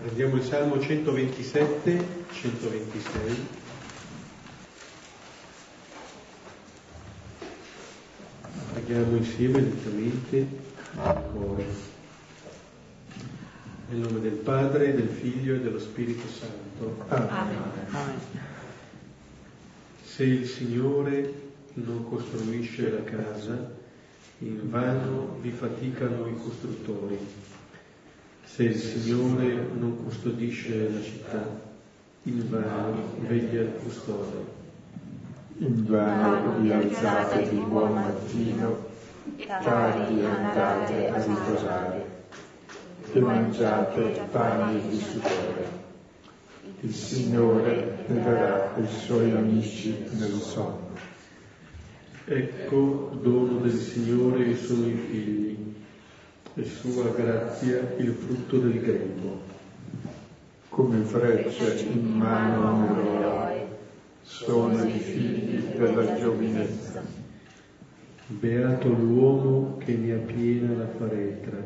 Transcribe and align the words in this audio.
Prendiamo 0.00 0.36
il 0.36 0.44
Salmo 0.44 0.78
127, 0.80 2.06
126. 2.30 3.46
Preghiamo 8.74 9.16
insieme 9.16 9.60
lentamente 9.60 10.46
nel 10.94 11.22
cuore. 11.32 11.64
Nel 13.88 13.98
nome 13.98 14.20
del 14.20 14.34
Padre, 14.34 14.94
del 14.94 15.08
Figlio 15.08 15.56
e 15.56 15.60
dello 15.60 15.80
Spirito 15.80 16.28
Santo. 16.28 17.04
Amen. 17.08 18.20
Se 20.04 20.22
il 20.22 20.46
Signore 20.46 21.32
non 21.74 22.08
costruisce 22.08 22.88
la 22.88 23.02
casa, 23.02 23.74
in 24.38 24.70
vano 24.70 25.38
vi 25.40 25.50
faticano 25.50 26.28
i 26.28 26.36
costruttori. 26.36 27.18
Se 28.50 28.64
il 28.64 28.74
Signore 28.74 29.68
non 29.78 30.02
custodisce 30.02 30.90
la 30.90 31.00
città, 31.00 31.60
in 32.22 32.50
vano 32.50 33.14
veglia 33.20 33.60
il 33.60 33.72
custode. 33.80 34.56
In 35.58 35.84
vano 35.86 36.58
vi 36.58 36.72
alzate 36.72 37.48
di 37.48 37.56
buon 37.58 37.92
mattino, 37.92 38.86
tardi 39.46 40.24
andate 40.24 41.08
a 41.08 41.22
riposare, 41.22 42.06
e 43.12 43.20
mangiate 43.20 44.26
pane 44.32 44.88
di 44.88 44.98
sudore. 44.98 45.68
Il 46.80 46.94
Signore 46.94 48.04
ne 48.08 48.22
darà 48.24 48.74
ai 48.74 48.88
suoi 48.88 49.30
amici 49.30 50.04
nel 50.10 50.32
sonno. 50.32 50.88
Ecco 52.24 53.18
dono 53.22 53.60
del 53.60 53.72
Signore 53.72 54.56
sono 54.56 54.86
i 54.86 54.94
figli, 54.94 55.67
e 56.58 56.64
sua 56.64 57.08
grazia 57.10 57.94
il 57.98 58.12
frutto 58.12 58.58
del 58.58 58.80
grembo. 58.80 59.40
Come 60.68 61.02
frecce 61.02 61.86
in 61.88 62.16
mano 62.16 62.66
a 62.66 62.72
un 62.72 62.98
eroe, 62.98 63.66
sono 64.22 64.84
i 64.84 64.98
figli 64.98 65.60
della 65.76 66.18
giovinezza. 66.18 67.00
Beato 68.26 68.88
l'uomo 68.88 69.76
che 69.78 69.94
ne 69.94 70.14
appiena 70.14 70.76
la 70.76 70.88
faretra, 70.88 71.64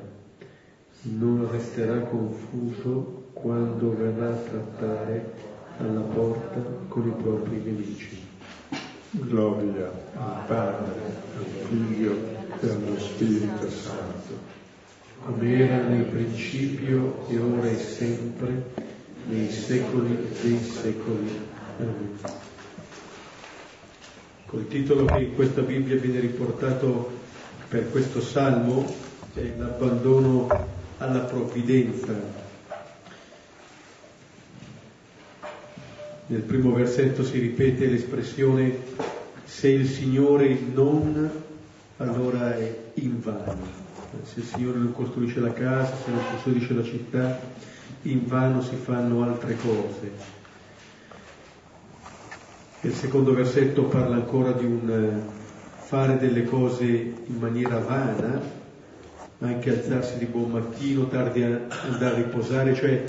non 1.04 1.50
resterà 1.50 2.00
confuso 2.00 3.30
quando 3.32 3.96
verrà 3.96 4.28
a 4.28 4.36
trattare 4.36 5.32
alla 5.78 6.00
porta 6.00 6.62
con 6.88 7.08
i 7.08 7.22
propri 7.22 7.62
nemici. 7.64 8.20
Gloria 9.10 9.90
al 10.16 10.44
Padre, 10.46 11.00
al 11.36 11.44
Figlio 11.68 12.14
e 12.60 12.68
allo 12.68 12.98
Spirito 12.98 13.70
Santo. 13.70 14.51
Come 15.24 15.56
era 15.56 15.86
nel 15.86 16.04
principio 16.04 17.26
e 17.28 17.38
ora 17.38 17.68
e 17.68 17.76
sempre, 17.76 18.70
nei 19.26 19.50
secoli 19.50 20.18
dei 20.40 20.58
secoli. 20.58 21.40
Amen. 21.78 22.18
Col 24.46 24.66
titolo 24.66 25.04
che 25.04 25.20
in 25.20 25.34
questa 25.34 25.62
Bibbia 25.62 25.96
viene 25.96 26.20
riportato 26.20 27.20
per 27.68 27.90
questo 27.90 28.20
salmo 28.20 28.84
è 29.34 29.52
l'abbandono 29.56 30.48
alla 30.98 31.20
provvidenza. 31.20 32.40
Nel 36.26 36.42
primo 36.42 36.72
versetto 36.72 37.24
si 37.24 37.38
ripete 37.38 37.86
l'espressione 37.86 38.76
se 39.44 39.68
il 39.68 39.88
Signore 39.88 40.58
non, 40.72 41.30
allora 41.98 42.56
è 42.56 42.90
invano 42.94 43.81
se 44.22 44.40
il 44.40 44.44
Signore 44.44 44.78
non 44.78 44.92
costruisce 44.92 45.40
la 45.40 45.52
casa, 45.52 45.94
se 45.96 46.10
non 46.10 46.20
costruisce 46.30 46.74
la 46.74 46.82
città, 46.82 47.40
in 48.02 48.26
vano 48.26 48.62
si 48.62 48.76
fanno 48.76 49.22
altre 49.22 49.56
cose. 49.56 50.40
Il 52.82 52.94
secondo 52.94 53.32
versetto 53.32 53.84
parla 53.84 54.16
ancora 54.16 54.52
di 54.52 54.64
un 54.64 54.90
eh, 54.90 55.84
fare 55.84 56.18
delle 56.18 56.44
cose 56.44 56.84
in 56.84 57.38
maniera 57.38 57.78
vana, 57.78 58.40
anche 59.38 59.70
alzarsi 59.70 60.18
di 60.18 60.26
buon 60.26 60.50
mattino, 60.50 61.08
tardi 61.08 61.42
a 61.42 61.60
andare 61.90 62.14
a 62.14 62.16
riposare, 62.16 62.74
cioè 62.74 63.04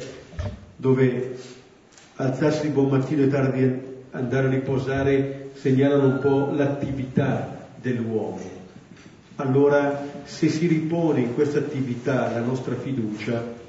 dove 0.76 1.38
alzarsi 2.16 2.62
di 2.62 2.70
buon 2.70 2.90
mattino 2.90 3.24
e 3.24 3.28
tardi 3.28 3.82
andare 4.12 4.48
a 4.48 4.50
riposare 4.50 5.52
segnalano 5.54 6.06
un 6.06 6.20
po' 6.20 6.52
l'attività 6.52 7.70
dell'uomo 7.80 8.63
allora 9.36 10.22
se 10.26 10.50
si 10.50 10.68
ripone 10.68 11.22
in 11.22 11.34
questa 11.34 11.60
attività 11.60 12.32
la 12.32 12.42
nostra 12.42 12.76
fiducia, 12.76 13.62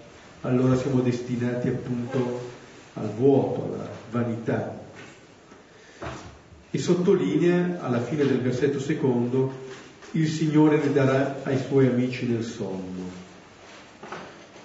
allora 0.42 0.76
siamo 0.76 1.00
destinati 1.00 1.68
appunto 1.68 2.50
al 2.94 3.10
vuoto, 3.10 3.72
alla 3.72 3.88
vanità. 4.10 4.82
E 6.70 6.78
sottolinea 6.78 7.78
alla 7.80 8.00
fine 8.00 8.26
del 8.26 8.40
versetto 8.40 8.78
secondo, 8.78 9.62
il 10.12 10.28
Signore 10.28 10.76
ne 10.78 10.92
darà 10.92 11.40
ai 11.44 11.58
suoi 11.58 11.86
amici 11.86 12.26
nel 12.26 12.44
sonno. 12.44 13.22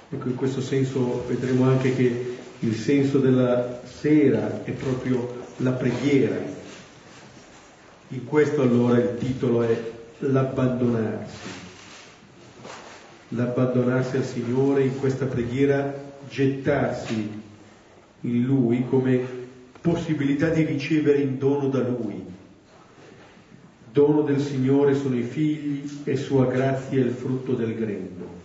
Ecco, 0.10 0.28
in 0.28 0.36
questo 0.36 0.62
senso 0.62 1.26
vedremo 1.28 1.66
anche 1.66 1.96
che 1.96 2.38
il 2.60 2.76
senso 2.76 3.20
della 3.20 3.82
sera 3.86 4.64
è 4.64 4.72
proprio 4.72 5.46
la 5.58 5.72
preghiera. 5.72 6.36
In 8.10 8.26
questo 8.26 8.64
allora 8.64 8.98
il 8.98 9.18
titolo 9.18 9.62
è 9.62 9.98
l'abbandonarsi, 10.20 11.50
l'abbandonarsi 13.30 14.18
al 14.18 14.26
Signore 14.26 14.84
in 14.84 15.00
questa 15.00 15.26
preghiera, 15.26 15.94
gettarsi 16.28 17.42
in 18.22 18.44
Lui 18.44 18.86
come 18.88 19.26
possibilità 19.80 20.50
di 20.50 20.64
ricevere 20.66 21.20
in 21.20 21.38
dono 21.38 21.70
da 21.70 21.80
Lui. 21.80 22.26
Dono 23.92 24.22
del 24.22 24.42
Signore 24.42 24.94
sono 24.94 25.18
i 25.18 25.24
figli 25.24 26.02
e 26.04 26.16
sua 26.16 26.46
grazia 26.46 27.02
è 27.02 27.06
il 27.06 27.12
frutto 27.12 27.54
del 27.54 27.76
grembo. 27.76 28.38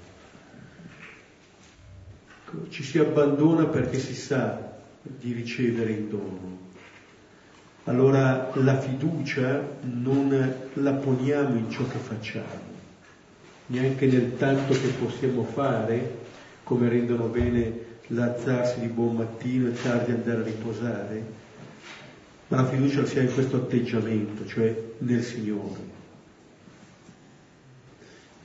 Ci 2.69 2.83
si 2.85 2.99
abbandona 2.99 3.67
perché 3.67 3.99
si 3.99 4.15
sa 4.15 4.81
di 5.03 5.33
ricevere 5.33 5.91
in 5.91 6.09
dono 6.09 6.64
allora 7.85 8.51
la 8.55 8.79
fiducia 8.79 9.77
non 9.83 10.55
la 10.75 10.93
poniamo 10.93 11.57
in 11.57 11.71
ciò 11.71 11.87
che 11.87 11.99
facciamo, 11.99 12.73
neanche 13.67 14.07
nel 14.07 14.37
tanto 14.37 14.73
che 14.73 14.89
possiamo 14.89 15.45
fare, 15.45 16.23
come 16.63 16.89
rendono 16.89 17.27
bene 17.27 17.83
l'alzarsi 18.09 18.81
di 18.81 18.87
buon 18.87 19.17
mattino 19.17 19.69
e 19.69 19.73
tardi 19.73 20.13
andare 20.13 20.41
a 20.41 20.45
riposare, 20.45 21.25
ma 22.49 22.57
la 22.57 22.67
fiducia 22.67 23.05
sia 23.05 23.21
in 23.21 23.33
questo 23.33 23.57
atteggiamento, 23.57 24.47
cioè 24.47 24.75
nel 24.99 25.23
Signore. 25.23 25.93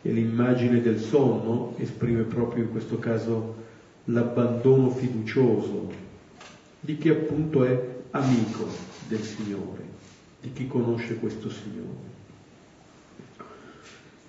E 0.02 0.12
l'immagine 0.12 0.82
del 0.82 1.00
sonno 1.00 1.76
esprime 1.78 2.24
proprio 2.24 2.64
in 2.64 2.72
questo 2.72 3.00
caso 3.00 3.56
l'abbandono 4.06 4.90
fiducioso 4.90 5.92
di 6.80 6.98
chi 6.98 7.10
appunto 7.10 7.66
è 7.66 7.88
amico 8.12 8.89
del 9.10 9.24
Signore, 9.24 9.84
di 10.40 10.54
chi 10.54 10.68
conosce 10.68 11.16
questo 11.16 11.50
Signore. 11.50 12.18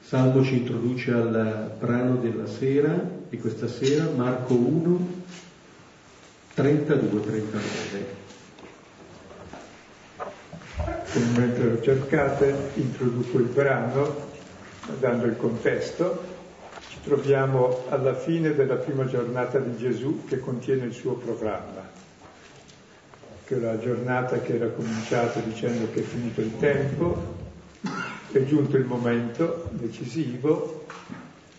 Salmo 0.01 0.43
ci 0.43 0.57
introduce 0.57 1.13
al 1.13 1.77
brano 1.79 2.17
della 2.17 2.47
sera, 2.47 2.99
di 3.29 3.39
questa 3.39 3.69
sera, 3.69 4.09
Marco 4.11 4.55
1, 4.55 5.23
32-39. 6.57 8.19
Mentre 11.37 11.71
lo 11.71 11.83
cercate, 11.83 12.71
introduco 12.75 13.39
il 13.39 13.45
brano 13.45 14.29
dando 14.99 15.27
il 15.27 15.37
contesto. 15.37 16.39
Ci 16.89 16.99
troviamo 17.05 17.85
alla 17.89 18.15
fine 18.15 18.55
della 18.55 18.77
prima 18.77 19.05
giornata 19.05 19.59
di 19.59 19.77
Gesù 19.77 20.25
che 20.27 20.41
contiene 20.41 20.87
il 20.87 20.93
suo 20.93 21.13
programma 21.13 21.80
che 23.51 23.59
la 23.59 23.81
giornata 23.81 24.39
che 24.39 24.55
era 24.55 24.69
cominciata 24.69 25.41
dicendo 25.41 25.91
che 25.91 25.99
è 25.99 26.03
finito 26.05 26.41
il 26.41 26.57
tempo, 26.59 27.35
è 28.31 28.45
giunto 28.45 28.77
il 28.77 28.85
momento 28.85 29.69
decisivo, 29.73 30.87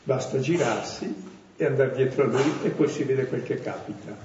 basta 0.02 0.40
girarsi 0.40 1.14
e 1.58 1.66
andare 1.66 1.92
dietro 1.92 2.24
a 2.24 2.28
lui 2.28 2.50
e 2.64 2.70
poi 2.70 2.88
si 2.88 3.04
vede 3.04 3.26
quel 3.26 3.44
che 3.44 3.60
capita. 3.60 4.16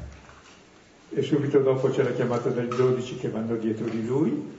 E 1.09 1.23
subito 1.23 1.59
dopo 1.59 1.89
c'è 1.89 2.05
la 2.05 2.13
chiamata 2.13 2.51
del 2.51 2.69
12 2.69 3.17
che 3.17 3.31
vanno 3.31 3.57
dietro 3.57 3.87
di 3.87 4.07
lui 4.07 4.55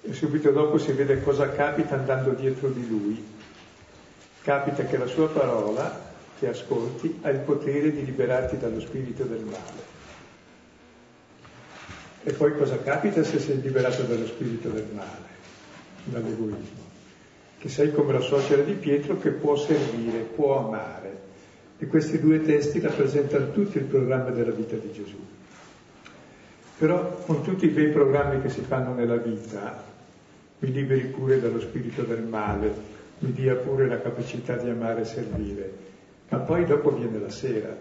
e 0.00 0.12
subito 0.12 0.52
dopo 0.52 0.78
si 0.78 0.92
vede 0.92 1.24
cosa 1.24 1.50
capita 1.50 1.96
andando 1.96 2.30
dietro 2.34 2.68
di 2.68 2.86
lui. 2.86 3.20
Capita 4.42 4.84
che 4.84 4.96
la 4.96 5.06
sua 5.06 5.26
parola, 5.26 6.12
che 6.38 6.46
ascolti, 6.46 7.18
ha 7.22 7.30
il 7.30 7.40
potere 7.40 7.90
di 7.90 8.04
liberarti 8.04 8.58
dallo 8.58 8.78
spirito 8.78 9.24
del 9.24 9.42
male. 9.42 10.01
E 12.24 12.32
poi 12.32 12.56
cosa 12.56 12.78
capita 12.78 13.24
se 13.24 13.40
sei 13.40 13.60
liberato 13.60 14.02
dallo 14.02 14.26
spirito 14.26 14.68
del 14.68 14.86
male, 14.92 15.26
dall'egoismo? 16.04 16.90
Che 17.58 17.68
sei 17.68 17.92
come 17.92 18.12
la 18.12 18.20
suocera 18.20 18.62
di 18.62 18.74
Pietro 18.74 19.18
che 19.18 19.30
può 19.30 19.56
servire, 19.56 20.18
può 20.18 20.66
amare. 20.66 21.20
E 21.78 21.86
questi 21.86 22.20
due 22.20 22.40
testi 22.42 22.78
rappresentano 22.78 23.50
tutto 23.50 23.78
il 23.78 23.84
programma 23.84 24.30
della 24.30 24.52
vita 24.52 24.76
di 24.76 24.92
Gesù. 24.92 25.18
Però 26.78 27.16
con 27.26 27.42
tutti 27.42 27.66
i 27.66 27.70
bei 27.70 27.88
programmi 27.88 28.40
che 28.40 28.50
si 28.50 28.60
fanno 28.60 28.94
nella 28.94 29.16
vita, 29.16 29.82
mi 30.60 30.72
liberi 30.72 31.06
pure 31.06 31.40
dallo 31.40 31.60
spirito 31.60 32.02
del 32.02 32.22
male, 32.22 32.72
mi 33.18 33.32
dia 33.32 33.56
pure 33.56 33.88
la 33.88 34.00
capacità 34.00 34.56
di 34.56 34.68
amare 34.68 35.00
e 35.00 35.04
servire. 35.04 35.72
Ma 36.28 36.38
poi 36.38 36.64
dopo 36.64 36.90
viene 36.90 37.18
la 37.18 37.30
sera, 37.30 37.76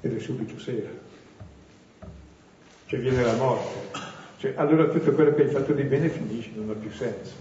ed 0.00 0.14
è 0.14 0.18
subito 0.18 0.58
sera. 0.58 1.01
Cioè 2.92 3.00
viene 3.00 3.22
la 3.22 3.32
morte. 3.36 3.98
Cioè, 4.36 4.52
allora 4.56 4.86
tutto 4.86 5.12
quello 5.12 5.32
che 5.32 5.44
hai 5.44 5.48
fatto 5.48 5.72
di 5.72 5.82
bene 5.84 6.10
finisce, 6.10 6.50
non 6.54 6.68
ha 6.68 6.74
più 6.74 6.90
senso. 6.90 7.32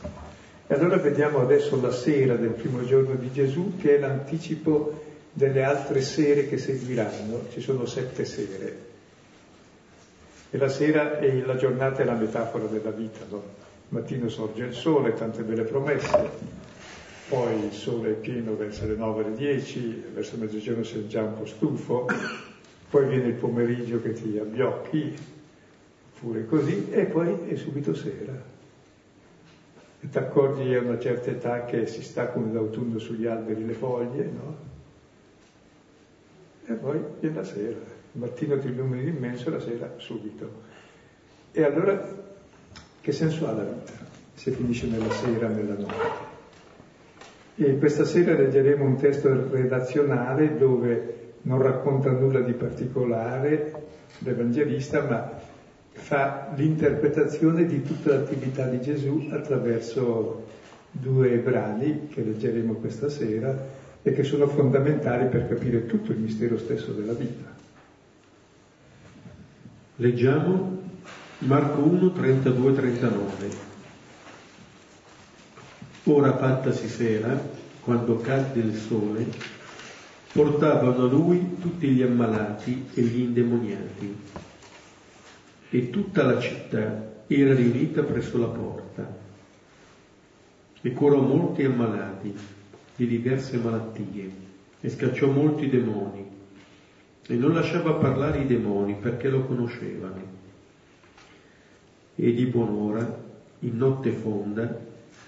E 0.66 0.74
allora 0.74 0.96
vediamo 0.96 1.42
adesso 1.42 1.78
la 1.82 1.92
sera 1.92 2.36
del 2.36 2.52
primo 2.52 2.86
giorno 2.86 3.16
di 3.16 3.30
Gesù 3.34 3.76
che 3.76 3.98
è 3.98 4.00
l'anticipo 4.00 5.04
delle 5.34 5.66
altre 5.66 6.00
sere 6.00 6.48
che 6.48 6.58
seguiranno, 6.58 7.48
ci 7.52 7.60
sono 7.60 7.86
sette 7.86 8.24
sere. 8.24 8.78
E 10.52 10.58
la 10.58 10.70
sera 10.70 11.20
è 11.20 11.42
la 11.42 11.58
giornata 11.58 12.02
è 12.02 12.06
la 12.06 12.14
metafora 12.14 12.68
della 12.68 12.92
vita, 12.92 13.26
no? 13.30 13.44
Mattino 13.90 14.30
sorge 14.30 14.64
il 14.64 14.74
sole, 14.74 15.16
tante 15.16 15.42
belle 15.42 15.64
promesse, 15.64 16.30
poi 17.28 17.62
il 17.66 17.74
sole 17.74 18.12
è 18.12 18.14
pieno 18.14 18.56
verso 18.56 18.86
le 18.86 18.96
nove 18.96 19.26
alle 19.26 19.36
dieci, 19.36 20.02
verso 20.14 20.38
mezzogiorno 20.38 20.84
sei 20.84 21.10
già 21.10 21.24
un 21.24 21.38
po' 21.38 21.46
stufo, 21.46 22.08
poi 22.90 23.06
viene 23.08 23.28
il 23.28 23.34
pomeriggio 23.34 24.02
che 24.02 24.14
ti 24.14 24.38
abbiocchi, 24.38 25.40
pure 26.22 26.46
così, 26.46 26.90
e 26.92 27.04
poi 27.06 27.50
è 27.50 27.56
subito 27.56 27.94
sera 27.94 28.52
ti 30.10 30.18
accorgi 30.18 30.74
a 30.74 30.82
una 30.82 30.98
certa 30.98 31.30
età 31.30 31.66
che 31.66 31.86
si 31.86 32.02
staccano 32.02 32.52
d'autunno 32.52 32.98
sugli 32.98 33.28
alberi 33.28 33.66
le 33.66 33.74
foglie, 33.74 34.24
no? 34.24 34.56
E 36.66 36.74
poi 36.74 37.00
viene 37.20 37.36
la 37.36 37.44
sera, 37.44 37.78
il 38.12 38.20
mattino 38.20 38.58
ti 38.58 38.68
illumini 38.68 39.06
l'immenso, 39.06 39.52
la 39.52 39.60
sera 39.60 39.94
subito. 39.98 40.70
E 41.52 41.64
allora 41.64 42.20
che 43.00 43.12
senso 43.12 43.48
ha 43.48 43.52
la 43.52 43.64
vita 43.64 43.94
se 44.34 44.52
finisce 44.52 44.88
nella 44.88 45.12
sera, 45.12 45.48
nella 45.48 45.76
notte? 45.76 46.30
E 47.56 47.78
questa 47.78 48.06
sera 48.06 48.34
leggeremo 48.34 48.84
un 48.84 48.96
testo 48.96 49.50
redazionale 49.52 50.58
dove 50.58 51.34
non 51.44 51.62
racconta 51.62 52.10
nulla 52.10 52.40
di 52.40 52.54
particolare 52.54 53.84
l'Evangelista, 54.20 55.04
ma 55.04 55.40
fa 55.94 56.54
l'interpretazione 56.56 57.66
di 57.66 57.82
tutta 57.84 58.12
l'attività 58.12 58.66
di 58.66 58.82
Gesù 58.82 59.28
attraverso 59.32 60.48
due 60.92 61.38
brani 61.38 62.08
che 62.08 62.22
leggeremo 62.22 62.74
questa 62.76 63.10
sera 63.10 63.80
e 64.02 64.14
che 64.14 64.24
sono 64.24 64.48
fondamentali 64.48 65.28
per 65.28 65.48
capire 65.48 65.86
tutto 65.86 66.12
il 66.12 66.20
mistero 66.20 66.58
stesso 66.58 66.92
della 66.92 67.14
vita. 67.14 67.50
Leggiamo 69.98 70.80
Marco 71.40 71.82
1, 71.82 72.12
32, 72.12 72.74
39. 72.74 73.70
Ora 76.06 76.36
fattasi 76.36 76.88
sera, 76.88 77.40
quando 77.82 78.18
cadde 78.18 78.60
il 78.60 78.76
sole, 78.76 79.28
portavano 80.32 81.04
a 81.04 81.08
lui 81.08 81.58
tutti 81.60 81.88
gli 81.88 82.02
ammalati 82.02 82.88
e 82.94 83.02
gli 83.02 83.20
indemoniati 83.20 84.18
e 85.74 85.90
tutta 85.90 86.24
la 86.24 86.38
città 86.38 87.24
era 87.28 87.56
riunita 87.56 88.04
presso 88.04 88.38
la 88.38 88.48
porta 88.48 89.20
e 90.82 90.92
curò 90.92 91.22
molti 91.22 91.64
ammalati 91.64 92.36
di 92.98 93.08
diverse 93.08 93.56
malattie 93.56 94.32
e 94.82 94.90
scacciò 94.90 95.30
molti 95.30 95.70
demoni 95.70 96.26
e 97.26 97.36
non 97.36 97.54
lasciava 97.54 97.94
parlare 97.94 98.42
i 98.42 98.48
demoni 98.48 98.96
perché 98.96 99.30
lo 99.30 99.46
conoscevano. 99.46 100.40
E 102.16 102.34
di 102.34 102.46
buon'ora, 102.48 103.20
in 103.60 103.78
notte 103.78 104.12
fonda, 104.12 104.78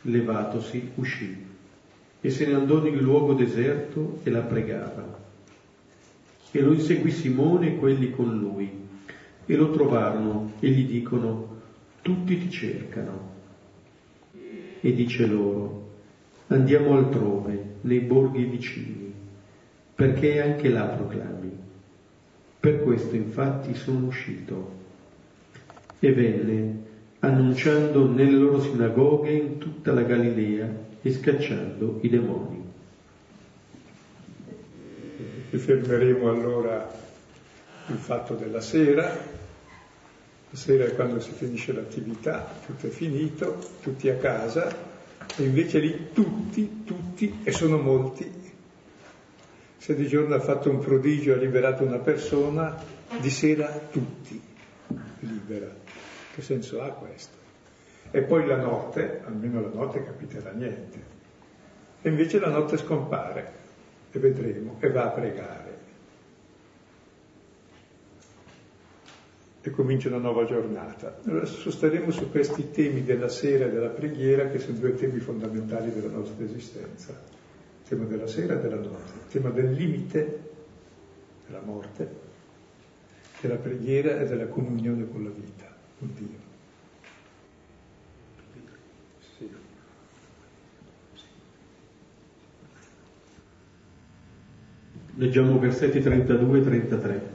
levatosi, 0.01 0.91
uscì 0.95 1.45
e 2.19 2.29
se 2.29 2.45
ne 2.45 2.55
andò 2.55 2.81
nel 2.81 2.97
luogo 2.97 3.33
deserto 3.33 4.19
e 4.23 4.29
la 4.29 4.41
pregava. 4.41 5.21
E 6.51 6.61
lo 6.61 6.73
inseguì 6.73 7.11
Simone 7.11 7.67
e 7.67 7.77
quelli 7.77 8.11
con 8.11 8.37
lui 8.37 8.82
e 9.45 9.55
lo 9.55 9.71
trovarono 9.71 10.53
e 10.59 10.69
gli 10.69 10.85
dicono, 10.85 11.59
tutti 12.01 12.37
ti 12.37 12.49
cercano. 12.49 13.31
E 14.79 14.93
dice 14.93 15.25
loro, 15.25 15.89
andiamo 16.47 16.95
altrove, 16.95 17.71
nei 17.81 17.99
borghi 17.99 18.43
vicini, 18.43 19.13
perché 19.95 20.41
anche 20.41 20.69
là 20.69 20.83
proclami. 20.83 21.51
Per 22.59 22.83
questo 22.83 23.15
infatti 23.15 23.73
sono 23.75 24.07
uscito. 24.07 24.81
E 25.99 26.13
venne, 26.13 26.81
annunciando 27.19 28.09
nelle 28.09 28.37
loro 28.37 28.61
sinagoghe 28.61 29.31
in 29.31 29.57
tutta 29.57 29.93
la 29.93 30.03
Galilea 30.03 30.69
e 31.01 31.11
scacciando 31.11 31.99
i 32.01 32.09
demoni. 32.09 32.61
Ci 35.49 35.57
fermeremo 35.57 36.29
allora 36.29 37.02
il 37.87 37.97
fatto 37.97 38.35
della 38.35 38.61
sera, 38.61 39.03
la 40.49 40.57
sera 40.57 40.85
è 40.85 40.95
quando 40.95 41.19
si 41.19 41.31
finisce 41.31 41.73
l'attività, 41.73 42.47
tutto 42.65 42.87
è 42.87 42.89
finito, 42.89 43.59
tutti 43.81 44.09
a 44.09 44.15
casa, 44.15 44.91
e 45.35 45.43
invece 45.43 45.79
lì 45.79 46.11
tutti, 46.13 46.83
tutti, 46.85 47.39
e 47.43 47.51
sono 47.51 47.77
molti. 47.77 48.41
Se 49.77 49.95
di 49.95 50.07
giorno 50.07 50.35
ha 50.35 50.39
fatto 50.39 50.69
un 50.69 50.79
prodigio, 50.79 51.33
ha 51.33 51.37
liberato 51.37 51.83
una 51.83 51.99
persona, 51.99 52.75
di 53.19 53.29
sera 53.29 53.67
tutti 53.91 54.41
libera. 55.19 55.71
Che 56.33 56.41
senso 56.41 56.81
ha 56.81 56.89
questo? 56.89 57.37
E 58.11 58.21
poi 58.21 58.45
la 58.45 58.57
notte, 58.57 59.21
almeno 59.25 59.61
la 59.61 59.71
notte 59.73 60.03
capiterà 60.03 60.51
niente. 60.51 61.11
E 62.01 62.09
invece 62.09 62.39
la 62.39 62.49
notte 62.49 62.77
scompare, 62.77 63.51
e 64.11 64.19
vedremo, 64.19 64.77
e 64.79 64.89
va 64.89 65.05
a 65.05 65.09
pregare. 65.09 65.77
E 69.65 69.71
comincia 69.71 70.09
una 70.09 70.17
nuova 70.17 70.43
giornata. 70.43 71.19
Allora 71.25 71.45
sosterremo 71.45 72.11
su 72.11 72.29
questi 72.29 72.69
temi 72.71 73.03
della 73.03 73.29
sera 73.29 73.65
e 73.65 73.71
della 73.71 73.87
preghiera 73.87 74.49
che 74.49 74.59
sono 74.59 74.77
due 74.77 74.93
temi 74.93 75.19
fondamentali 75.19 75.93
della 75.93 76.09
nostra 76.09 76.43
esistenza. 76.43 77.11
Il 77.11 77.87
tema 77.87 78.03
della 78.03 78.27
sera 78.27 78.59
e 78.59 78.61
della 78.61 78.75
notte, 78.75 79.13
il 79.23 79.31
tema 79.31 79.49
del 79.51 79.71
limite 79.71 80.39
della 81.47 81.61
morte, 81.61 82.09
della 83.39 83.55
preghiera 83.55 84.19
e 84.19 84.25
della 84.25 84.47
comunione 84.47 85.07
con 85.09 85.23
la 85.23 85.29
vita, 85.29 85.73
con 85.97 86.13
Dio. 86.13 86.41
Leggiamo 95.15 95.57
versetti 95.59 96.01
32 96.01 96.59
e 96.59 96.63
33. 96.63 97.32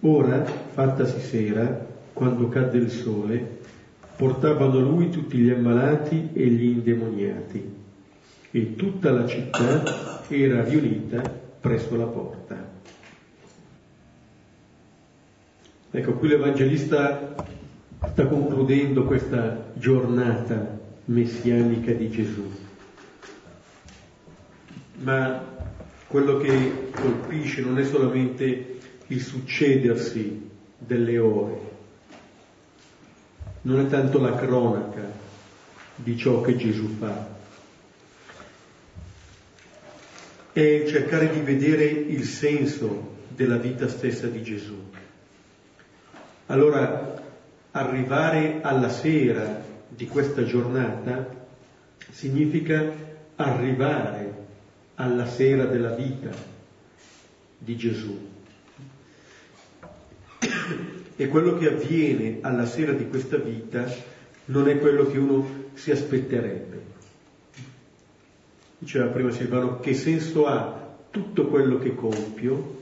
Ora, 0.00 0.44
fattasi 0.44 1.20
sera, 1.20 1.86
quando 2.12 2.48
cadde 2.48 2.78
il 2.78 2.90
sole, 2.90 3.58
portavano 4.16 4.78
a 4.78 4.82
lui 4.82 5.10
tutti 5.10 5.38
gli 5.38 5.50
ammalati 5.50 6.30
e 6.32 6.46
gli 6.46 6.64
indemoniati, 6.64 7.74
e 8.50 8.74
tutta 8.76 9.10
la 9.10 9.26
città 9.26 10.24
era 10.28 10.62
riunita 10.62 11.20
presso 11.60 11.96
la 11.96 12.04
porta. 12.04 12.66
Ecco, 15.90 16.12
qui 16.12 16.28
l'Evangelista 16.28 17.34
sta 18.10 18.26
concludendo 18.26 19.04
questa 19.04 19.70
giornata 19.74 20.78
messianica 21.06 21.92
di 21.92 22.10
Gesù. 22.10 22.44
Ma 25.00 25.42
quello 26.06 26.36
che 26.38 26.90
colpisce 26.92 27.62
non 27.62 27.78
è 27.78 27.84
solamente 27.84 28.77
il 29.08 29.22
succedersi 29.22 30.50
delle 30.78 31.18
ore, 31.18 31.60
non 33.62 33.80
è 33.80 33.88
tanto 33.88 34.20
la 34.20 34.34
cronaca 34.34 35.02
di 35.94 36.16
ciò 36.16 36.40
che 36.40 36.56
Gesù 36.56 36.96
fa, 36.98 37.36
è 40.52 40.84
cercare 40.86 41.30
di 41.30 41.40
vedere 41.40 41.84
il 41.84 42.24
senso 42.24 43.16
della 43.28 43.56
vita 43.56 43.88
stessa 43.88 44.26
di 44.26 44.42
Gesù. 44.42 44.76
Allora, 46.46 47.22
arrivare 47.72 48.60
alla 48.62 48.88
sera 48.88 49.62
di 49.88 50.06
questa 50.06 50.44
giornata 50.44 51.28
significa 52.10 52.92
arrivare 53.36 54.46
alla 54.94 55.26
sera 55.26 55.66
della 55.66 55.94
vita 55.94 56.30
di 57.58 57.76
Gesù. 57.76 58.27
E 61.20 61.26
quello 61.26 61.58
che 61.58 61.66
avviene 61.66 62.38
alla 62.42 62.64
sera 62.64 62.92
di 62.92 63.08
questa 63.08 63.38
vita 63.38 63.84
non 64.44 64.68
è 64.68 64.78
quello 64.78 65.04
che 65.06 65.18
uno 65.18 65.44
si 65.74 65.90
aspetterebbe. 65.90 66.80
diceva 68.78 69.06
prima 69.06 69.32
Silvano, 69.32 69.80
che 69.80 69.94
senso 69.94 70.46
ha 70.46 70.94
tutto 71.10 71.48
quello 71.48 71.78
che 71.78 71.96
compio? 71.96 72.76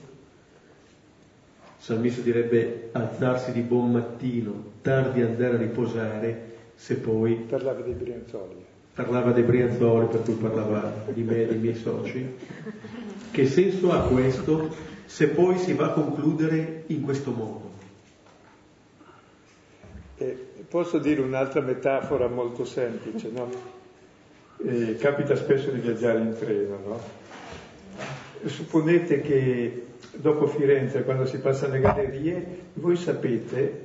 Salmista 1.78 2.21
direbbe 2.21 2.90
alzarsi 2.93 3.52
di 3.52 3.62
buon 3.62 3.93
mattino, 3.93 4.73
tardi 4.83 5.23
andare 5.23 5.55
a 5.55 5.59
riposare, 5.59 6.57
se 6.75 6.97
poi... 6.97 7.37
Parlava 7.37 7.81
dei 7.81 7.95
Brianzoli. 7.95 8.64
Parlava 8.93 9.33
dei 9.33 9.45
Brianzoli, 9.45 10.09
per 10.09 10.21
cui 10.21 10.35
parlava 10.35 11.05
di 11.11 11.23
me 11.23 11.45
e 11.45 11.47
dei 11.47 11.59
miei 11.59 11.75
soci. 11.75 12.35
Che 13.31 13.47
senso 13.47 13.93
ha 13.93 14.02
questo 14.02 14.75
se 15.07 15.28
poi 15.28 15.57
si 15.57 15.73
va 15.73 15.87
a 15.87 15.93
concludere 15.93 16.85
in 16.88 17.00
questo 17.00 17.31
modo? 17.31 17.71
Eh, 20.19 20.47
posso 20.69 20.99
dire 20.99 21.21
un'altra 21.21 21.61
metafora 21.61 22.29
molto 22.29 22.65
semplice, 22.65 23.31
no? 23.31 23.51
Eh, 24.59 24.97
capita 24.97 25.37
spesso 25.37 25.71
di 25.71 25.81
viaggiare 25.81 26.21
in 26.21 26.35
treno, 26.39 26.79
no? 26.85 27.01
Supponete 28.45 29.21
che 29.21 29.87
dopo 30.17 30.47
Firenze, 30.47 31.05
quando 31.05 31.27
si 31.27 31.39
passa 31.39 31.67
alle 31.67 31.81
gallerie, 31.81 32.61
voi 32.75 32.97
sapete 32.97 33.85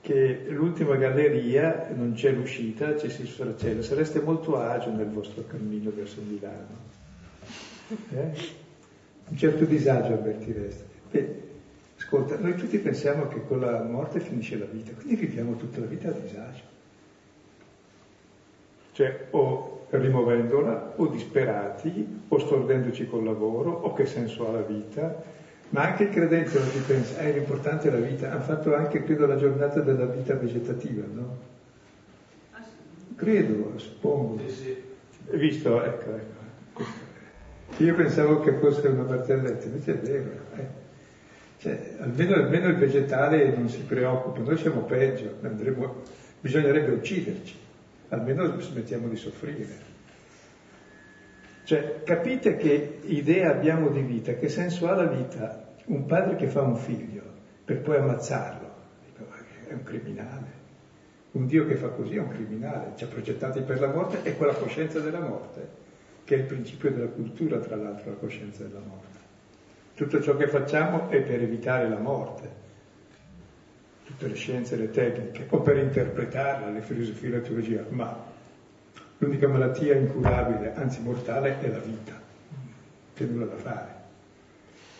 che 0.00 0.44
l'ultima 0.48 0.96
galleria 0.96 1.88
non 1.94 2.12
c'è 2.12 2.30
l'uscita, 2.30 2.94
c'è 2.94 3.06
il 3.06 3.26
sfracello, 3.26 3.82
sareste 3.82 4.20
molto 4.20 4.58
agio 4.58 4.90
nel 4.90 5.08
vostro 5.08 5.44
cammino 5.46 5.90
verso 5.94 6.20
Milano. 6.20 6.92
Eh? 8.10 8.30
Un 9.28 9.36
certo 9.36 9.64
disagio 9.64 10.12
avvertireste. 10.12 10.84
Beh, 11.10 11.42
ascolta, 12.04 12.36
noi 12.38 12.54
tutti 12.54 12.78
pensiamo 12.78 13.26
che 13.28 13.40
con 13.46 13.60
la 13.60 13.82
morte 13.82 14.20
finisce 14.20 14.58
la 14.58 14.66
vita, 14.66 14.92
quindi 14.92 15.16
viviamo 15.16 15.56
tutta 15.56 15.80
la 15.80 15.86
vita 15.86 16.08
a 16.08 16.12
disagio. 16.12 16.62
Cioè, 18.92 19.26
o 19.30 19.86
rimuovendola, 19.88 20.94
o 20.96 21.06
disperati, 21.06 22.22
o 22.28 22.38
stordendoci 22.38 23.08
col 23.08 23.24
lavoro, 23.24 23.70
o 23.70 23.92
che 23.94 24.06
senso 24.06 24.46
ha 24.48 24.52
la 24.52 24.60
vita, 24.60 25.22
ma 25.70 25.82
anche 25.82 26.04
il 26.04 26.10
credente 26.10 26.58
oggi 26.58 26.78
pensa, 26.86 27.20
eh, 27.20 27.32
l'importante 27.32 27.88
è 27.88 27.90
la 27.90 27.98
vita, 27.98 28.30
hanno 28.30 28.42
fatto 28.42 28.74
anche, 28.74 29.02
credo, 29.02 29.26
la 29.26 29.36
giornata 29.36 29.80
della 29.80 30.06
vita 30.06 30.34
vegetativa, 30.34 31.04
no? 31.12 31.52
Credo, 33.16 33.78
suppongo. 33.78 34.42
Visto, 35.30 35.82
ecco, 35.82 36.14
ecco. 36.14 36.82
Io 37.78 37.94
pensavo 37.94 38.40
che 38.40 38.52
fosse 38.52 38.86
una 38.86 39.02
barzelletta, 39.02 39.64
invece 39.66 39.92
è 39.92 39.98
vero. 39.98 40.30
Eh. 40.56 40.83
Cioè, 41.64 41.94
almeno, 41.98 42.34
almeno, 42.34 42.68
il 42.68 42.76
vegetale 42.76 43.56
non 43.56 43.70
si 43.70 43.80
preoccupa, 43.84 44.40
noi 44.40 44.58
siamo 44.58 44.82
peggio, 44.82 45.38
andremo, 45.40 46.02
bisognerebbe 46.38 46.92
ucciderci, 46.92 47.56
almeno 48.10 48.60
smettiamo 48.60 49.08
di 49.08 49.16
soffrire. 49.16 49.92
Cioè, 51.64 52.02
capite 52.04 52.56
che 52.56 52.98
idea 53.04 53.52
abbiamo 53.52 53.88
di 53.88 54.02
vita, 54.02 54.34
che 54.34 54.50
senso 54.50 54.88
ha 54.88 54.94
la 54.94 55.06
vita? 55.06 55.72
Un 55.86 56.04
padre 56.04 56.36
che 56.36 56.48
fa 56.48 56.60
un 56.60 56.76
figlio 56.76 57.22
per 57.64 57.80
poi 57.80 57.96
ammazzarlo, 57.96 58.70
è 59.66 59.72
un 59.72 59.84
criminale. 59.84 60.62
Un 61.30 61.46
Dio 61.46 61.64
che 61.66 61.76
fa 61.76 61.88
così 61.88 62.16
è 62.16 62.20
un 62.20 62.28
criminale, 62.28 62.92
ci 62.96 63.04
ha 63.04 63.06
progettati 63.06 63.62
per 63.62 63.80
la 63.80 63.90
morte 63.90 64.22
e 64.22 64.36
con 64.36 64.48
la 64.48 64.54
coscienza 64.54 65.00
della 65.00 65.20
morte 65.20 65.82
che 66.24 66.34
è 66.36 66.38
il 66.40 66.44
principio 66.44 66.90
della 66.90 67.08
cultura, 67.08 67.58
tra 67.58 67.76
l'altro, 67.76 68.10
la 68.10 68.16
coscienza 68.16 68.64
della 68.64 68.80
morte. 68.80 69.13
Tutto 69.94 70.20
ciò 70.20 70.36
che 70.36 70.48
facciamo 70.48 71.08
è 71.08 71.20
per 71.20 71.42
evitare 71.42 71.88
la 71.88 71.98
morte, 71.98 72.50
tutte 74.04 74.26
le 74.26 74.34
scienze, 74.34 74.76
le 74.76 74.90
tecniche, 74.90 75.46
o 75.50 75.60
per 75.60 75.78
interpretarla, 75.78 76.68
le 76.68 76.80
filosofie 76.80 77.28
e 77.28 77.32
la 77.32 77.40
teologia, 77.40 77.84
ma 77.90 78.32
l'unica 79.18 79.46
malattia 79.46 79.94
incurabile, 79.94 80.74
anzi 80.74 81.00
mortale, 81.00 81.60
è 81.60 81.68
la 81.68 81.78
vita, 81.78 82.20
c'è 83.14 83.24
nulla 83.24 83.46
da 83.46 83.56
fare. 83.56 83.94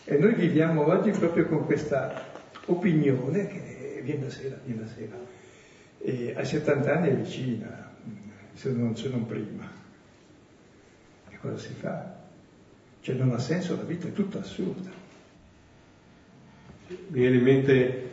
E 0.05 0.17
noi 0.17 0.35
viviamo 0.35 0.87
oggi 0.87 1.11
proprio 1.11 1.47
con 1.47 1.65
questa 1.65 2.33
opinione 2.67 3.47
che 3.49 4.01
viene 4.03 4.25
da 4.25 4.31
sera, 4.31 4.57
viene 4.65 4.81
da 4.83 4.87
sera. 4.87 5.17
E 5.99 6.35
a 6.37 6.45
70 6.45 6.95
anni 6.95 7.09
è 7.09 7.15
vicina, 7.15 7.91
se 8.53 8.71
non, 8.71 8.97
se 8.97 9.09
non 9.09 9.27
prima 9.27 9.83
cosa 11.45 11.59
si 11.59 11.75
fa? 11.75 12.24
Cioè 13.05 13.17
non 13.17 13.33
ha 13.33 13.39
senso 13.39 13.77
la 13.77 13.83
vita, 13.83 14.07
è 14.07 14.13
tutta 14.13 14.39
assurda. 14.39 14.89
Mi 16.89 16.97
viene 17.21 17.37
in 17.37 17.43
mente 17.43 18.09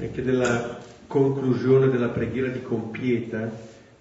anche 0.00 0.20
della 0.20 0.80
conclusione 1.06 1.88
della 1.88 2.08
preghiera 2.08 2.48
di 2.48 2.60
compieta 2.60 3.48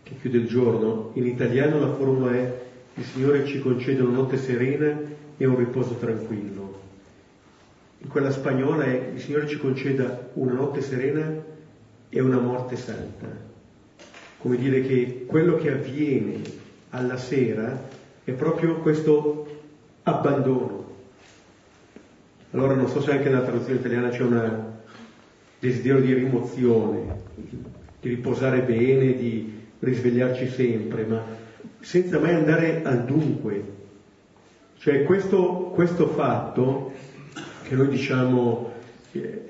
che 0.01 0.15
chiude 0.19 0.38
il 0.38 0.48
giorno. 0.48 1.12
In 1.13 1.27
italiano 1.27 1.79
la 1.79 1.93
formula 1.93 2.33
è 2.33 2.60
il 2.95 3.03
Signore 3.03 3.45
ci 3.45 3.60
concede 3.60 4.01
una 4.01 4.15
notte 4.15 4.38
serena 4.38 5.00
e 5.38 5.45
un 5.45 5.57
riposo 5.57 5.93
tranquillo. 5.93 6.79
In 8.00 8.07
quella 8.07 8.31
spagnola 8.31 8.86
è 8.86 9.12
il 9.13 9.21
Signore 9.21 9.45
ci 9.45 9.60
conceda 9.60 10.31
una 10.33 10.53
notte 10.53 10.81
serena 10.81 11.39
e 12.10 12.19
una 12.19 12.39
morte 12.39 12.77
santa. 12.77 13.27
Come 14.39 14.57
dire 14.57 14.81
che 14.81 15.24
quello 15.27 15.55
che 15.57 15.69
avviene 15.69 16.41
alla 16.89 17.17
sera 17.17 17.89
è 18.24 18.31
proprio 18.31 18.77
questo 18.79 19.50
abbandono. 20.03 20.89
Allora 22.51 22.74
non 22.74 22.88
so 22.88 23.01
se 23.01 23.12
anche 23.12 23.29
nella 23.29 23.41
traduzione 23.41 23.79
italiana 23.79 24.10
c'è 24.10 24.22
un 24.22 24.70
desiderio 25.60 26.01
di 26.01 26.13
rimozione, 26.13 27.20
di 27.36 28.10
riposare 28.10 28.62
bene, 28.62 29.13
di 29.13 29.60
risvegliarci 29.79 30.50
sempre, 30.50 31.05
ma 31.05 31.24
senza 31.79 32.20
mai 32.20 32.34
andare 32.34 32.81
al 32.84 33.05
dunque. 33.05 33.79
Cioè 34.77 35.03
questo, 35.03 35.72
questo 35.74 36.08
fatto 36.08 36.91
che 37.63 37.75
noi 37.75 37.88
diciamo 37.88 38.72
eh, 39.12 39.50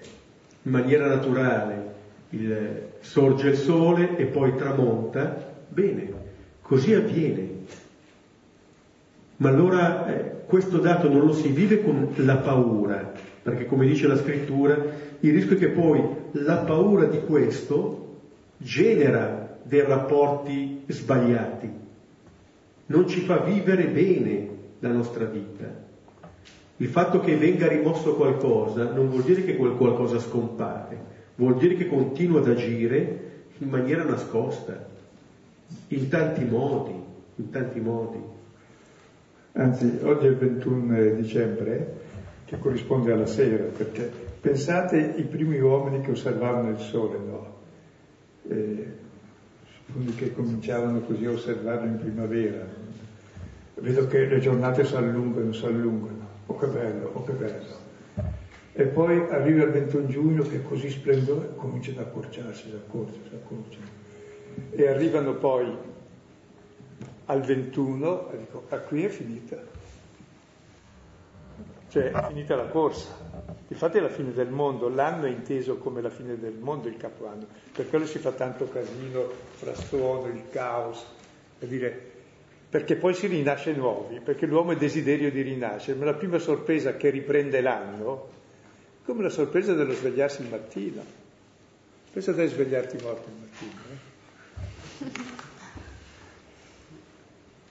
in 0.64 0.72
maniera 0.72 1.08
naturale, 1.08 1.94
il, 2.30 2.90
sorge 3.00 3.50
il 3.50 3.58
sole 3.58 4.18
e 4.18 4.26
poi 4.26 4.56
tramonta, 4.56 5.54
bene, 5.70 6.12
così 6.62 6.94
avviene. 6.94 7.50
Ma 9.38 9.50
allora 9.50 10.06
eh, 10.08 10.41
questo 10.52 10.80
dato 10.80 11.08
non 11.08 11.26
lo 11.26 11.32
si 11.32 11.48
vive 11.48 11.82
con 11.82 12.12
la 12.18 12.36
paura, 12.36 13.14
perché 13.42 13.66
come 13.66 13.86
dice 13.86 14.06
la 14.06 14.18
scrittura, 14.18 14.78
il 15.22 15.32
rischio 15.32 15.56
è 15.56 15.58
che 15.58 15.70
poi 15.70 16.04
la 16.34 16.58
paura 16.58 17.06
di 17.06 17.22
questo 17.22 18.18
genera 18.58 19.58
dei 19.64 19.80
rapporti 19.80 20.82
sbagliati, 20.88 21.70
non 22.88 23.08
ci 23.08 23.22
fa 23.22 23.38
vivere 23.38 23.86
bene 23.86 24.50
la 24.80 24.90
nostra 24.90 25.24
vita. 25.24 25.74
Il 26.76 26.88
fatto 26.90 27.22
che 27.22 27.38
venga 27.38 27.70
rimosso 27.70 28.16
qualcosa 28.16 28.92
non 28.92 29.08
vuol 29.08 29.24
dire 29.24 29.46
che 29.46 29.56
quel 29.56 29.78
qualcosa 29.78 30.20
scompare, 30.20 30.98
vuol 31.36 31.56
dire 31.56 31.76
che 31.76 31.88
continua 31.88 32.42
ad 32.42 32.50
agire 32.50 33.20
in 33.60 33.70
maniera 33.70 34.04
nascosta, 34.04 34.86
in 35.88 36.10
tanti 36.10 36.44
modi, 36.44 37.02
in 37.36 37.50
tanti 37.52 37.80
modi. 37.80 38.31
Anzi, 39.54 40.00
oggi 40.04 40.28
è 40.28 40.30
il 40.30 40.38
21 40.38 41.16
dicembre, 41.16 42.00
che 42.46 42.58
corrisponde 42.58 43.12
alla 43.12 43.26
sera, 43.26 43.66
perché 43.66 44.10
pensate 44.40 44.98
i 44.98 45.24
primi 45.24 45.60
uomini 45.60 46.02
che 46.02 46.12
osservavano 46.12 46.70
il 46.70 46.78
sole, 46.78 47.18
no? 47.18 47.60
Eh, 48.48 48.88
quelli 49.92 50.16
che 50.16 50.34
cominciavano 50.34 51.02
così 51.02 51.26
a 51.26 51.32
osservarlo 51.32 51.86
in 51.86 51.98
primavera. 51.98 52.66
Vedo 53.76 54.08
che 54.08 54.26
le 54.26 54.40
giornate 54.40 54.86
si 54.86 54.96
allungano, 54.96 55.52
si 55.52 55.66
allungano. 55.66 56.28
Oh 56.46 56.58
che 56.58 56.68
bello, 56.68 57.12
oh 57.14 57.24
che 57.24 57.34
bello. 57.34 57.80
E 58.74 58.84
poi 58.86 59.20
arriva 59.30 59.64
il 59.64 59.72
21 59.72 60.08
giugno 60.08 60.44
che 60.44 60.58
è 60.58 60.64
così 60.64 60.90
splendore, 60.90 61.50
comincia 61.56 61.92
ad 61.92 61.98
accorciarsi, 61.98 62.70
si 62.70 62.76
accorcia, 62.76 63.20
si 63.28 63.36
accorcia. 63.36 63.80
E 64.72 64.88
arrivano 64.88 65.34
poi 65.34 65.76
al 67.32 67.42
21 67.42 68.32
e 68.32 68.38
dico, 68.40 68.66
ah, 68.70 68.80
qui 68.80 69.06
è 69.06 69.10
finita. 69.10 69.58
Cioè 71.88 72.12
è 72.12 72.28
finita 72.28 72.56
la 72.56 72.68
corsa. 72.68 73.08
Infatti 73.70 73.98
è 73.98 74.02
la 74.02 74.10
fine 74.10 74.34
del 74.34 74.50
mondo, 74.50 74.90
l'anno 74.90 75.26
è 75.26 75.30
inteso 75.30 75.78
come 75.78 76.02
la 76.02 76.10
fine 76.10 76.38
del 76.38 76.58
mondo 76.60 76.90
il 76.90 76.98
capoanno, 76.98 77.48
per 77.72 77.88
quello 77.88 78.06
si 78.06 78.20
fa 78.20 78.32
tanto 78.32 78.68
casino, 78.68 79.30
frastuono, 79.54 80.28
il 80.28 80.44
caos, 80.50 81.06
per 81.58 81.70
dire, 81.70 82.12
perché 82.70 82.98
poi 82.98 83.14
si 83.14 83.28
rinasce 83.28 83.74
nuovi, 83.74 84.20
perché 84.20 84.46
l'uomo 84.46 84.72
ha 84.72 84.76
desiderio 84.76 85.32
di 85.32 85.42
rinascere, 85.42 85.98
ma 85.98 86.06
la 86.06 86.16
prima 86.16 86.38
sorpresa 86.38 86.98
che 86.98 87.10
riprende 87.10 87.62
l'anno, 87.62 88.28
è 89.02 89.06
come 89.06 89.24
la 89.24 89.30
sorpresa 89.30 89.74
dello 89.74 89.94
svegliarsi 89.94 90.42
il 90.42 90.50
mattino. 90.50 91.04
Pensa 92.12 92.32
a 92.32 92.46
svegliarti 92.46 92.98
morto 93.02 93.30
il 93.30 93.36
mattino. 93.40 93.82
Eh? 95.08 95.41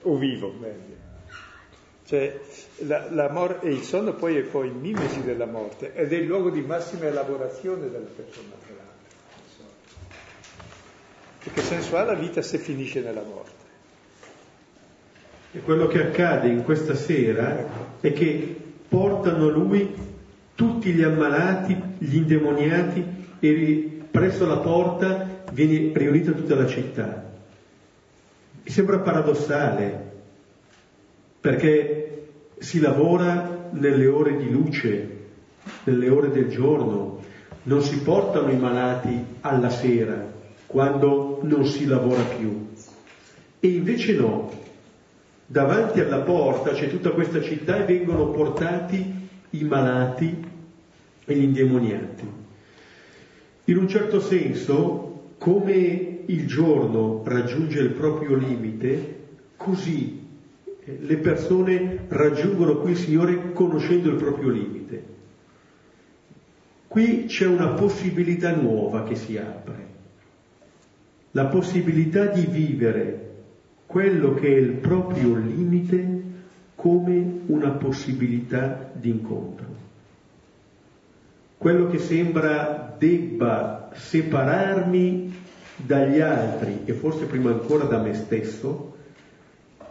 O 0.03 0.15
vivo 0.15 0.53
meglio. 0.59 0.99
Cioè, 2.05 2.39
la, 2.79 3.09
la 3.09 3.29
mor- 3.29 3.59
il 3.63 3.81
sonno 3.83 4.13
poi 4.13 4.35
è 4.37 4.41
poi 4.41 4.69
mimesi 4.69 5.23
della 5.23 5.45
morte 5.45 5.93
ed 5.93 6.11
è 6.11 6.17
il 6.17 6.25
luogo 6.25 6.49
di 6.49 6.61
massima 6.61 7.05
elaborazione 7.05 7.89
della 7.89 8.05
persona 8.13 8.49
morale. 8.49 8.89
Che 11.53 11.61
senso 11.61 11.97
ha 11.97 12.03
la 12.03 12.13
vita 12.13 12.41
se 12.41 12.57
finisce 12.57 13.01
nella 13.01 13.23
morte? 13.23 13.59
E 15.53 15.59
quello 15.61 15.87
che 15.87 16.01
accade 16.01 16.49
in 16.49 16.63
questa 16.63 16.95
sera 16.95 17.97
è 17.99 18.13
che 18.13 18.55
portano 18.87 19.49
lui 19.49 19.93
tutti 20.53 20.91
gli 20.91 21.01
ammalati, 21.01 21.75
gli 21.97 22.15
indemoniati 22.15 23.03
e 23.39 24.01
presso 24.11 24.45
la 24.45 24.57
porta 24.57 25.43
viene 25.51 25.91
riunita 25.93 26.31
tutta 26.31 26.55
la 26.55 26.67
città. 26.67 27.30
Mi 28.63 28.69
sembra 28.69 28.99
paradossale 28.99 30.11
perché 31.39 32.27
si 32.59 32.79
lavora 32.79 33.69
nelle 33.71 34.05
ore 34.07 34.37
di 34.37 34.49
luce, 34.49 35.19
nelle 35.85 36.09
ore 36.09 36.29
del 36.29 36.47
giorno, 36.49 37.19
non 37.63 37.81
si 37.81 37.99
portano 38.01 38.51
i 38.51 38.57
malati 38.57 39.23
alla 39.41 39.69
sera 39.69 40.29
quando 40.67 41.39
non 41.43 41.65
si 41.65 41.85
lavora 41.85 42.21
più. 42.21 42.67
E 43.59 43.67
invece 43.67 44.13
no, 44.13 44.51
davanti 45.45 45.99
alla 45.99 46.21
porta 46.21 46.71
c'è 46.71 46.87
tutta 46.89 47.11
questa 47.11 47.41
città 47.41 47.77
e 47.77 47.85
vengono 47.85 48.29
portati 48.29 49.27
i 49.49 49.63
malati 49.63 50.45
e 51.25 51.35
gli 51.35 51.43
indemoniati. 51.43 52.39
In 53.65 53.77
un 53.77 53.87
certo 53.87 54.19
senso, 54.19 55.33
come 55.37 56.10
il 56.31 56.47
giorno 56.47 57.21
raggiunge 57.25 57.79
il 57.79 57.91
proprio 57.91 58.35
limite, 58.35 59.19
così 59.57 60.19
le 60.83 61.17
persone 61.17 62.05
raggiungono 62.07 62.77
qui 62.77 62.91
il 62.91 62.97
Signore 62.97 63.51
conoscendo 63.51 64.09
il 64.09 64.15
proprio 64.15 64.49
limite. 64.49 65.03
Qui 66.87 67.25
c'è 67.25 67.45
una 67.45 67.69
possibilità 67.69 68.55
nuova 68.55 69.03
che 69.03 69.15
si 69.15 69.37
apre, 69.37 69.87
la 71.31 71.45
possibilità 71.45 72.25
di 72.25 72.45
vivere 72.45 73.29
quello 73.85 74.33
che 74.33 74.47
è 74.47 74.57
il 74.57 74.71
proprio 74.73 75.35
limite 75.35 76.19
come 76.75 77.41
una 77.45 77.69
possibilità 77.71 78.89
di 78.93 79.09
incontro. 79.09 79.67
Quello 81.57 81.87
che 81.87 81.99
sembra 81.99 82.95
debba 82.97 83.91
separarmi 83.93 85.40
dagli 85.85 86.19
altri 86.19 86.81
e 86.85 86.93
forse 86.93 87.25
prima 87.25 87.51
ancora 87.51 87.85
da 87.85 87.99
me 87.99 88.13
stesso, 88.13 88.95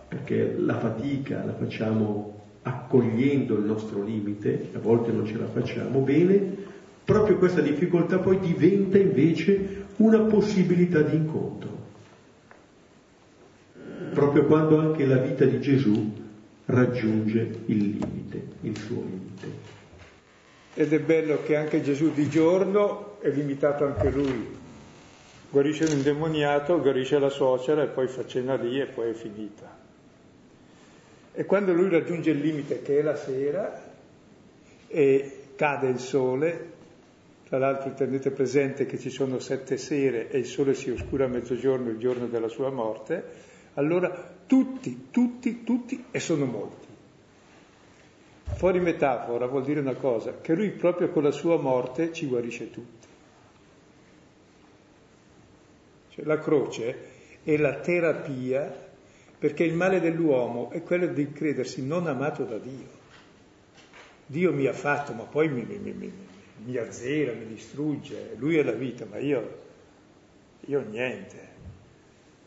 perché 0.08 0.54
la 0.58 0.78
fatica 0.78 1.44
la 1.44 1.54
facciamo 1.54 2.38
accogliendo 2.62 3.54
il 3.54 3.64
nostro 3.64 4.02
limite, 4.02 4.70
a 4.74 4.78
volte 4.78 5.12
non 5.12 5.26
ce 5.26 5.38
la 5.38 5.46
facciamo 5.46 6.00
bene, 6.00 6.56
proprio 7.04 7.36
questa 7.36 7.60
difficoltà 7.60 8.18
poi 8.18 8.38
diventa 8.38 8.98
invece 8.98 9.86
una 9.96 10.20
possibilità 10.20 11.00
di 11.00 11.16
incontro. 11.16 11.78
Proprio 14.12 14.44
quando 14.44 14.78
anche 14.78 15.06
la 15.06 15.18
vita 15.18 15.44
di 15.44 15.60
Gesù 15.60 16.12
raggiunge 16.66 17.50
il 17.66 17.78
limite, 17.78 18.42
il 18.62 18.76
suo 18.76 19.02
limite. 19.02 19.78
Ed 20.74 20.92
è 20.92 21.00
bello 21.00 21.40
che 21.44 21.56
anche 21.56 21.82
Gesù 21.82 22.12
di 22.12 22.28
giorno 22.28 23.20
è 23.20 23.28
limitato 23.28 23.84
anche 23.84 24.10
lui. 24.10 24.58
Guarisce 25.50 25.84
un 25.84 25.96
indemoniato, 25.96 26.80
guarisce 26.80 27.18
la 27.18 27.28
suocera 27.28 27.82
e 27.82 27.88
poi 27.88 28.06
fa 28.06 28.24
cena 28.24 28.54
lì 28.54 28.80
e 28.80 28.86
poi 28.86 29.10
è 29.10 29.14
finita. 29.14 29.78
E 31.32 31.44
quando 31.44 31.72
lui 31.72 31.88
raggiunge 31.88 32.30
il 32.30 32.38
limite 32.38 32.82
che 32.82 33.00
è 33.00 33.02
la 33.02 33.16
sera 33.16 33.82
e 34.86 35.42
cade 35.56 35.88
il 35.88 35.98
sole, 35.98 36.70
tra 37.48 37.58
l'altro 37.58 37.92
tenete 37.94 38.30
presente 38.30 38.86
che 38.86 38.96
ci 38.96 39.10
sono 39.10 39.40
sette 39.40 39.76
sere 39.76 40.30
e 40.30 40.38
il 40.38 40.46
sole 40.46 40.72
si 40.74 40.90
oscura 40.90 41.24
a 41.24 41.28
mezzogiorno 41.28 41.90
il 41.90 41.98
giorno 41.98 42.26
della 42.28 42.48
sua 42.48 42.70
morte, 42.70 43.24
allora 43.74 44.34
tutti, 44.46 45.08
tutti, 45.10 45.64
tutti, 45.64 46.04
e 46.12 46.20
sono 46.20 46.44
molti. 46.44 46.86
Fuori 48.54 48.78
metafora 48.78 49.46
vuol 49.46 49.64
dire 49.64 49.80
una 49.80 49.94
cosa, 49.94 50.40
che 50.40 50.54
lui 50.54 50.70
proprio 50.70 51.10
con 51.10 51.24
la 51.24 51.32
sua 51.32 51.56
morte 51.56 52.12
ci 52.12 52.26
guarisce 52.26 52.70
tutti. 52.70 52.99
Cioè, 56.10 56.24
la 56.24 56.38
croce 56.38 56.96
è 57.42 57.56
la 57.56 57.74
terapia 57.74 58.88
perché 59.38 59.64
il 59.64 59.74
male 59.74 60.00
dell'uomo 60.00 60.70
è 60.70 60.82
quello 60.82 61.06
di 61.06 61.32
credersi 61.32 61.86
non 61.86 62.06
amato 62.06 62.44
da 62.44 62.58
Dio. 62.58 62.98
Dio 64.26 64.52
mi 64.52 64.66
ha 64.66 64.72
fatto, 64.72 65.12
ma 65.14 65.24
poi 65.24 65.48
mi, 65.48 65.64
mi, 65.64 65.78
mi, 65.92 66.12
mi 66.64 66.76
azzera, 66.76 67.32
mi 67.32 67.46
distrugge, 67.46 68.34
lui 68.36 68.58
è 68.58 68.62
la 68.62 68.72
vita, 68.72 69.06
ma 69.10 69.18
io, 69.18 69.58
io 70.66 70.80
niente. 70.88 71.48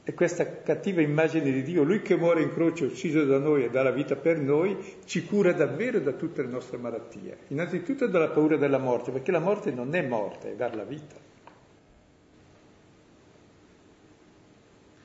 E 0.06 0.14
questa 0.14 0.62
cattiva 0.62 1.02
immagine 1.02 1.52
di 1.52 1.64
Dio, 1.64 1.84
lui 1.84 2.02
che 2.02 2.16
muore 2.16 2.42
in 2.42 2.54
croce, 2.54 2.86
ucciso 2.86 3.24
da 3.24 3.38
noi 3.38 3.64
e 3.64 3.70
dà 3.70 3.84
la 3.84 3.92
vita 3.92 4.16
per 4.16 4.38
noi, 4.38 4.78
ci 5.06 5.26
cura 5.26 5.54
davvero 5.54 6.00
da 6.00 6.12
tutte 6.12 6.42
le 6.42 6.50
nostre 6.50 6.78
malattie. 6.78 7.38
Innanzitutto 7.48 8.08
dalla 8.08 8.30
paura 8.30 8.58
della 8.58 8.80
morte, 8.80 9.12
perché 9.12 9.32
la 9.32 9.40
morte 9.40 9.72
non 9.72 9.96
è 9.96 10.06
morte, 10.06 10.52
è 10.52 10.56
dar 10.56 10.76
la 10.76 10.84
vita. 10.84 11.23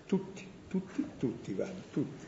Tutti 0.09 0.49
tutti, 0.69 1.05
tutti 1.19 1.55
vanno, 1.55 1.83
tutti. 1.91 2.27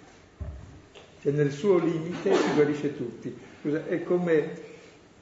Cioè 1.20 1.32
nel 1.32 1.52
suo 1.52 1.78
limite 1.78 2.34
si 2.34 2.54
guarisce 2.54 2.96
tutti. 2.96 3.36
È 3.62 4.02
come 4.02 4.68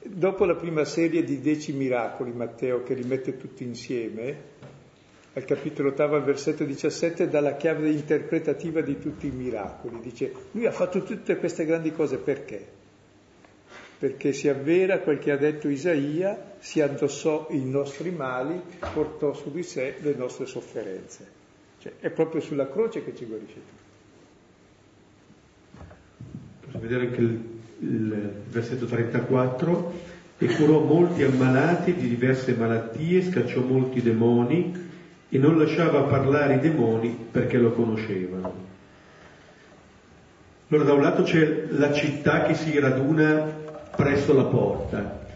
dopo 0.01 0.45
la 0.45 0.55
prima 0.55 0.85
serie 0.85 1.23
di 1.23 1.41
dieci 1.41 1.73
miracoli, 1.73 2.31
Matteo, 2.31 2.83
che 2.83 2.93
li 2.93 3.03
mette 3.03 3.37
tutti 3.37 3.65
insieme, 3.65 4.57
al 5.33 5.45
capitolo 5.45 5.89
ottavo, 5.89 6.15
al 6.15 6.23
versetto 6.23 6.63
17, 6.63 7.27
dà 7.27 7.41
la 7.41 7.55
chiave 7.55 7.89
interpretativa 7.89 8.81
di 8.81 8.97
tutti 8.97 9.27
i 9.27 9.31
miracoli. 9.31 9.99
Dice, 9.99 10.31
lui 10.51 10.65
ha 10.65 10.71
fatto 10.71 11.03
tutte 11.03 11.37
queste 11.37 11.65
grandi 11.65 11.91
cose 11.91 12.17
perché? 12.17 12.77
Perché 13.99 14.31
si 14.31 14.47
avvera 14.47 14.99
quel 14.99 15.19
che 15.19 15.31
ha 15.31 15.37
detto 15.37 15.67
Isaia, 15.67 16.55
si 16.59 16.79
addossò 16.79 17.47
i 17.49 17.65
nostri 17.65 18.11
mali, 18.11 18.61
portò 18.93 19.33
su 19.33 19.51
di 19.51 19.63
sé 19.63 19.95
le 19.99 20.13
nostre 20.13 20.45
sofferenze. 20.45 21.38
Cioè, 21.79 21.93
è 21.99 22.09
proprio 22.09 22.41
sulla 22.41 22.69
croce 22.69 23.03
che 23.03 23.15
ci 23.15 23.25
guarisce 23.25 23.53
tutto. 23.53 23.87
Posso 26.65 26.79
vedere 26.79 27.07
anche 27.07 27.21
il, 27.21 27.41
il 27.79 28.31
versetto 28.49 28.85
34. 28.85 30.17
E 30.41 30.47
curò 30.55 30.79
molti 30.79 31.23
ammalati 31.23 31.93
di 31.95 32.07
diverse 32.07 32.53
malattie, 32.53 33.23
scacciò 33.23 33.59
molti 33.61 34.01
demoni 34.01 34.87
e 35.27 35.37
non 35.37 35.57
lasciava 35.57 36.03
parlare 36.03 36.55
i 36.55 36.59
demoni 36.59 37.27
perché 37.29 37.57
lo 37.57 37.71
conoscevano. 37.71 38.67
Allora 40.69 40.85
da 40.85 40.93
un 40.93 41.01
lato 41.01 41.23
c'è 41.23 41.65
la 41.69 41.91
città 41.91 42.43
che 42.43 42.55
si 42.55 42.77
raduna 42.79 43.37
presso 43.95 44.33
la 44.33 44.45
porta. 44.45 45.27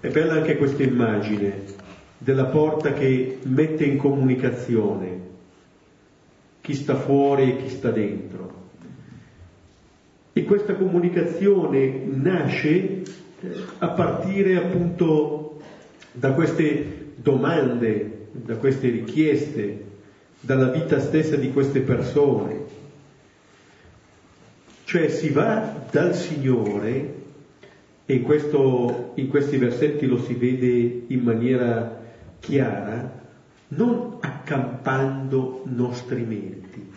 È 0.00 0.08
bella 0.08 0.34
anche 0.34 0.56
questa 0.56 0.82
immagine 0.82 1.64
della 2.16 2.46
porta 2.46 2.92
che 2.92 3.38
mette 3.42 3.84
in 3.84 3.98
comunicazione 3.98 5.26
chi 6.66 6.74
sta 6.74 6.96
fuori 6.96 7.52
e 7.52 7.56
chi 7.58 7.68
sta 7.68 7.92
dentro. 7.92 8.54
E 10.32 10.42
questa 10.42 10.74
comunicazione 10.74 12.02
nasce 12.06 12.66
eh, 12.66 13.04
a 13.78 13.86
partire 13.90 14.56
appunto 14.56 15.60
da 16.10 16.32
queste 16.32 17.12
domande, 17.14 18.30
da 18.32 18.56
queste 18.56 18.88
richieste, 18.88 19.84
dalla 20.40 20.72
vita 20.72 20.98
stessa 20.98 21.36
di 21.36 21.52
queste 21.52 21.82
persone. 21.82 22.64
Cioè 24.82 25.08
si 25.08 25.28
va 25.28 25.86
dal 25.88 26.16
Signore, 26.16 27.14
e 28.06 28.12
in, 28.12 28.22
questo, 28.22 29.12
in 29.14 29.28
questi 29.28 29.56
versetti 29.56 30.06
lo 30.06 30.18
si 30.18 30.34
vede 30.34 31.04
in 31.06 31.20
maniera 31.20 32.02
chiara, 32.40 33.25
non 33.68 34.18
accampando 34.20 35.62
nostri 35.64 36.22
meriti. 36.22 36.90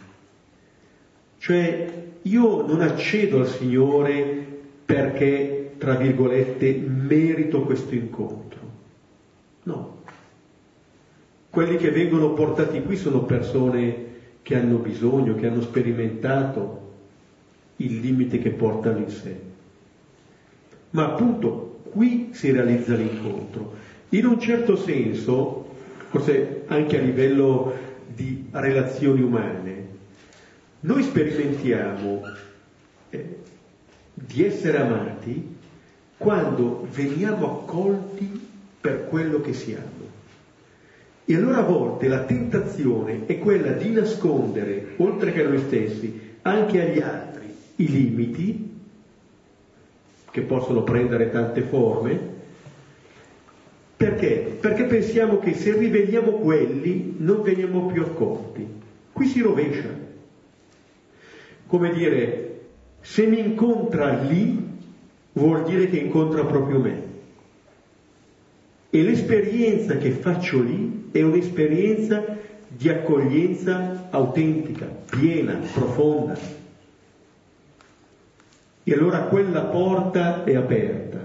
Cioè 1.38 2.08
io 2.23 2.65
non 2.67 2.82
accedo 2.82 3.39
al 3.39 3.47
Signore 3.47 4.47
perché, 4.86 5.75
tra 5.77 5.95
virgolette, 5.95 6.73
merito 6.73 7.62
questo 7.63 7.95
incontro. 7.95 8.60
No. 9.63 9.97
Quelli 11.49 11.77
che 11.77 11.91
vengono 11.91 12.34
portati 12.34 12.82
qui 12.82 12.95
sono 12.95 13.23
persone 13.23 14.08
che 14.41 14.55
hanno 14.55 14.77
bisogno, 14.77 15.36
che 15.36 15.47
hanno 15.47 15.62
sperimentato 15.62 16.88
il 17.77 17.99
limite 17.99 18.39
che 18.39 18.49
portano 18.51 18.97
in 18.97 19.10
sé. 19.10 19.39
Ma 20.91 21.05
appunto 21.05 21.82
qui 21.91 22.29
si 22.32 22.51
realizza 22.51 22.95
l'incontro. 22.95 23.73
In 24.10 24.25
un 24.25 24.39
certo 24.39 24.75
senso 24.75 25.58
forse 26.09 26.63
anche 26.67 26.97
a 26.97 27.01
livello 27.01 27.73
di 28.13 28.47
relazioni 28.51 29.21
umane, 29.21 29.87
noi 30.81 31.03
sperimentiamo 31.03 32.21
eh, 33.09 33.37
di 34.13 34.43
essere 34.43 34.77
amati 34.79 35.55
quando 36.17 36.87
veniamo 36.91 37.61
accolti 37.61 38.47
per 38.81 39.07
quello 39.07 39.39
che 39.41 39.53
siamo. 39.53 40.07
E 41.25 41.35
allora 41.35 41.57
a 41.59 41.63
volte 41.63 42.07
la 42.07 42.23
tentazione 42.23 43.27
è 43.27 43.37
quella 43.37 43.71
di 43.73 43.91
nascondere, 43.91 44.93
oltre 44.97 45.31
che 45.31 45.45
a 45.45 45.47
noi 45.47 45.59
stessi, 45.59 46.37
anche 46.41 46.81
agli 46.81 47.01
altri, 47.01 47.53
i 47.75 47.87
limiti, 47.87 48.77
che 50.31 50.41
possono 50.41 50.81
prendere 50.83 51.29
tante 51.29 51.61
forme, 51.61 52.37
perché? 53.99 54.57
Perché 54.62 54.85
pensiamo 54.85 55.39
che 55.39 55.53
se 55.53 55.77
riveliamo 55.77 56.31
quelli 56.35 57.15
non 57.17 57.41
veniamo 57.41 57.88
più 57.88 58.01
accolti. 58.01 58.65
Qui 59.12 59.27
si 59.27 59.41
rovescia. 59.41 59.89
Come 61.67 61.91
dire, 61.91 62.62
se 63.01 63.25
mi 63.25 63.39
incontra 63.39 64.21
lì, 64.21 64.57
vuol 65.33 65.65
dire 65.65 65.89
che 65.89 65.97
incontra 65.97 66.45
proprio 66.45 66.79
me. 66.79 67.03
E 68.89 69.03
l'esperienza 69.03 69.97
che 69.97 70.12
faccio 70.12 70.62
lì 70.62 71.09
è 71.12 71.21
un'esperienza 71.21 72.38
di 72.69 72.88
accoglienza 72.88 74.07
autentica, 74.12 74.85
piena, 75.09 75.59
profonda. 75.73 76.38
E 78.81 78.93
allora 78.93 79.23
quella 79.23 79.63
porta 79.63 80.45
è 80.45 80.55
aperta 80.55 81.18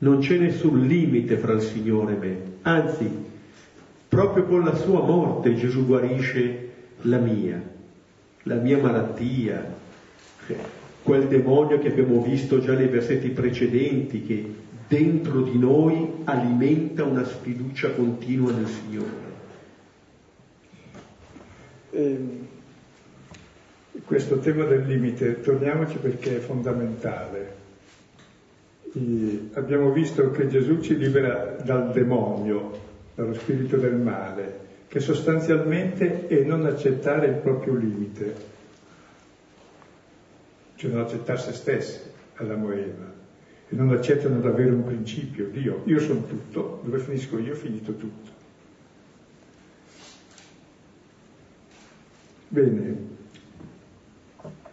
non 0.00 0.20
c'è 0.20 0.36
nessun 0.38 0.86
limite 0.86 1.36
fra 1.36 1.52
il 1.52 1.62
Signore 1.62 2.14
e 2.14 2.16
me, 2.16 2.36
anzi, 2.62 3.08
proprio 4.08 4.44
con 4.44 4.64
la 4.64 4.74
sua 4.74 5.02
morte 5.02 5.54
Gesù 5.54 5.84
guarisce 5.84 6.68
la 7.02 7.18
mia, 7.18 7.62
la 8.44 8.54
mia 8.56 8.78
malattia, 8.78 9.74
quel 11.02 11.26
demonio 11.26 11.78
che 11.78 11.88
abbiamo 11.88 12.22
visto 12.22 12.60
già 12.60 12.74
nei 12.74 12.88
versetti 12.88 13.28
precedenti 13.28 14.22
che 14.22 14.54
dentro 14.88 15.42
di 15.42 15.58
noi 15.58 16.22
alimenta 16.24 17.04
una 17.04 17.24
sfiducia 17.24 17.92
continua 17.92 18.52
nel 18.52 18.66
Signore. 18.66 19.28
E 21.90 22.02
ehm, 22.02 22.46
questo 24.04 24.38
tema 24.38 24.64
del 24.64 24.86
limite, 24.86 25.40
torniamoci 25.40 25.98
perché 25.98 26.36
è 26.36 26.40
fondamentale 26.40 27.58
abbiamo 29.54 29.92
visto 29.92 30.30
che 30.30 30.48
Gesù 30.48 30.80
ci 30.80 30.96
libera 30.96 31.56
dal 31.62 31.92
demonio, 31.92 32.78
dallo 33.14 33.34
spirito 33.34 33.76
del 33.76 33.94
male, 33.94 34.68
che 34.88 34.98
sostanzialmente 34.98 36.26
è 36.26 36.42
non 36.42 36.66
accettare 36.66 37.26
il 37.26 37.36
proprio 37.36 37.74
limite, 37.74 38.34
cioè 40.74 40.90
non 40.90 41.02
accettare 41.02 41.38
se 41.38 41.52
stessi, 41.52 42.00
Adamo 42.36 42.72
e 42.72 42.80
Eva, 42.80 43.12
e 43.68 43.76
non 43.76 43.90
accettano 43.90 44.40
di 44.40 44.46
avere 44.46 44.70
un 44.70 44.84
principio, 44.84 45.46
Dio, 45.48 45.82
io 45.84 46.00
sono 46.00 46.24
tutto, 46.24 46.80
dove 46.82 46.98
finisco 46.98 47.38
io 47.38 47.52
ho 47.52 47.56
finito 47.56 47.94
tutto. 47.94 48.30
Bene, 52.48 52.96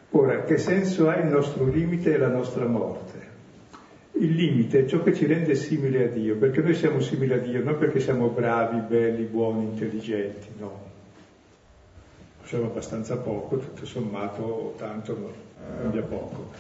ora 0.10 0.44
che 0.46 0.58
senso 0.58 1.10
ha 1.10 1.18
il 1.18 1.28
nostro 1.28 1.66
limite 1.66 2.16
e 2.16 2.18
la 2.18 2.30
nostra 2.30 2.66
morte? 2.66 3.07
Il 4.20 4.34
limite 4.34 4.80
è 4.80 4.86
ciò 4.88 5.04
che 5.04 5.14
ci 5.14 5.28
rende 5.28 5.54
simili 5.54 6.02
a 6.02 6.08
Dio, 6.08 6.38
perché 6.38 6.62
noi 6.62 6.74
siamo 6.74 7.00
simili 7.00 7.34
a 7.34 7.38
Dio 7.38 7.64
non 7.64 7.78
perché 7.78 8.00
siamo 8.00 8.30
bravi, 8.30 8.80
belli, 8.80 9.24
buoni, 9.24 9.66
intelligenti, 9.66 10.48
no. 10.58 10.86
Siamo 12.44 12.66
abbastanza 12.66 13.18
poco, 13.18 13.58
tutto 13.58 13.86
sommato, 13.86 14.42
o 14.42 14.74
tanto, 14.76 15.18
no, 15.18 15.32
cambia 15.82 16.02
poco. 16.02 16.52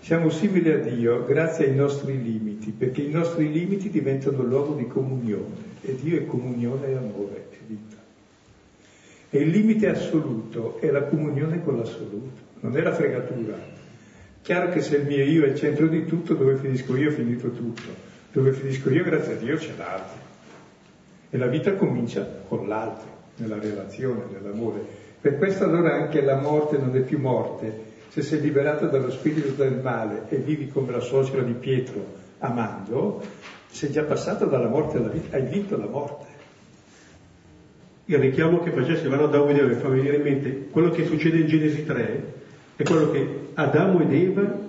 Siamo 0.00 0.28
simili 0.28 0.70
a 0.70 0.78
Dio 0.78 1.24
grazie 1.24 1.66
ai 1.66 1.74
nostri 1.74 2.22
limiti, 2.22 2.70
perché 2.70 3.00
i 3.02 3.10
nostri 3.10 3.50
limiti 3.50 3.88
diventano 3.88 4.42
luogo 4.42 4.74
di 4.74 4.86
comunione, 4.86 5.54
e 5.82 5.94
Dio 5.94 6.18
è 6.18 6.26
comunione 6.26 6.88
e 6.88 6.94
amore, 6.96 7.46
è 7.50 7.56
vita. 7.66 7.96
E 9.30 9.38
il 9.38 9.48
limite 9.48 9.88
assoluto 9.88 10.78
è 10.80 10.90
la 10.90 11.04
comunione 11.04 11.62
con 11.62 11.78
l'assoluto, 11.78 12.40
non 12.60 12.76
è 12.76 12.82
la 12.82 12.92
fregatura, 12.92 13.56
Chiaro 14.46 14.68
che 14.68 14.80
se 14.80 14.98
il 14.98 15.06
mio 15.06 15.24
io 15.24 15.44
è 15.44 15.48
il 15.48 15.56
centro 15.56 15.88
di 15.88 16.04
tutto, 16.04 16.34
dove 16.34 16.54
finisco 16.54 16.94
io 16.94 17.08
ho 17.08 17.12
finito 17.12 17.50
tutto. 17.50 17.82
Dove 18.30 18.52
finisco 18.52 18.90
io, 18.90 19.02
grazie 19.02 19.32
a 19.32 19.36
Dio, 19.38 19.56
c'è 19.56 19.72
l'altro. 19.76 20.18
E 21.30 21.36
la 21.36 21.48
vita 21.48 21.74
comincia 21.74 22.24
con 22.46 22.68
l'altro, 22.68 23.08
nella 23.38 23.58
relazione, 23.58 24.22
nell'amore. 24.30 24.86
Per 25.20 25.36
questo 25.38 25.64
allora 25.64 25.94
anche 25.94 26.20
la 26.20 26.36
morte 26.36 26.78
non 26.78 26.94
è 26.94 27.00
più 27.00 27.18
morte. 27.18 27.76
Se 28.06 28.22
sei 28.22 28.40
liberato 28.40 28.86
dallo 28.86 29.10
spirito 29.10 29.50
del 29.60 29.80
male 29.82 30.26
e 30.28 30.36
vivi 30.36 30.68
come 30.68 30.92
la 30.92 31.00
suocera 31.00 31.42
di 31.42 31.54
Pietro, 31.54 32.06
amando, 32.38 33.20
sei 33.66 33.90
già 33.90 34.04
passato 34.04 34.44
dalla 34.44 34.68
morte 34.68 34.98
alla 34.98 35.08
vita, 35.08 35.36
hai 35.36 35.42
vinto 35.44 35.76
la 35.76 35.88
morte. 35.88 36.26
Il 38.04 38.18
richiamo 38.18 38.60
che 38.60 38.70
facesse 38.70 39.06
Ivano 39.06 39.26
Davide 39.26 39.64
mi 39.64 39.74
fa 39.74 39.88
venire 39.88 40.18
in 40.18 40.22
mente 40.22 40.68
quello 40.70 40.90
che 40.90 41.04
succede 41.04 41.38
in 41.38 41.48
Genesi 41.48 41.84
3, 41.84 42.35
è 42.76 42.82
quello 42.82 43.10
che 43.10 43.48
Adamo 43.54 44.00
ed 44.00 44.12
Eva, 44.12 44.68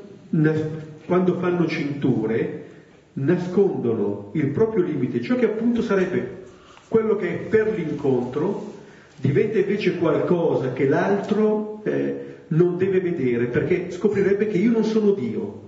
quando 1.06 1.34
fanno 1.39 1.67
cinture, 1.67 2.65
nascondono 3.13 4.30
il 4.34 4.48
proprio 4.48 4.84
limite, 4.84 5.22
ciò 5.22 5.36
che 5.36 5.46
appunto 5.46 5.82
sarebbe 5.82 6.46
quello 6.88 7.17
che 7.17 7.30
è 7.30 7.38
per 7.38 7.74
l'incontro, 7.78 8.76
diventa 9.17 9.58
invece 9.58 9.98
qualcosa 9.98 10.72
che 10.72 10.88
l'altro 10.88 11.82
eh, 11.84 12.36
non 12.48 12.78
deve 12.78 13.02
vedere, 13.02 13.48
perché 13.48 13.91
scoprirebbe 13.91 14.48
che 14.48 14.58
io 14.58 14.72
non 14.72 14.86
sono 14.86 15.12
Dio. 15.12 15.65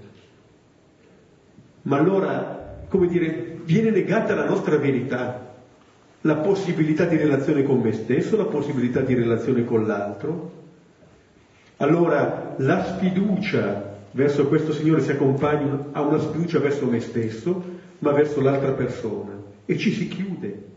Ma 1.83 1.97
allora, 1.97 2.85
come 2.87 3.07
dire, 3.07 3.57
viene 3.63 3.89
negata 3.89 4.33
la 4.33 4.45
nostra 4.45 4.77
verità, 4.77 5.55
la 6.21 6.35
possibilità 6.35 7.05
di 7.05 7.17
relazione 7.17 7.63
con 7.63 7.79
me 7.79 7.91
stesso, 7.91 8.37
la 8.37 8.45
possibilità 8.45 9.01
di 9.01 9.13
relazione 9.13 9.65
con 9.65 9.85
l'altro, 9.85 10.58
allora 11.81 12.55
la 12.57 12.83
sfiducia 12.83 13.97
verso 14.11 14.47
questo 14.47 14.71
Signore 14.71 15.01
si 15.01 15.11
accompagna 15.11 15.89
a 15.91 16.01
una 16.01 16.19
sfiducia 16.19 16.59
verso 16.59 16.85
me 16.85 16.99
stesso, 16.99 17.63
ma 17.99 18.11
verso 18.11 18.41
l'altra 18.41 18.71
persona 18.71 19.37
e 19.65 19.77
ci 19.77 19.91
si 19.91 20.07
chiude. 20.07 20.67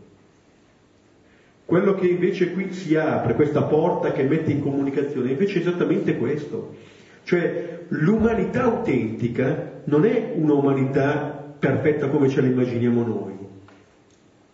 Quello 1.65 1.95
che 1.95 2.07
invece 2.07 2.51
qui 2.51 2.71
si 2.73 2.95
apre, 2.95 3.33
questa 3.33 3.63
porta 3.63 4.11
che 4.11 4.23
mette 4.23 4.51
in 4.51 4.61
comunicazione, 4.61 5.31
invece 5.31 5.57
è 5.57 5.61
esattamente 5.61 6.17
questo. 6.17 6.75
Cioè 7.23 7.85
l'umanità 7.87 8.63
autentica 8.63 9.81
non 9.85 10.05
è 10.05 10.33
un'umanità 10.35 11.55
perfetta 11.57 12.07
come 12.07 12.29
ce 12.29 12.41
la 12.41 12.47
immaginiamo 12.47 13.03
noi, 13.03 13.33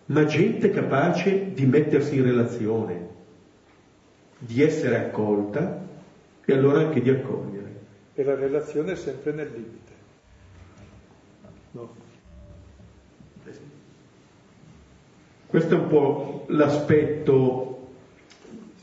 ma 0.06 0.26
gente 0.26 0.70
capace 0.70 1.52
di 1.54 1.66
mettersi 1.66 2.16
in 2.16 2.24
relazione, 2.24 3.08
di 4.38 4.62
essere 4.62 4.98
accolta 4.98 5.88
e 6.50 6.54
allora 6.54 6.80
anche 6.80 7.02
di 7.02 7.10
accogliere. 7.10 7.68
E 8.16 8.24
la 8.24 8.36
relazione 8.36 8.94
è 8.94 8.96
sempre 8.96 9.32
nel 9.32 9.52
limite. 9.52 9.92
No. 11.72 11.96
Questo 15.46 15.76
è 15.76 15.78
un 15.78 15.88
po' 15.88 16.46
l'aspetto 16.50 17.88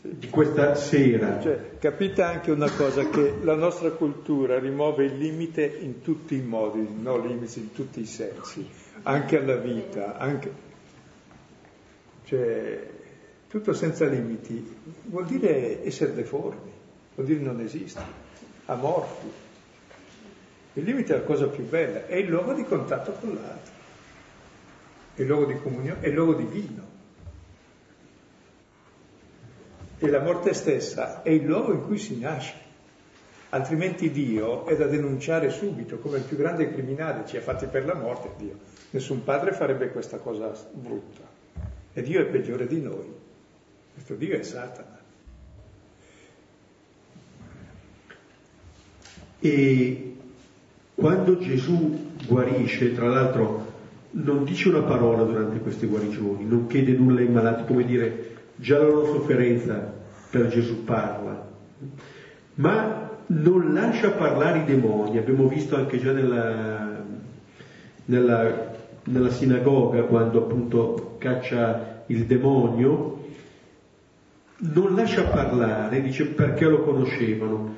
di 0.00 0.28
questa 0.28 0.74
sera. 0.76 1.40
Cioè, 1.40 1.78
capite 1.78 2.22
anche 2.22 2.50
una 2.50 2.70
cosa, 2.70 3.08
che 3.08 3.34
la 3.42 3.54
nostra 3.54 3.90
cultura 3.90 4.58
rimuove 4.58 5.04
il 5.06 5.18
limite 5.18 5.64
in 5.64 6.00
tutti 6.02 6.36
i 6.36 6.42
modi, 6.42 6.86
no 7.00 7.18
limiti 7.18 7.58
in 7.58 7.72
tutti 7.72 8.00
i 8.00 8.06
sensi, 8.06 8.68
anche 9.02 9.38
alla 9.38 9.56
vita, 9.56 10.16
anche... 10.16 10.64
Cioè, 12.24 12.94
tutto 13.48 13.72
senza 13.72 14.06
limiti 14.06 14.76
vuol 15.04 15.26
dire 15.26 15.84
essere 15.84 16.12
deformi 16.12 16.75
vuol 17.16 17.26
dire 17.26 17.40
non 17.40 17.60
esiste, 17.60 18.00
amorfi. 18.66 19.44
Il 20.74 20.84
limite 20.84 21.14
è 21.14 21.18
la 21.18 21.24
cosa 21.24 21.48
più 21.48 21.64
bella, 21.64 22.06
è 22.06 22.16
il 22.16 22.28
luogo 22.28 22.52
di 22.52 22.62
contatto 22.62 23.12
con 23.12 23.34
l'altro, 23.34 23.72
è 25.14 25.22
il 25.22 25.26
luogo 25.26 25.46
di 25.46 25.58
comunione, 25.58 26.00
è 26.00 26.08
il 26.08 26.14
luogo 26.14 26.34
divino. 26.34 26.94
E 29.98 30.08
la 30.10 30.20
morte 30.20 30.52
stessa 30.52 31.22
è 31.22 31.30
il 31.30 31.44
luogo 31.44 31.72
in 31.72 31.82
cui 31.82 31.96
si 31.96 32.18
nasce. 32.18 32.64
Altrimenti 33.48 34.10
Dio 34.10 34.66
è 34.66 34.76
da 34.76 34.86
denunciare 34.86 35.48
subito, 35.48 35.98
come 35.98 36.18
il 36.18 36.24
più 36.24 36.36
grande 36.36 36.70
criminale 36.70 37.26
ci 37.26 37.38
ha 37.38 37.40
fatti 37.40 37.64
per 37.66 37.86
la 37.86 37.94
morte, 37.94 38.32
Dio. 38.36 38.58
Nessun 38.90 39.24
padre 39.24 39.52
farebbe 39.52 39.90
questa 39.90 40.18
cosa 40.18 40.52
brutta. 40.72 41.22
E 41.94 42.02
Dio 42.02 42.20
è 42.20 42.26
peggiore 42.26 42.66
di 42.66 42.82
noi. 42.82 43.10
Questo 43.94 44.14
Dio 44.14 44.36
è 44.36 44.42
Satana. 44.42 44.95
E 49.40 50.16
quando 50.94 51.38
Gesù 51.38 52.14
guarisce, 52.26 52.94
tra 52.94 53.08
l'altro 53.08 53.74
non 54.12 54.44
dice 54.44 54.68
una 54.68 54.82
parola 54.82 55.24
durante 55.24 55.58
queste 55.60 55.86
guarigioni, 55.86 56.46
non 56.46 56.66
chiede 56.66 56.92
nulla 56.92 57.20
ai 57.20 57.28
malati, 57.28 57.64
come 57.64 57.84
dire, 57.84 58.34
già 58.56 58.78
la 58.78 58.84
loro 58.84 59.06
sofferenza 59.06 59.92
per 60.30 60.48
Gesù 60.48 60.84
parla, 60.84 61.48
ma 62.54 63.10
non 63.26 63.74
lascia 63.74 64.10
parlare 64.12 64.60
i 64.60 64.64
demoni, 64.64 65.18
abbiamo 65.18 65.48
visto 65.48 65.76
anche 65.76 65.98
già 65.98 66.12
nella, 66.12 67.04
nella, 68.06 68.72
nella 69.04 69.30
sinagoga 69.30 70.02
quando 70.02 70.38
appunto 70.44 71.16
caccia 71.18 72.04
il 72.06 72.24
demonio, 72.24 73.24
non 74.58 74.94
lascia 74.94 75.24
parlare, 75.24 76.00
dice 76.00 76.26
perché 76.26 76.64
lo 76.66 76.82
conoscevano, 76.82 77.74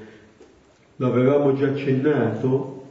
l'avevamo 0.98 1.54
già 1.54 1.68
accennato, 1.68 2.86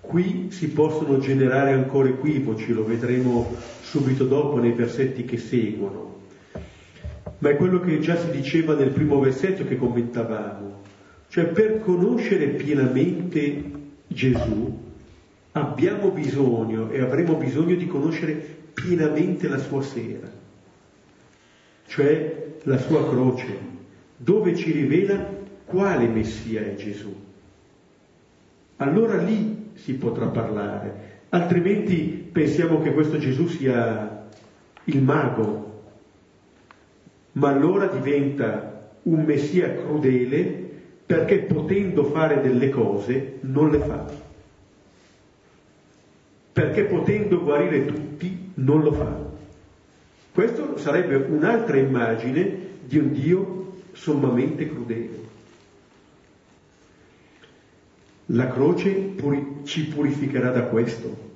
qui 0.00 0.48
si 0.50 0.70
possono 0.70 1.18
generare 1.18 1.72
ancora 1.72 2.08
equivoci, 2.08 2.72
lo 2.72 2.84
vedremo 2.84 3.54
subito 3.82 4.24
dopo 4.24 4.58
nei 4.58 4.72
versetti 4.72 5.24
che 5.24 5.38
seguono. 5.38 6.12
Ma 7.38 7.50
è 7.50 7.56
quello 7.56 7.80
che 7.80 7.98
già 8.00 8.16
si 8.16 8.30
diceva 8.30 8.74
nel 8.74 8.90
primo 8.90 9.18
versetto 9.18 9.64
che 9.64 9.76
commentavamo. 9.76 10.82
Cioè 11.28 11.46
per 11.46 11.80
conoscere 11.80 12.46
pienamente 12.46 13.72
Gesù 14.06 14.82
abbiamo 15.52 16.10
bisogno 16.10 16.90
e 16.90 17.00
avremo 17.00 17.34
bisogno 17.34 17.74
di 17.74 17.86
conoscere 17.86 18.32
pienamente 18.74 19.48
la 19.48 19.58
sua 19.58 19.82
sera, 19.82 20.30
cioè 21.86 22.56
la 22.62 22.78
sua 22.78 23.08
croce, 23.08 23.58
dove 24.16 24.54
ci 24.54 24.70
rivela 24.72 25.42
quale 25.64 26.06
Messia 26.06 26.62
è 26.62 26.74
Gesù. 26.74 27.14
Allora 28.76 29.16
lì 29.16 29.70
si 29.74 29.94
potrà 29.94 30.26
parlare, 30.26 31.22
altrimenti 31.30 32.28
pensiamo 32.30 32.80
che 32.80 32.92
questo 32.92 33.18
Gesù 33.18 33.46
sia 33.46 34.26
il 34.84 35.02
mago, 35.02 35.82
ma 37.32 37.48
allora 37.48 37.86
diventa 37.86 38.90
un 39.02 39.24
Messia 39.24 39.74
crudele 39.74 40.62
perché 41.06 41.40
potendo 41.40 42.04
fare 42.04 42.40
delle 42.40 42.70
cose 42.70 43.38
non 43.40 43.70
le 43.70 43.78
fa. 43.78 44.12
Perché 46.52 46.84
potendo 46.84 47.42
guarire 47.42 47.84
tutti 47.84 48.52
non 48.54 48.82
lo 48.82 48.92
fa. 48.92 49.32
Questo 50.32 50.76
sarebbe 50.78 51.16
un'altra 51.16 51.76
immagine 51.76 52.58
di 52.84 52.98
un 52.98 53.12
Dio 53.12 53.72
sommamente 53.92 54.68
crudele. 54.68 55.22
La 58.26 58.48
croce 58.48 58.90
puri- 58.90 59.60
ci 59.64 59.86
purificherà 59.86 60.50
da 60.50 60.62
questo. 60.62 61.32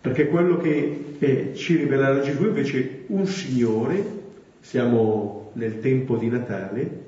Perché 0.00 0.26
quello 0.26 0.58
che 0.58 1.16
eh, 1.18 1.52
ci 1.54 1.76
rivelerà 1.76 2.20
Gesù 2.20 2.46
invece 2.46 2.80
è 2.80 2.98
un 3.06 3.26
Signore, 3.26 4.20
siamo 4.60 5.50
nel 5.54 5.80
tempo 5.80 6.16
di 6.16 6.28
Natale, 6.28 7.00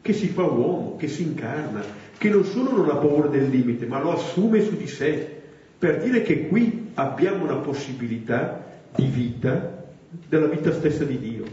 che 0.00 0.12
si 0.12 0.28
fa 0.28 0.42
uomo, 0.42 0.96
che 0.96 1.06
si 1.06 1.22
incarna, 1.22 1.82
che 2.18 2.28
non 2.28 2.44
solo 2.44 2.72
non 2.72 2.90
ha 2.90 2.96
paura 2.96 3.28
del 3.28 3.48
limite, 3.48 3.86
ma 3.86 4.00
lo 4.00 4.12
assume 4.12 4.60
su 4.60 4.76
di 4.76 4.88
sé, 4.88 5.40
per 5.78 6.02
dire 6.02 6.22
che 6.22 6.48
qui 6.48 6.90
abbiamo 6.94 7.44
una 7.44 7.56
possibilità 7.56 8.80
di 8.94 9.06
vita, 9.06 9.84
della 10.28 10.46
vita 10.46 10.72
stessa 10.72 11.04
di 11.04 11.18
Dio. 11.18 11.44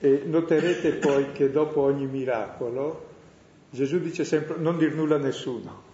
E 0.00 0.22
noterete 0.24 0.92
poi 0.92 1.32
che 1.32 1.50
dopo 1.50 1.82
ogni 1.82 2.06
miracolo 2.06 3.08
Gesù 3.70 4.00
dice 4.00 4.24
sempre 4.24 4.56
non 4.58 4.78
dir 4.78 4.94
nulla 4.94 5.14
a 5.14 5.18
nessuno. 5.18 5.88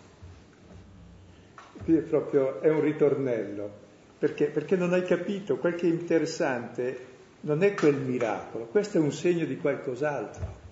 Qui 1.85 1.97
è 1.97 2.01
proprio 2.01 2.61
è 2.61 2.71
un 2.71 2.81
ritornello, 2.81 3.71
perché? 4.19 4.47
Perché 4.47 4.77
non 4.77 4.93
hai 4.93 5.05
capito, 5.05 5.59
quel 5.59 5.75
che 5.75 5.87
è 5.87 5.91
interessante 5.91 7.15
non 7.41 7.63
è 7.63 7.75
quel 7.75 7.97
miracolo, 7.97 8.65
questo 8.65 8.97
è 8.97 9.01
un 9.01 9.13
segno 9.13 9.45
di 9.45 9.57
qualcos'altro 9.59 10.65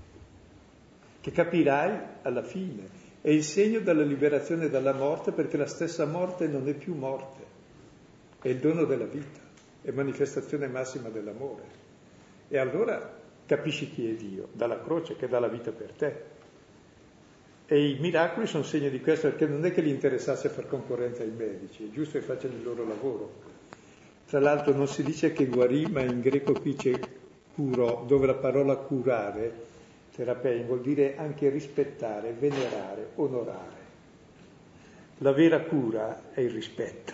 che 1.21 1.31
capirai 1.31 1.99
alla 2.23 2.43
fine. 2.43 3.03
È 3.21 3.31
il 3.31 3.45
segno 3.45 3.81
della 3.81 4.03
liberazione 4.03 4.69
dalla 4.69 4.93
morte 4.93 5.33
perché 5.33 5.57
la 5.57 5.67
stessa 5.67 6.05
morte 6.05 6.47
non 6.47 6.69
è 6.69 6.75
più 6.75 6.95
morte, 6.95 7.43
è 8.43 8.49
il 8.49 8.59
dono 8.59 8.85
della 8.85 9.07
vita, 9.07 9.41
è 9.81 9.91
manifestazione 9.91 10.69
massima 10.69 11.09
dell'amore. 11.09 11.63
E 12.49 12.59
allora 12.59 13.19
capisci 13.47 13.91
chi 13.91 14.11
è 14.11 14.15
Dio, 14.15 14.49
dalla 14.53 14.83
croce 14.83 15.17
che 15.17 15.29
dà 15.29 15.39
la 15.39 15.49
vita 15.49 15.71
per 15.71 15.93
te. 15.93 16.25
E 17.67 17.89
i 17.89 17.99
miracoli 17.99 18.47
sono 18.47 18.63
segno 18.63 18.91
di 18.91 19.01
questo 19.01 19.29
perché 19.29 19.47
non 19.47 19.65
è 19.65 19.73
che 19.73 19.83
gli 19.83 19.89
interessasse 19.89 20.49
far 20.49 20.67
concorrenza 20.67 21.23
ai 21.23 21.31
medici, 21.31 21.85
è 21.85 21.91
giusto 21.91 22.19
che 22.19 22.25
facciano 22.25 22.55
il 22.55 22.63
loro 22.63 22.87
lavoro. 22.87 23.33
Tra 24.27 24.41
l'altro 24.41 24.75
non 24.75 24.89
si 24.89 25.03
dice 25.03 25.33
che 25.33 25.47
guarì, 25.47 25.87
ma 25.87 26.03
in 26.03 26.21
greco 26.21 26.53
qui 26.53 26.75
c'è 26.75 26.99
curò, 27.55 28.05
dove 28.07 28.27
la 28.27 28.35
parola 28.35 28.77
curare 28.77 29.73
Terapei 30.15 30.63
vuol 30.63 30.81
dire 30.81 31.17
anche 31.17 31.49
rispettare, 31.49 32.33
venerare, 32.39 33.11
onorare. 33.17 33.83
La 35.19 35.33
vera 35.33 35.61
cura 35.63 36.31
è 36.31 36.41
il 36.41 36.51
rispetto, 36.51 37.13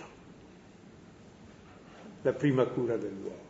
la 2.21 2.33
prima 2.33 2.65
cura 2.65 2.97
dell'uomo. 2.97 3.40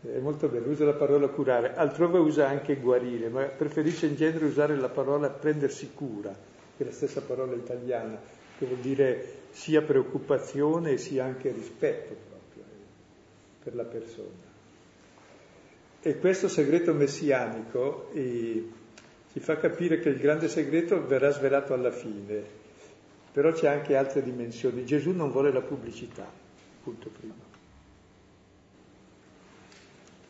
È 0.00 0.18
molto 0.18 0.48
bello, 0.48 0.70
usa 0.70 0.84
la 0.84 0.92
parola 0.92 1.26
curare, 1.26 1.74
altrove 1.74 2.18
usa 2.18 2.48
anche 2.48 2.76
guarire, 2.76 3.28
ma 3.28 3.42
preferisce 3.44 4.06
in 4.06 4.14
genere 4.14 4.44
usare 4.44 4.76
la 4.76 4.88
parola 4.88 5.28
prendersi 5.28 5.90
cura, 5.92 6.30
che 6.76 6.84
è 6.84 6.86
la 6.86 6.92
stessa 6.92 7.20
parola 7.20 7.54
italiana, 7.54 8.20
che 8.58 8.66
vuol 8.66 8.78
dire 8.78 9.36
sia 9.50 9.82
preoccupazione 9.82 10.98
sia 10.98 11.24
anche 11.24 11.50
rispetto 11.50 12.14
proprio 12.28 12.62
eh, 12.62 13.64
per 13.64 13.74
la 13.74 13.84
persona. 13.84 14.46
E 16.00 16.18
questo 16.18 16.46
segreto 16.46 16.94
messianico 16.94 18.10
eh, 18.12 18.68
ci 19.32 19.40
fa 19.40 19.56
capire 19.56 19.98
che 19.98 20.10
il 20.10 20.18
grande 20.18 20.46
segreto 20.46 21.04
verrà 21.04 21.30
svelato 21.30 21.74
alla 21.74 21.90
fine, 21.90 22.40
però 23.32 23.50
c'è 23.50 23.66
anche 23.66 23.96
altre 23.96 24.22
dimensioni. 24.22 24.84
Gesù 24.84 25.10
non 25.10 25.32
vuole 25.32 25.52
la 25.52 25.60
pubblicità, 25.60 26.30
punto 26.84 27.10
primo. 27.10 27.47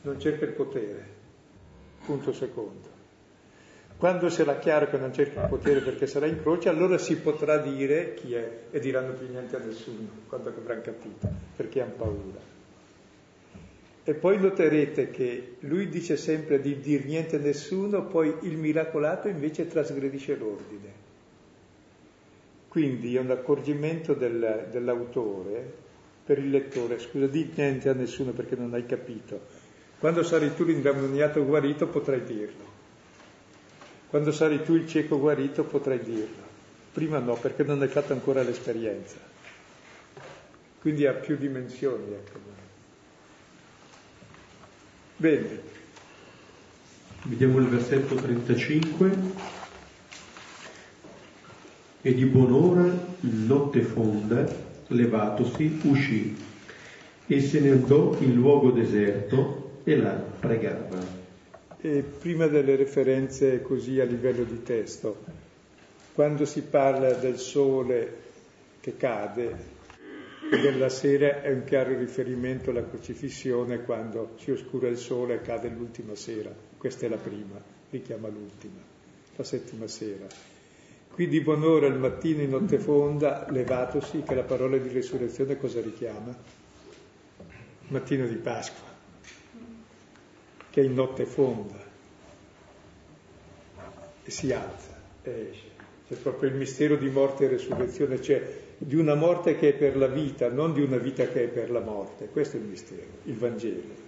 Non 0.03 0.21
cerca 0.21 0.45
il 0.45 0.53
potere, 0.53 1.07
punto 2.05 2.33
secondo. 2.33 2.97
Quando 3.99 4.29
sarà 4.29 4.59
chiaro 4.59 4.89
che 4.89 4.97
non 4.97 5.13
cerca 5.13 5.43
il 5.43 5.49
potere 5.49 5.81
perché 5.81 6.07
sarà 6.07 6.27
in 6.27 6.41
croce, 6.41 6.69
allora 6.69 6.99
si 6.99 7.17
potrà 7.17 7.59
dire 7.59 8.15
chi 8.15 8.33
è 8.33 8.61
e 8.71 8.79
diranno 8.79 9.13
più 9.15 9.29
niente 9.29 9.57
a 9.57 9.59
nessuno, 9.59 10.09
quando 10.29 10.51
avranno 10.51 10.83
capito, 10.83 11.29
perché 11.57 11.81
hanno 11.81 11.95
paura. 11.97 12.39
E 14.05 14.15
poi 14.15 14.39
noterete 14.39 15.11
che 15.11 15.57
lui 15.61 15.89
dice 15.89 16.17
sempre 16.17 16.61
di 16.61 16.79
dir 16.79 17.05
niente 17.07 17.37
a 17.37 17.41
nessuno, 17.41 18.07
poi 18.07 18.33
il 18.43 18.57
miracolato 18.57 19.27
invece 19.27 19.67
trasgredisce 19.67 20.37
l'ordine. 20.37 21.07
Quindi 22.69 23.17
è 23.17 23.19
un 23.19 23.33
accorgimento 23.33 24.15
del, 24.15 24.69
dell'autore 24.71 25.73
per 26.25 26.39
il 26.39 26.51
lettore, 26.51 27.01
scusa, 27.01 27.27
di 27.27 27.51
niente 27.53 27.89
a 27.89 27.95
nessuno 27.95 28.31
perché 28.31 28.55
non 28.55 28.73
hai 28.75 28.87
capito. 28.87 29.58
Quando 29.99 30.23
sarai 30.23 30.55
tu 30.55 30.65
l'indemoniato 30.65 31.45
guarito 31.45 31.89
potrai 31.89 32.23
dirlo. 32.25 32.77
Quando 34.09 34.31
sarai 34.31 34.63
tu 34.63 34.75
il 34.75 34.89
cieco 34.89 35.19
guarito 35.19 35.65
potrai 35.65 36.01
dirlo. 36.01 36.47
Prima 36.93 37.19
no, 37.19 37.35
perché 37.35 37.65
non 37.65 37.83
hai 37.83 37.89
fatto 37.89 38.13
ancora 38.13 38.43
l'esperienza. 38.43 39.17
Quindi 40.81 41.07
ha 41.07 41.13
più 41.13 41.37
dimensioni, 41.37 42.13
ecco. 42.13 42.39
Bene. 45.17 45.61
Vediamo 47.25 47.59
il 47.59 47.67
versetto 47.67 48.15
35. 48.15 49.11
E 52.01 52.15
di 52.15 52.25
buon'ora, 52.25 52.89
notte 53.21 53.83
fonda, 53.83 54.47
levatosi, 54.87 55.81
uscì 55.83 56.47
e 57.31 57.43
se 57.43 57.61
ne 57.61 57.73
andò 57.73 58.17
in 58.21 58.35
luogo 58.35 58.71
deserto 58.71 59.58
e 59.89 59.97
là 59.97 60.11
pregava. 60.11 60.99
E 61.81 62.03
prima 62.03 62.47
delle 62.47 62.77
referenze 62.77 63.63
così 63.63 64.01
a 64.01 64.05
livello 64.05 64.45
di 64.45 64.63
testo, 64.63 65.25
quando 66.13 66.45
si 66.45 66.61
parla 66.63 67.13
del 67.15 67.39
sole 67.39 68.17
che 68.81 68.97
cade, 68.99 69.77
della 70.51 70.91
sera 70.91 71.41
è 71.41 71.51
un 71.53 71.65
chiaro 71.65 71.97
riferimento 71.97 72.69
alla 72.69 72.87
crocifissione 72.87 73.83
quando 73.83 74.35
si 74.39 74.51
oscura 74.51 74.89
il 74.89 74.99
sole 74.99 75.37
e 75.37 75.41
cade 75.41 75.69
l'ultima 75.69 76.15
sera. 76.15 76.51
Questa 76.77 77.07
è 77.07 77.09
la 77.09 77.17
prima, 77.17 77.59
richiama 77.89 78.29
l'ultima, 78.29 78.81
la 79.37 79.45
settima 79.45 79.87
sera. 79.87 80.27
Qui 81.11 81.29
di 81.29 81.41
buon'ora 81.41 81.87
il 81.87 81.99
mattino 81.99 82.43
in 82.43 82.51
notte 82.51 82.79
fonda, 82.79 83.47
levatosi, 83.49 84.23
che 84.23 84.35
la 84.35 84.43
parola 84.43 84.77
di 84.77 84.89
risurrezione 84.89 85.57
cosa 85.57 85.81
richiama? 85.81 86.37
Mattino 87.89 88.27
di 88.27 88.37
Pasqua, 88.37 88.88
che 90.79 90.85
in 90.85 90.95
notte 90.95 91.25
fonda, 91.25 91.75
e 94.23 94.31
si 94.31 94.53
alza 94.53 94.97
e 95.23 95.49
esce. 95.51 95.67
C'è 96.07 96.15
proprio 96.15 96.51
il 96.51 96.55
mistero 96.55 96.95
di 96.95 97.09
morte 97.11 97.45
e 97.45 97.49
resurrezione, 97.49 98.23
cioè 98.23 98.41
di 98.79 98.95
una 98.95 99.17
morte 99.17 99.57
che 99.57 99.71
è 99.71 99.73
per 99.73 99.97
la 99.97 100.07
vita, 100.07 100.49
non 100.49 100.73
di 100.73 100.81
una 100.81 100.97
vita 100.99 101.27
che 101.27 101.45
è 101.45 101.47
per 101.49 101.73
la 101.73 101.81
morte. 101.81 102.29
Questo 102.29 102.57
è 102.57 102.61
il 102.61 102.67
mistero, 102.67 103.07
il 103.25 103.35
Vangelo. 103.35 104.07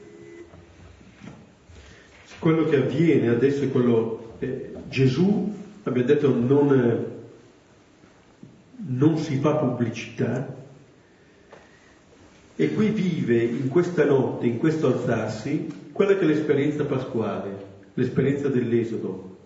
Quello 2.38 2.64
che 2.68 2.76
avviene 2.76 3.28
adesso 3.28 3.64
è 3.64 3.70
quello, 3.70 4.34
eh, 4.38 4.72
Gesù, 4.88 5.52
abbiamo 5.82 6.06
detto, 6.06 6.32
non, 6.32 7.06
non 8.76 9.18
si 9.18 9.36
fa 9.38 9.56
pubblicità, 9.56 10.56
e 12.54 12.74
qui 12.74 12.90
vive 12.90 13.42
in 13.42 13.68
questa 13.68 14.04
notte, 14.04 14.46
in 14.46 14.58
questo 14.58 14.86
alzarsi, 14.86 15.79
quella 15.92 16.14
che 16.14 16.20
è 16.20 16.24
l'esperienza 16.24 16.84
pasquale, 16.84 17.68
l'esperienza 17.94 18.48
dell'esodo, 18.48 19.36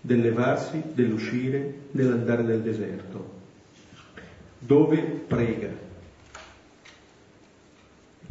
del 0.00 0.20
levarsi, 0.20 0.82
dell'uscire, 0.92 1.74
nell'andare 1.92 2.42
nel 2.42 2.60
deserto, 2.60 3.34
dove 4.58 4.98
prega. 4.98 5.84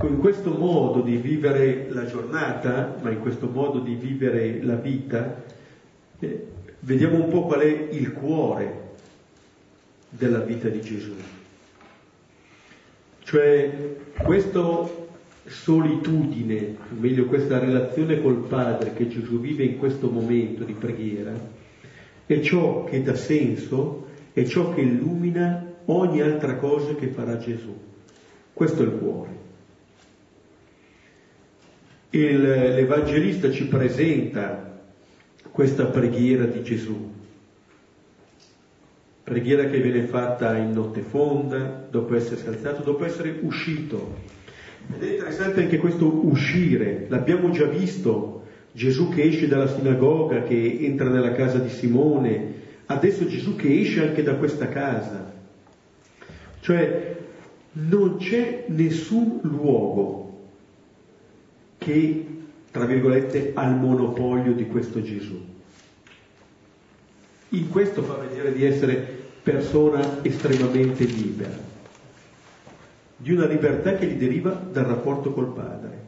In 0.01 0.19
questo 0.19 0.51
modo 0.51 1.01
di 1.01 1.15
vivere 1.15 1.87
la 1.89 2.05
giornata, 2.05 2.97
ma 3.01 3.09
in 3.09 3.19
questo 3.19 3.47
modo 3.47 3.79
di 3.79 3.95
vivere 3.95 4.61
la 4.61 4.75
vita, 4.75 5.43
eh, 6.19 6.47
vediamo 6.79 7.23
un 7.23 7.29
po' 7.29 7.45
qual 7.45 7.61
è 7.61 7.87
il 7.91 8.11
cuore 8.11 8.83
della 10.09 10.39
vita 10.39 10.67
di 10.67 10.81
Gesù. 10.81 11.15
Cioè 13.23 13.95
questa 14.21 14.61
solitudine, 15.45 16.75
o 16.91 16.99
meglio 16.99 17.25
questa 17.25 17.59
relazione 17.59 18.21
col 18.21 18.45
Padre 18.47 18.93
che 18.93 19.07
Gesù 19.07 19.39
vive 19.39 19.63
in 19.63 19.77
questo 19.77 20.09
momento 20.09 20.63
di 20.63 20.73
preghiera, 20.73 21.33
è 22.25 22.39
ciò 22.39 22.83
che 22.85 23.03
dà 23.03 23.15
senso, 23.15 24.07
è 24.33 24.43
ciò 24.43 24.73
che 24.73 24.81
illumina 24.81 25.73
ogni 25.85 26.21
altra 26.21 26.55
cosa 26.55 26.95
che 26.95 27.07
farà 27.07 27.37
Gesù. 27.37 27.73
Questo 28.53 28.81
è 28.81 28.85
il 28.85 28.97
cuore. 28.97 29.43
Il, 32.09 32.41
l'Evangelista 32.41 33.51
ci 33.51 33.67
presenta 33.67 34.79
questa 35.51 35.85
preghiera 35.85 36.45
di 36.45 36.63
Gesù, 36.63 37.11
preghiera 39.23 39.65
che 39.65 39.79
viene 39.81 40.03
fatta 40.03 40.55
in 40.57 40.71
notte 40.71 41.01
fonda, 41.01 41.87
dopo 41.89 42.15
essersi 42.15 42.47
alzato, 42.47 42.83
dopo 42.83 43.05
essere 43.05 43.39
uscito. 43.41 44.34
Ed 44.93 45.01
è 45.03 45.11
interessante 45.13 45.61
anche 45.61 45.77
questo 45.77 46.25
uscire, 46.27 47.05
l'abbiamo 47.09 47.49
già 47.49 47.65
visto, 47.65 48.43
Gesù 48.71 49.09
che 49.09 49.23
esce 49.23 49.47
dalla 49.47 49.67
sinagoga, 49.67 50.43
che 50.43 50.79
entra 50.81 51.09
nella 51.09 51.31
casa 51.31 51.57
di 51.57 51.69
Simone, 51.69 52.53
adesso 52.85 53.25
Gesù 53.25 53.55
che 53.55 53.79
esce 53.79 54.01
anche 54.01 54.21
da 54.21 54.35
questa 54.35 54.67
casa. 54.67 55.33
Cioè 56.59 57.15
non 57.73 58.17
c'è 58.17 58.65
nessun 58.67 59.39
luogo 59.43 60.47
che, 61.77 62.25
tra 62.71 62.85
virgolette, 62.85 63.51
ha 63.53 63.67
il 63.67 63.75
monopolio 63.75 64.53
di 64.53 64.67
questo 64.67 65.01
Gesù. 65.01 65.39
In 67.49 67.69
questo 67.69 68.01
fa 68.01 68.15
vedere 68.15 68.53
di 68.53 68.65
essere 68.65 69.23
persona 69.41 70.23
estremamente 70.23 71.05
libera, 71.05 71.57
di 73.17 73.31
una 73.31 73.45
libertà 73.45 73.95
che 73.95 74.07
gli 74.07 74.17
deriva 74.17 74.51
dal 74.51 74.85
rapporto 74.85 75.31
col 75.31 75.53
Padre. 75.53 76.03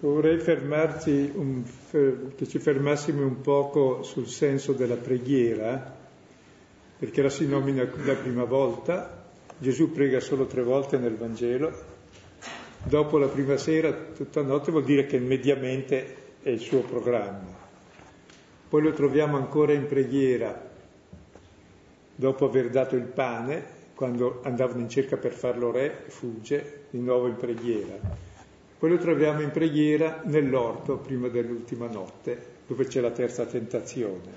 Vorrei 0.00 0.38
fermarci, 0.38 1.30
un, 1.34 1.62
che 1.90 2.48
ci 2.48 2.58
fermassimo 2.58 3.24
un 3.24 3.40
poco 3.40 4.02
sul 4.02 4.26
senso 4.26 4.72
della 4.72 4.96
preghiera, 4.96 5.96
perché 6.98 7.22
la 7.22 7.28
si 7.28 7.46
nomina 7.46 7.88
la 8.04 8.14
prima 8.14 8.44
volta, 8.44 9.26
Gesù 9.58 9.92
prega 9.92 10.18
solo 10.18 10.46
tre 10.46 10.62
volte 10.64 10.98
nel 10.98 11.14
Vangelo, 11.14 11.72
dopo 12.82 13.16
la 13.18 13.28
prima 13.28 13.56
sera, 13.56 13.92
tutta 13.92 14.42
notte, 14.42 14.72
vuol 14.72 14.82
dire 14.82 15.06
che 15.06 15.20
mediamente 15.20 16.16
è 16.42 16.50
il 16.50 16.58
suo 16.58 16.80
programma. 16.80 17.60
Poi 18.68 18.82
lo 18.82 18.92
troviamo 18.92 19.36
ancora 19.36 19.72
in 19.72 19.86
preghiera, 19.86 20.68
dopo 22.16 22.44
aver 22.44 22.70
dato 22.70 22.96
il 22.96 23.04
pane, 23.04 23.71
quando 24.02 24.40
andavano 24.42 24.80
in 24.80 24.88
cerca 24.88 25.16
per 25.16 25.30
farlo 25.30 25.70
re, 25.70 26.06
fugge, 26.08 26.86
di 26.90 26.98
nuovo 26.98 27.28
in 27.28 27.36
preghiera. 27.36 28.00
Poi 28.76 28.90
lo 28.90 28.98
troviamo 28.98 29.42
in 29.42 29.52
preghiera 29.52 30.22
nell'orto 30.24 30.96
prima 30.96 31.28
dell'ultima 31.28 31.86
notte, 31.86 32.46
dove 32.66 32.86
c'è 32.86 33.00
la 33.00 33.12
terza 33.12 33.46
tentazione. 33.46 34.32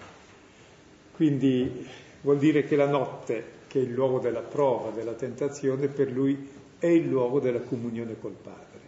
Quindi 1.15 1.83
vuol 2.21 2.37
dire 2.37 2.63
che 2.65 2.75
la 2.75 2.87
notte, 2.87 3.43
che 3.65 3.79
è 3.79 3.81
il 3.81 3.91
luogo 3.91 4.19
della 4.19 4.43
prova, 4.43 4.91
della 4.91 5.13
tentazione, 5.13 5.87
per 5.87 6.11
lui 6.11 6.47
è 6.77 6.85
il 6.85 7.07
luogo 7.07 7.39
della 7.39 7.61
comunione 7.61 8.19
col 8.19 8.35
Padre. 8.39 8.79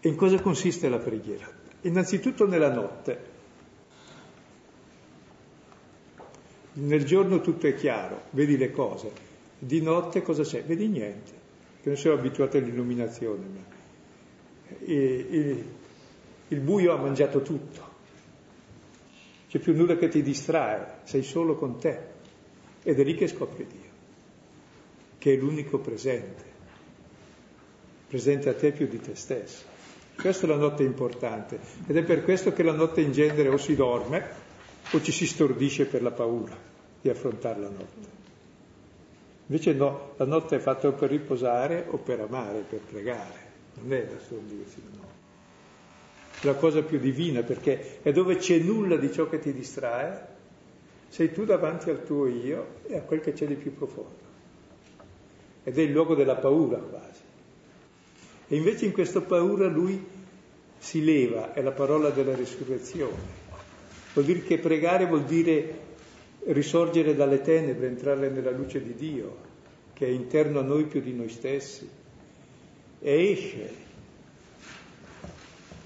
E 0.00 0.08
in 0.08 0.16
cosa 0.16 0.40
consiste 0.40 0.88
la 0.88 0.98
preghiera? 0.98 1.48
Innanzitutto 1.82 2.44
nella 2.44 2.72
notte. 2.72 3.36
Nel 6.72 7.04
giorno 7.04 7.40
tutto 7.40 7.68
è 7.68 7.74
chiaro, 7.76 8.22
vedi 8.30 8.56
le 8.56 8.72
cose. 8.72 9.27
Di 9.58 9.80
notte 9.80 10.22
cosa 10.22 10.44
c'è? 10.44 10.62
Vedi 10.62 10.86
niente, 10.86 11.32
che 11.82 11.88
non 11.88 11.96
sono 11.96 12.14
abituato 12.14 12.56
all'illuminazione. 12.56 13.76
Il, 14.84 14.94
il, 14.94 15.64
il 16.48 16.60
buio 16.60 16.92
ha 16.92 16.96
mangiato 16.96 17.42
tutto. 17.42 17.96
C'è 19.48 19.58
più 19.58 19.74
nulla 19.74 19.96
che 19.96 20.08
ti 20.08 20.22
distrae, 20.22 21.00
sei 21.04 21.22
solo 21.22 21.56
con 21.56 21.78
te. 21.78 22.16
Ed 22.82 23.00
è 23.00 23.02
lì 23.02 23.14
che 23.14 23.26
scopri 23.26 23.66
Dio, 23.66 23.90
che 25.18 25.34
è 25.34 25.36
l'unico 25.36 25.78
presente, 25.78 26.44
presente 28.06 28.48
a 28.48 28.54
te 28.54 28.72
più 28.72 28.86
di 28.86 29.00
te 29.00 29.14
stesso. 29.14 29.64
Questa 30.14 30.46
è 30.46 30.48
la 30.48 30.56
notte 30.56 30.82
importante 30.82 31.60
ed 31.86 31.96
è 31.96 32.02
per 32.02 32.24
questo 32.24 32.52
che 32.52 32.62
la 32.62 32.72
notte 32.72 33.00
in 33.00 33.12
genere 33.12 33.48
o 33.48 33.56
si 33.56 33.76
dorme 33.76 34.26
o 34.90 35.00
ci 35.00 35.12
si 35.12 35.26
stordisce 35.26 35.86
per 35.86 36.02
la 36.02 36.10
paura 36.10 36.56
di 37.00 37.08
affrontare 37.08 37.60
la 37.60 37.68
notte. 37.68 38.17
Invece 39.48 39.72
no, 39.72 40.12
la 40.16 40.26
notte 40.26 40.56
è 40.56 40.58
fatta 40.58 40.88
o 40.88 40.92
per 40.92 41.10
riposare 41.10 41.86
o 41.88 41.96
per 41.96 42.20
amare, 42.20 42.64
per 42.68 42.80
pregare, 42.80 43.46
non 43.80 43.92
è 43.92 44.04
da 44.04 44.18
stordirsi, 44.18 44.82
no. 44.94 45.06
È 46.40 46.46
la 46.46 46.54
cosa 46.54 46.82
più 46.82 46.98
divina 46.98 47.42
perché 47.42 48.00
è 48.02 48.12
dove 48.12 48.36
c'è 48.36 48.58
nulla 48.58 48.96
di 48.96 49.10
ciò 49.10 49.28
che 49.28 49.38
ti 49.38 49.52
distrae, 49.52 50.36
sei 51.08 51.32
tu 51.32 51.44
davanti 51.44 51.88
al 51.88 52.04
tuo 52.04 52.26
io 52.26 52.80
e 52.86 52.96
a 52.96 53.02
quel 53.02 53.20
che 53.20 53.32
c'è 53.32 53.46
di 53.46 53.54
più 53.54 53.74
profondo. 53.74 54.26
Ed 55.64 55.78
è 55.78 55.82
il 55.82 55.92
luogo 55.92 56.14
della 56.14 56.36
paura 56.36 56.76
quasi. 56.76 57.20
E 58.48 58.56
invece 58.56 58.84
in 58.84 58.92
questa 58.92 59.22
paura 59.22 59.66
lui 59.66 60.06
si 60.78 61.02
leva, 61.02 61.54
è 61.54 61.62
la 61.62 61.72
parola 61.72 62.10
della 62.10 62.34
risurrezione 62.34 63.46
Vuol 64.18 64.24
dire 64.24 64.42
che 64.42 64.58
pregare 64.58 65.06
vuol 65.06 65.24
dire 65.24 65.78
risorgere 66.46 67.14
dalle 67.14 67.40
tenebre, 67.40 67.88
entrare 67.88 68.28
nella 68.30 68.50
luce 68.50 68.82
di 68.82 68.94
Dio, 68.94 69.36
che 69.92 70.06
è 70.06 70.10
interno 70.10 70.60
a 70.60 70.62
noi 70.62 70.84
più 70.84 71.00
di 71.00 71.12
noi 71.12 71.28
stessi. 71.28 71.88
E 73.00 73.30
esce, 73.30 73.74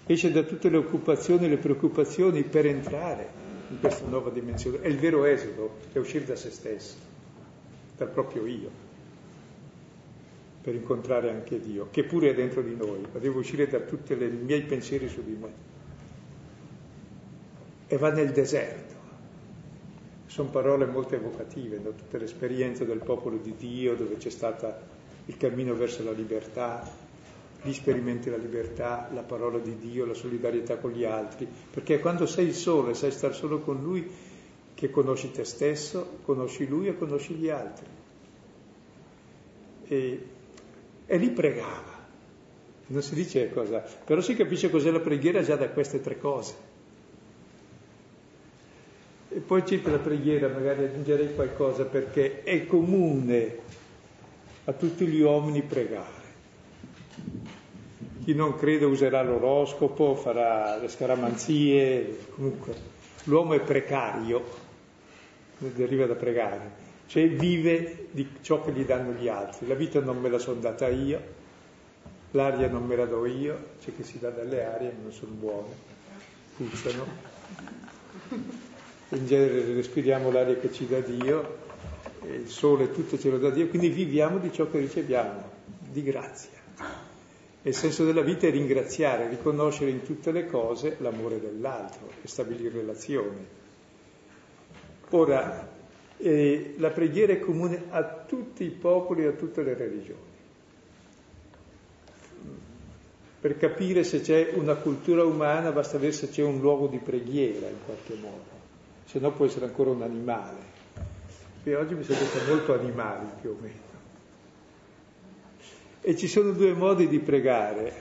esce 0.06 0.30
da 0.30 0.42
tutte 0.42 0.68
le 0.68 0.76
occupazioni 0.76 1.46
e 1.46 1.48
le 1.48 1.58
preoccupazioni 1.58 2.42
per 2.42 2.66
entrare 2.66 3.28
in 3.68 3.80
questa 3.80 4.06
nuova 4.06 4.30
dimensione. 4.30 4.80
È 4.80 4.88
il 4.88 4.98
vero 4.98 5.24
esodo, 5.24 5.78
è 5.92 5.98
uscire 5.98 6.24
da 6.24 6.36
se 6.36 6.50
stesso, 6.50 6.94
dal 7.96 8.08
proprio 8.08 8.46
io, 8.46 8.70
per 10.62 10.74
incontrare 10.74 11.30
anche 11.30 11.60
Dio, 11.60 11.88
che 11.90 12.04
pure 12.04 12.30
è 12.30 12.34
dentro 12.34 12.62
di 12.62 12.74
noi, 12.74 13.00
ma 13.12 13.18
devo 13.18 13.40
uscire 13.40 13.66
da 13.66 13.80
tutti 13.80 14.12
i 14.12 14.16
miei 14.16 14.62
pensieri 14.62 15.08
su 15.08 15.22
di 15.24 15.36
me 15.38 15.70
e 17.92 17.98
va 17.98 18.10
nel 18.10 18.30
deserto. 18.32 18.91
Sono 20.32 20.48
parole 20.48 20.86
molto 20.86 21.14
evocative, 21.14 21.76
no? 21.76 21.90
tutta 21.90 22.16
l'esperienza 22.16 22.84
del 22.84 23.00
popolo 23.00 23.36
di 23.36 23.54
Dio, 23.54 23.94
dove 23.94 24.16
c'è 24.16 24.30
stato 24.30 24.74
il 25.26 25.36
cammino 25.36 25.74
verso 25.74 26.02
la 26.02 26.12
libertà, 26.12 26.90
lì 27.60 27.74
sperimenti 27.74 28.30
la 28.30 28.38
libertà, 28.38 29.10
la 29.12 29.20
parola 29.20 29.58
di 29.58 29.76
Dio, 29.76 30.06
la 30.06 30.14
solidarietà 30.14 30.78
con 30.78 30.92
gli 30.92 31.04
altri, 31.04 31.46
perché 31.70 31.98
quando 31.98 32.24
sei 32.24 32.54
solo 32.54 32.88
e 32.88 32.94
sai 32.94 33.10
stare 33.10 33.34
solo 33.34 33.60
con 33.60 33.82
Lui, 33.82 34.10
che 34.72 34.88
conosci 34.88 35.30
te 35.32 35.44
stesso, 35.44 36.20
conosci 36.24 36.66
Lui 36.66 36.86
e 36.86 36.96
conosci 36.96 37.34
gli 37.34 37.50
altri. 37.50 37.86
E, 39.86 40.26
e 41.04 41.16
lì 41.18 41.28
pregava. 41.28 42.00
Non 42.86 43.02
si 43.02 43.14
dice 43.14 43.52
cosa, 43.52 43.84
però 44.02 44.22
si 44.22 44.34
capisce 44.34 44.70
cos'è 44.70 44.90
la 44.90 45.00
preghiera 45.00 45.42
già 45.42 45.56
da 45.56 45.68
queste 45.68 46.00
tre 46.00 46.16
cose. 46.16 46.71
E 49.34 49.38
poi 49.38 49.66
circa 49.66 49.90
la 49.90 49.98
preghiera 49.98 50.48
magari 50.48 50.84
aggiungerei 50.84 51.34
qualcosa 51.34 51.86
perché 51.86 52.42
è 52.42 52.66
comune 52.66 53.56
a 54.64 54.74
tutti 54.74 55.06
gli 55.06 55.22
uomini 55.22 55.62
pregare. 55.62 56.20
Chi 58.22 58.34
non 58.34 58.54
crede 58.56 58.84
userà 58.84 59.22
l'oroscopo, 59.22 60.16
farà 60.16 60.76
le 60.76 60.88
scaramanzie, 60.88 62.26
comunque 62.34 62.74
l'uomo 63.24 63.54
è 63.54 63.60
precario, 63.60 64.44
deriva 65.56 66.04
da 66.04 66.14
pregare, 66.14 66.70
cioè 67.06 67.26
vive 67.30 68.08
di 68.10 68.28
ciò 68.42 68.62
che 68.62 68.72
gli 68.72 68.84
danno 68.84 69.12
gli 69.12 69.28
altri. 69.28 69.66
La 69.66 69.74
vita 69.74 69.98
non 70.00 70.20
me 70.20 70.28
la 70.28 70.38
sono 70.38 70.60
data 70.60 70.88
io, 70.88 71.20
l'aria 72.32 72.68
non 72.68 72.84
me 72.84 72.96
la 72.96 73.06
do 73.06 73.24
io, 73.24 73.58
c'è 73.80 73.94
chi 73.96 74.02
si 74.02 74.18
dà 74.18 74.28
dalle 74.28 74.62
arie 74.62 74.94
non 75.02 75.10
sono 75.10 75.32
buone, 75.32 75.74
puzzano 76.54 78.70
in 79.16 79.26
genere 79.26 79.74
respiriamo 79.74 80.30
l'aria 80.30 80.56
che 80.56 80.72
ci 80.72 80.86
dà 80.86 81.00
Dio, 81.00 81.60
il 82.26 82.48
sole 82.48 82.92
tutto 82.92 83.18
ce 83.18 83.30
lo 83.30 83.38
dà 83.38 83.50
Dio, 83.50 83.68
quindi 83.68 83.88
viviamo 83.88 84.38
di 84.38 84.52
ciò 84.52 84.70
che 84.70 84.78
riceviamo, 84.78 85.50
di 85.90 86.02
grazia. 86.02 86.60
E 87.64 87.68
il 87.68 87.74
senso 87.74 88.04
della 88.04 88.22
vita 88.22 88.46
è 88.46 88.50
ringraziare, 88.50 89.28
riconoscere 89.28 89.90
in 89.90 90.02
tutte 90.02 90.32
le 90.32 90.46
cose 90.46 90.96
l'amore 91.00 91.40
dell'altro 91.40 92.08
e 92.22 92.26
stabilire 92.26 92.70
relazioni. 92.70 93.46
Ora, 95.10 95.68
eh, 96.16 96.74
la 96.78 96.90
preghiera 96.90 97.32
è 97.32 97.40
comune 97.40 97.84
a 97.90 98.02
tutti 98.26 98.64
i 98.64 98.70
popoli 98.70 99.24
e 99.24 99.28
a 99.28 99.32
tutte 99.32 99.62
le 99.62 99.74
religioni. 99.74 100.30
Per 103.40 103.56
capire 103.58 104.04
se 104.04 104.20
c'è 104.20 104.52
una 104.54 104.76
cultura 104.76 105.24
umana 105.24 105.72
basta 105.72 105.98
vedere 105.98 106.12
se 106.12 106.30
c'è 106.30 106.42
un 106.42 106.60
luogo 106.60 106.86
di 106.86 106.98
preghiera 106.98 107.68
in 107.68 107.78
qualche 107.84 108.14
modo, 108.14 108.61
se 109.12 109.18
no 109.18 109.30
può 109.30 109.44
essere 109.44 109.66
ancora 109.66 109.90
un 109.90 110.00
animale. 110.00 110.70
E 111.64 111.74
oggi 111.74 111.94
mi 111.94 112.02
sembra 112.02 112.46
molto 112.48 112.72
animali 112.72 113.26
più 113.42 113.50
o 113.50 113.56
meno. 113.60 113.90
E 116.00 116.16
ci 116.16 116.26
sono 116.26 116.52
due 116.52 116.72
modi 116.72 117.06
di 117.08 117.18
pregare, 117.18 117.92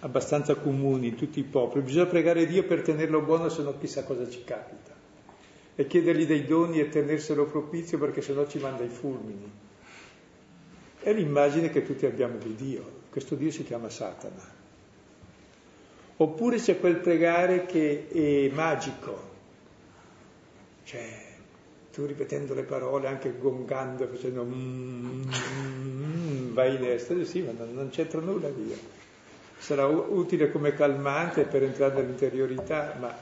abbastanza 0.00 0.56
comuni 0.56 1.06
in 1.06 1.14
tutti 1.14 1.38
i 1.38 1.44
popoli. 1.44 1.84
Bisogna 1.84 2.06
pregare 2.06 2.44
Dio 2.46 2.64
per 2.64 2.82
tenerlo 2.82 3.20
buono, 3.20 3.48
se 3.48 3.62
no 3.62 3.78
chissà 3.78 4.02
cosa 4.02 4.28
ci 4.28 4.42
capita. 4.42 4.90
E 5.76 5.86
chiedergli 5.86 6.26
dei 6.26 6.44
doni 6.44 6.80
e 6.80 6.88
tenerselo 6.88 7.44
propizio 7.44 7.98
perché 7.98 8.20
se 8.20 8.32
no 8.32 8.48
ci 8.48 8.58
manda 8.58 8.82
i 8.82 8.88
fulmini. 8.88 9.48
È 10.98 11.12
l'immagine 11.12 11.70
che 11.70 11.86
tutti 11.86 12.04
abbiamo 12.04 12.36
di 12.36 12.56
Dio. 12.56 13.00
Questo 13.10 13.36
Dio 13.36 13.52
si 13.52 13.62
chiama 13.62 13.88
Satana. 13.88 14.60
Oppure 16.16 16.56
c'è 16.56 16.80
quel 16.80 16.96
pregare 16.96 17.64
che 17.64 18.08
è 18.08 18.52
magico, 18.52 19.30
cioè 20.92 21.30
tu 21.90 22.04
ripetendo 22.04 22.52
le 22.52 22.64
parole, 22.64 23.08
anche 23.08 23.34
gongando, 23.38 24.06
facendo 24.06 24.44
mm, 24.44 25.22
mm, 25.24 26.52
vai 26.52 26.76
in 26.76 26.84
estasi, 26.84 27.24
sì, 27.24 27.40
ma 27.40 27.52
non, 27.52 27.72
non 27.72 27.88
c'entra 27.88 28.20
nulla 28.20 28.48
via. 28.48 28.76
Sarà 29.58 29.86
utile 29.86 30.50
come 30.50 30.74
calmante 30.74 31.44
per 31.44 31.62
entrare 31.62 31.94
nell'interiorità, 31.94 32.96
ma 32.98 33.14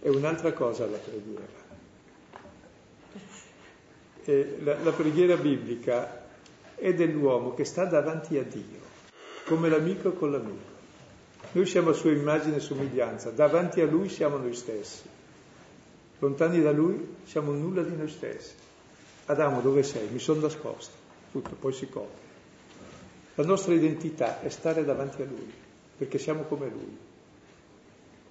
è 0.00 0.08
un'altra 0.08 0.52
cosa 0.52 0.86
la 0.86 0.96
preghiera. 0.98 1.64
La, 4.64 4.76
la, 4.82 4.92
preghiera 4.92 5.36
biblica 5.36 6.24
è 6.74 6.92
dell'uomo 6.94 7.54
che 7.54 7.64
sta 7.64 7.84
davanti 7.84 8.36
a 8.38 8.42
Dio, 8.42 8.80
come 9.44 9.68
l'amico 9.68 10.12
con 10.12 10.32
l'amico. 10.32 10.74
Noi 11.52 11.66
siamo 11.66 11.90
a 11.90 11.92
sua 11.92 12.10
immagine 12.10 12.56
e 12.56 12.60
somiglianza, 12.60 13.30
davanti 13.30 13.80
a 13.80 13.86
lui 13.86 14.08
siamo 14.08 14.36
noi 14.36 14.54
stessi. 14.54 15.14
Lontani 16.18 16.62
da 16.62 16.70
lui 16.72 17.16
siamo 17.24 17.52
nulla 17.52 17.82
di 17.82 17.94
noi 17.94 18.08
stessi. 18.08 18.54
Adamo, 19.26 19.60
dove 19.60 19.82
sei? 19.82 20.08
Mi 20.08 20.18
sono 20.18 20.40
nascosto. 20.40 20.94
Tutto, 21.30 21.54
poi 21.58 21.72
si 21.72 21.88
copre. 21.88 22.24
La 23.34 23.44
nostra 23.44 23.74
identità 23.74 24.40
è 24.40 24.48
stare 24.48 24.84
davanti 24.84 25.20
a 25.20 25.26
lui, 25.26 25.52
perché 25.98 26.18
siamo 26.18 26.44
come 26.44 26.68
lui. 26.68 26.96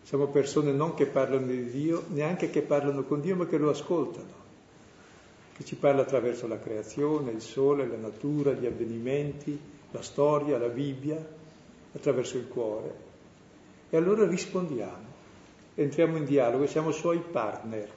Siamo 0.01 0.27
persone 0.27 0.71
non 0.71 0.95
che 0.95 1.05
parlano 1.05 1.47
di 1.47 1.69
Dio, 1.69 2.05
neanche 2.09 2.49
che 2.49 2.61
parlano 2.61 3.03
con 3.03 3.21
Dio, 3.21 3.35
ma 3.35 3.45
che 3.45 3.57
lo 3.57 3.69
ascoltano, 3.69 4.43
che 5.55 5.63
ci 5.63 5.75
parla 5.75 6.01
attraverso 6.01 6.47
la 6.47 6.59
creazione, 6.59 7.31
il 7.31 7.41
sole, 7.41 7.87
la 7.87 7.97
natura, 7.97 8.53
gli 8.53 8.65
avvenimenti, 8.65 9.59
la 9.91 10.01
storia, 10.01 10.57
la 10.57 10.69
Bibbia, 10.69 11.23
attraverso 11.93 12.37
il 12.37 12.47
cuore. 12.47 13.03
E 13.89 13.97
allora 13.97 14.27
rispondiamo 14.27 15.04
entriamo 15.75 16.15
in 16.17 16.25
dialogo, 16.25 16.65
siamo 16.67 16.91
suoi 16.91 17.19
partner, 17.19 17.89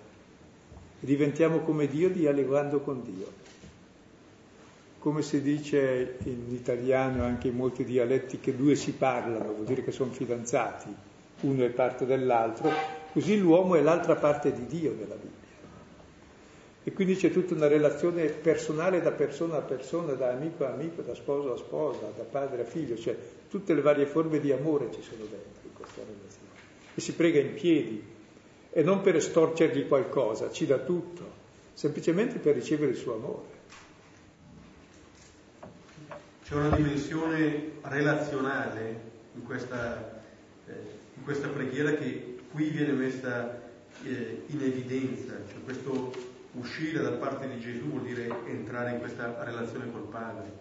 diventiamo 0.98 1.60
come 1.60 1.86
Dio 1.86 2.10
dialogando 2.10 2.80
con 2.80 3.02
Dio. 3.02 3.46
Come 4.98 5.22
si 5.22 5.40
dice 5.40 6.16
in 6.24 6.52
italiano, 6.52 7.22
anche 7.22 7.48
in 7.48 7.54
molti 7.54 7.84
dialetti, 7.84 8.40
che 8.40 8.56
due 8.56 8.74
si 8.74 8.92
parlano, 8.92 9.52
vuol 9.52 9.64
dire 9.64 9.84
che 9.84 9.92
sono 9.92 10.10
fidanzati, 10.10 10.92
uno 11.42 11.64
è 11.64 11.68
parte 11.68 12.04
dell'altro, 12.04 12.70
così 13.12 13.38
l'uomo 13.38 13.76
è 13.76 13.80
l'altra 13.80 14.16
parte 14.16 14.52
di 14.52 14.66
Dio 14.66 14.92
nella 14.92 15.14
Bibbia. 15.14 15.46
E 16.82 16.92
quindi 16.92 17.14
c'è 17.14 17.30
tutta 17.30 17.54
una 17.54 17.68
relazione 17.68 18.24
personale 18.24 19.00
da 19.00 19.12
persona 19.12 19.58
a 19.58 19.60
persona, 19.60 20.14
da 20.14 20.30
amico 20.30 20.64
a 20.64 20.72
amico, 20.72 21.02
da 21.02 21.14
sposo 21.14 21.52
a 21.52 21.56
sposa, 21.56 22.10
da 22.16 22.24
padre 22.24 22.62
a 22.62 22.64
figlio, 22.64 22.96
cioè 22.96 23.16
tutte 23.48 23.74
le 23.74 23.82
varie 23.82 24.06
forme 24.06 24.40
di 24.40 24.50
amore 24.50 24.90
ci 24.90 25.02
sono 25.02 25.20
dentro 25.20 25.62
in 25.62 25.74
questa 25.74 26.00
relazione 26.00 26.37
e 26.98 27.00
si 27.00 27.14
prega 27.14 27.38
in 27.38 27.54
piedi 27.54 28.02
e 28.70 28.82
non 28.82 29.02
per 29.02 29.14
estorcergli 29.14 29.86
qualcosa, 29.86 30.50
ci 30.50 30.66
dà 30.66 30.78
tutto, 30.78 31.30
semplicemente 31.72 32.40
per 32.40 32.56
ricevere 32.56 32.90
il 32.90 32.96
suo 32.96 33.14
amore. 33.14 33.56
C'è 36.42 36.54
una 36.56 36.74
dimensione 36.74 37.74
relazionale 37.82 39.00
in 39.32 39.44
questa, 39.44 40.22
eh, 40.66 40.72
in 41.14 41.22
questa 41.22 41.46
preghiera 41.46 41.92
che 41.92 42.40
qui 42.50 42.70
viene 42.70 42.90
messa 42.90 43.62
eh, 44.02 44.42
in 44.46 44.60
evidenza, 44.60 45.34
cioè 45.48 45.62
questo 45.62 46.12
uscire 46.54 47.00
da 47.00 47.12
parte 47.12 47.48
di 47.48 47.60
Gesù 47.60 47.90
vuol 47.90 48.02
dire 48.02 48.28
entrare 48.46 48.90
in 48.90 48.98
questa 48.98 49.44
relazione 49.44 49.88
col 49.92 50.08
Padre, 50.08 50.52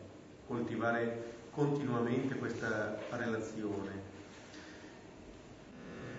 coltivare 0.46 1.34
continuamente 1.50 2.36
questa 2.36 3.00
relazione 3.10 4.07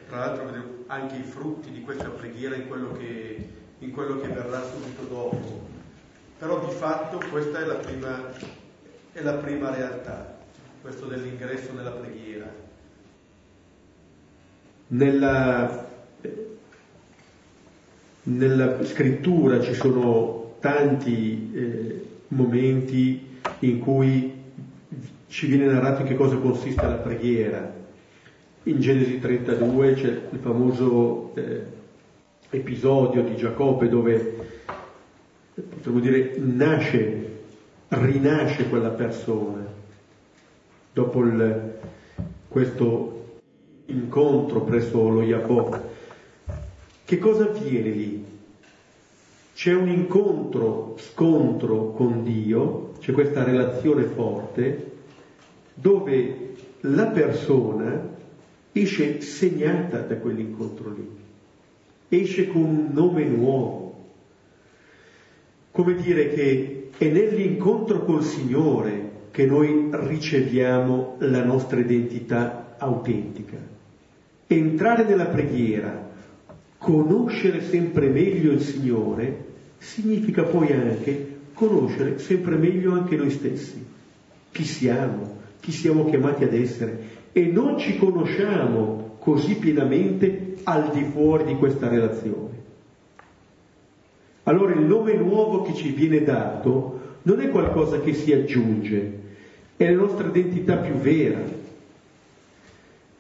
tra 0.08 0.18
l'altro 0.20 0.44
vedremo 0.46 0.66
anche 0.86 1.16
i 1.16 1.22
frutti 1.22 1.70
di 1.70 1.82
questa 1.82 2.08
preghiera 2.08 2.56
in 2.56 2.66
quello 2.66 2.92
che, 2.92 3.48
in 3.78 3.90
quello 3.90 4.18
che 4.20 4.28
verrà 4.28 4.62
subito 4.64 5.02
dopo. 5.02 5.66
Però 6.38 6.66
di 6.66 6.72
fatto 6.72 7.20
questa 7.30 7.60
è 7.60 7.66
la 7.66 7.74
prima, 7.74 8.32
è 9.12 9.20
la 9.20 9.34
prima 9.34 9.74
realtà, 9.74 10.38
questo 10.80 11.06
dell'ingresso 11.06 11.72
nella 11.74 11.90
preghiera. 11.90 12.66
Nella, 14.90 15.86
nella 18.22 18.84
scrittura 18.84 19.60
ci 19.60 19.74
sono 19.74 20.54
tanti 20.60 21.52
eh, 21.54 22.06
momenti 22.28 23.38
in 23.60 23.78
cui 23.80 24.36
ci 25.26 25.46
viene 25.46 25.66
narrato 25.66 26.00
in 26.00 26.06
che 26.06 26.14
cosa 26.14 26.36
consiste 26.36 26.86
la 26.86 26.94
preghiera 26.94 27.77
in 28.68 28.80
Genesi 28.80 29.18
32 29.18 29.94
c'è 29.94 30.20
il 30.30 30.38
famoso 30.40 31.32
eh, 31.34 31.62
episodio 32.50 33.22
di 33.22 33.34
Giacobbe 33.34 33.88
dove, 33.88 34.46
potremmo 35.54 36.00
dire, 36.00 36.34
nasce, 36.36 37.40
rinasce 37.88 38.68
quella 38.68 38.90
persona 38.90 39.64
dopo 40.92 41.22
il, 41.22 41.78
questo 42.48 43.40
incontro 43.86 44.60
presso 44.60 45.08
lo 45.08 45.22
Jacob. 45.22 45.82
Che 47.04 47.18
cosa 47.18 47.44
avviene 47.44 47.88
lì? 47.88 48.24
C'è 49.54 49.72
un 49.72 49.88
incontro, 49.88 50.94
scontro 50.98 51.92
con 51.92 52.22
Dio, 52.22 52.92
c'è 53.00 53.12
questa 53.12 53.44
relazione 53.44 54.02
forte 54.02 54.92
dove 55.72 56.54
la 56.80 57.06
persona 57.06 58.16
esce 58.72 59.20
segnata 59.20 60.00
da 60.00 60.16
quell'incontro 60.16 60.92
lì, 60.92 61.08
esce 62.08 62.48
con 62.48 62.62
un 62.62 62.88
nome 62.92 63.24
nuovo. 63.24 63.86
Come 65.70 65.94
dire 65.94 66.32
che 66.32 66.90
è 66.96 67.08
nell'incontro 67.08 68.04
col 68.04 68.24
Signore 68.24 69.10
che 69.30 69.46
noi 69.46 69.88
riceviamo 69.92 71.16
la 71.18 71.44
nostra 71.44 71.78
identità 71.78 72.74
autentica. 72.78 73.56
Entrare 74.46 75.04
nella 75.04 75.26
preghiera, 75.26 76.10
conoscere 76.78 77.62
sempre 77.62 78.08
meglio 78.08 78.52
il 78.52 78.60
Signore, 78.60 79.44
significa 79.78 80.42
poi 80.42 80.72
anche 80.72 81.36
conoscere 81.52 82.18
sempre 82.18 82.56
meglio 82.56 82.92
anche 82.92 83.16
noi 83.16 83.30
stessi, 83.30 83.84
chi 84.50 84.64
siamo, 84.64 85.36
chi 85.60 85.72
siamo 85.72 86.04
chiamati 86.04 86.44
ad 86.44 86.54
essere 86.54 87.16
e 87.38 87.46
non 87.46 87.78
ci 87.78 87.96
conosciamo 87.96 89.18
così 89.20 89.54
pienamente 89.54 90.56
al 90.64 90.90
di 90.90 91.04
fuori 91.04 91.44
di 91.44 91.54
questa 91.54 91.86
relazione. 91.86 92.56
Allora 94.42 94.74
il 94.74 94.80
nome 94.80 95.14
nuovo 95.14 95.62
che 95.62 95.72
ci 95.72 95.90
viene 95.90 96.24
dato 96.24 96.98
non 97.22 97.40
è 97.40 97.48
qualcosa 97.50 98.00
che 98.00 98.12
si 98.12 98.32
aggiunge, 98.32 99.18
è 99.76 99.88
la 99.88 99.96
nostra 99.96 100.26
identità 100.26 100.78
più 100.78 100.94
vera. 100.94 101.38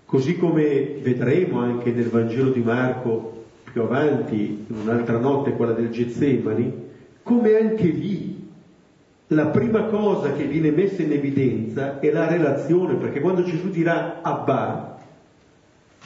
Così 0.04 0.36
come 0.36 0.96
vedremo 1.00 1.60
anche 1.60 1.92
nel 1.92 2.08
Vangelo 2.08 2.50
di 2.50 2.60
Marco 2.60 3.44
più 3.70 3.82
avanti, 3.82 4.64
in 4.66 4.76
un'altra 4.80 5.18
notte, 5.18 5.52
quella 5.52 5.74
del 5.74 5.90
Getsemani, 5.90 6.72
come 7.22 7.54
anche 7.54 7.86
lì 7.86 8.27
la 9.28 9.46
prima 9.48 9.84
cosa 9.84 10.32
che 10.32 10.44
viene 10.44 10.70
messa 10.70 11.02
in 11.02 11.12
evidenza 11.12 12.00
è 12.00 12.10
la 12.10 12.26
relazione, 12.26 12.94
perché 12.94 13.20
quando 13.20 13.42
Gesù 13.42 13.68
dirà 13.68 14.22
Abba, 14.22 14.98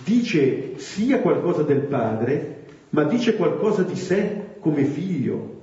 dice 0.04 0.78
sia 0.78 1.20
qualcosa 1.20 1.62
del 1.62 1.82
Padre, 1.82 2.64
ma 2.90 3.04
dice 3.04 3.36
qualcosa 3.36 3.82
di 3.82 3.96
sé 3.96 4.56
come 4.58 4.84
figlio. 4.84 5.60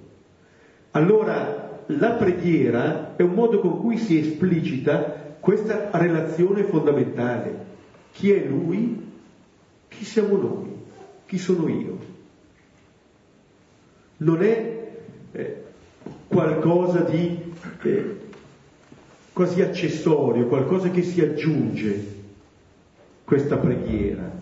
Allora 0.91 1.81
la 1.87 2.11
preghiera 2.11 3.15
è 3.15 3.23
un 3.23 3.33
modo 3.33 3.59
con 3.59 3.79
cui 3.79 3.97
si 3.97 4.17
esplicita 4.17 5.35
questa 5.39 5.89
relazione 5.91 6.63
fondamentale. 6.63 7.67
Chi 8.13 8.31
è 8.31 8.45
lui? 8.45 9.07
Chi 9.87 10.05
siamo 10.05 10.37
noi? 10.37 10.75
Chi 11.25 11.37
sono 11.37 11.67
io? 11.67 11.97
Non 14.17 14.43
è 14.43 14.91
eh, 15.31 15.63
qualcosa 16.27 17.01
di 17.01 17.38
eh, 17.83 18.17
quasi 19.33 19.61
accessorio, 19.61 20.47
qualcosa 20.47 20.89
che 20.89 21.01
si 21.01 21.21
aggiunge 21.21 22.17
questa 23.23 23.57
preghiera. 23.57 24.37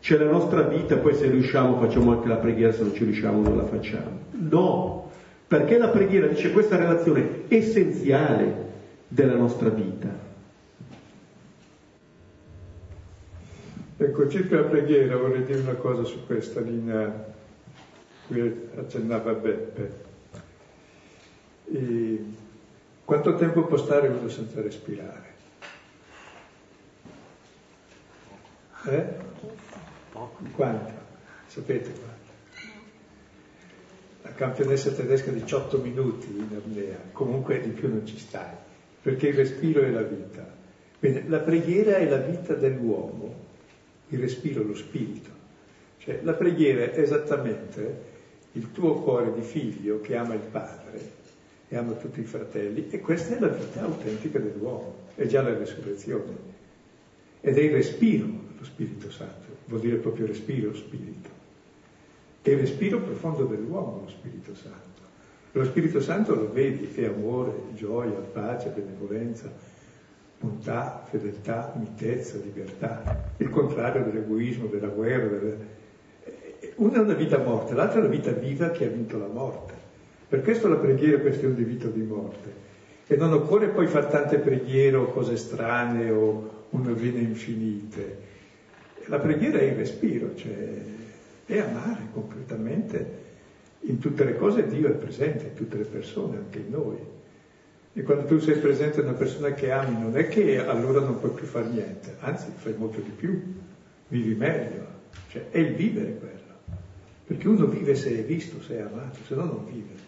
C'è 0.00 0.16
la 0.16 0.30
nostra 0.30 0.62
vita, 0.62 0.96
poi 0.96 1.14
se 1.14 1.28
riusciamo 1.28 1.78
facciamo 1.78 2.12
anche 2.12 2.28
la 2.28 2.36
preghiera, 2.36 2.72
se 2.72 2.82
non 2.82 2.94
ci 2.94 3.04
riusciamo 3.04 3.42
non 3.42 3.56
la 3.56 3.64
facciamo. 3.64 4.18
No, 4.30 5.10
perché 5.46 5.78
la 5.78 5.88
preghiera 5.88 6.26
dice 6.26 6.52
questa 6.52 6.76
relazione 6.76 7.44
essenziale 7.48 8.66
della 9.08 9.34
nostra 9.34 9.68
vita. 9.68 10.26
Ecco, 14.00 14.28
circa 14.28 14.56
la 14.56 14.62
preghiera 14.62 15.16
vorrei 15.16 15.44
dire 15.44 15.60
una 15.60 15.74
cosa 15.74 16.04
su 16.04 16.24
questa 16.24 16.60
linea 16.60 17.34
cui 18.28 18.68
accennava 18.76 19.32
Beppe. 19.32 20.06
E 21.70 22.24
quanto 23.04 23.34
tempo 23.36 23.64
può 23.66 23.76
stare 23.76 24.08
uno 24.08 24.28
senza 24.28 24.60
respirare? 24.62 25.34
Eh? 28.86 29.06
Quanto? 30.54 30.92
Sapete 31.46 31.90
quanto? 31.90 32.16
La 34.22 34.32
campionessa 34.32 34.90
tedesca 34.92 35.30
18 35.30 35.78
minuti 35.78 36.28
in 36.28 36.56
apnea, 36.56 36.98
comunque 37.12 37.60
di 37.60 37.70
più 37.70 37.88
non 37.88 38.06
ci 38.06 38.18
stai, 38.18 38.54
perché 39.02 39.28
il 39.28 39.34
respiro 39.34 39.82
è 39.82 39.90
la 39.90 40.02
vita. 40.02 40.56
Bene, 40.98 41.24
la 41.28 41.40
preghiera 41.40 41.96
è 41.96 42.08
la 42.08 42.16
vita 42.16 42.54
dell'uomo, 42.54 43.34
il 44.08 44.18
respiro 44.18 44.62
lo 44.62 44.74
spirito. 44.74 45.30
Cioè, 45.98 46.20
la 46.22 46.32
preghiera 46.32 46.90
è 46.90 46.98
esattamente 46.98 48.06
il 48.52 48.72
tuo 48.72 48.94
cuore 49.00 49.32
di 49.34 49.42
figlio 49.42 50.00
che 50.00 50.16
ama 50.16 50.34
il 50.34 50.40
padre 50.40 51.17
e 51.68 51.76
ama 51.76 51.92
tutti 51.92 52.20
i 52.20 52.24
fratelli 52.24 52.88
e 52.90 53.00
questa 53.00 53.36
è 53.36 53.38
la 53.38 53.48
vita 53.48 53.82
autentica 53.82 54.38
dell'uomo, 54.38 54.94
è 55.14 55.26
già 55.26 55.42
la 55.42 55.56
resurrezione. 55.56 56.56
Ed 57.40 57.56
è 57.56 57.60
il 57.60 57.72
respiro, 57.72 58.26
lo 58.58 58.64
Spirito 58.64 59.10
Santo, 59.10 59.46
vuol 59.66 59.80
dire 59.80 59.96
proprio 59.96 60.26
respiro, 60.26 60.74
spirito. 60.74 61.28
È 62.42 62.50
il 62.50 62.58
respiro 62.58 63.00
profondo 63.00 63.44
dell'uomo, 63.44 64.00
lo 64.04 64.08
Spirito 64.08 64.54
Santo. 64.54 64.86
Lo 65.52 65.64
Spirito 65.64 66.00
Santo 66.00 66.34
lo 66.34 66.50
vedi, 66.50 66.92
è 66.94 67.04
amore, 67.04 67.52
gioia, 67.74 68.12
pace, 68.12 68.70
benevolenza, 68.70 69.52
bontà, 70.40 71.04
fedeltà, 71.08 71.74
mitezza, 71.76 72.36
libertà. 72.36 73.32
Il 73.36 73.50
contrario 73.50 74.04
dell'egoismo, 74.04 74.66
della 74.66 74.88
guerra. 74.88 75.26
Della... 75.26 75.56
Una 76.76 76.96
è 76.96 77.00
una 77.00 77.14
vita 77.14 77.38
morta, 77.38 77.74
l'altra 77.74 77.98
è 77.98 78.04
una 78.04 78.10
vita 78.10 78.30
viva 78.32 78.70
che 78.70 78.86
ha 78.86 78.88
vinto 78.88 79.18
la 79.18 79.26
morte. 79.26 79.77
Per 80.28 80.42
questo 80.42 80.68
la 80.68 80.76
preghiera 80.76 81.16
è 81.16 81.20
questione 81.20 81.54
di 81.54 81.64
vita 81.64 81.86
o 81.86 81.90
di 81.90 82.02
morte. 82.02 82.66
E 83.06 83.16
non 83.16 83.32
occorre 83.32 83.68
poi 83.68 83.86
fare 83.86 84.08
tante 84.08 84.36
preghiere 84.36 84.96
o 84.96 85.06
cose 85.06 85.36
strane 85.36 86.10
o 86.10 86.66
una 86.70 86.92
vena 86.92 87.18
infinite. 87.18 88.26
La 89.06 89.18
preghiera 89.18 89.58
è 89.58 89.62
il 89.62 89.76
respiro, 89.76 90.34
cioè 90.34 90.68
è 91.46 91.58
amare 91.58 92.08
concretamente. 92.12 93.26
In 93.80 93.98
tutte 93.98 94.24
le 94.24 94.36
cose 94.36 94.66
Dio 94.66 94.88
è 94.88 94.92
presente, 94.92 95.46
in 95.46 95.54
tutte 95.54 95.78
le 95.78 95.84
persone, 95.84 96.36
anche 96.36 96.58
in 96.58 96.70
noi. 96.70 96.98
E 97.94 98.02
quando 98.02 98.26
tu 98.26 98.38
sei 98.38 98.58
presente 98.58 99.00
in 99.00 99.06
una 99.06 99.16
persona 99.16 99.52
che 99.52 99.70
ami, 99.70 99.98
non 99.98 100.14
è 100.14 100.28
che 100.28 100.62
allora 100.62 101.00
non 101.00 101.18
puoi 101.18 101.30
più 101.30 101.46
fare 101.46 101.68
niente, 101.68 102.16
anzi 102.20 102.48
fai 102.54 102.74
molto 102.76 103.00
di 103.00 103.10
più, 103.10 103.40
vivi 104.08 104.34
meglio. 104.34 104.84
Cioè 105.30 105.46
è 105.50 105.58
il 105.58 105.74
vivere 105.74 106.18
quello. 106.18 106.36
Perché 107.24 107.48
uno 107.48 107.64
vive 107.64 107.94
se 107.94 108.10
è 108.18 108.22
visto, 108.22 108.60
se 108.60 108.76
è 108.76 108.80
amato, 108.82 109.20
se 109.26 109.34
no 109.34 109.44
non 109.44 109.64
vive. 109.64 110.07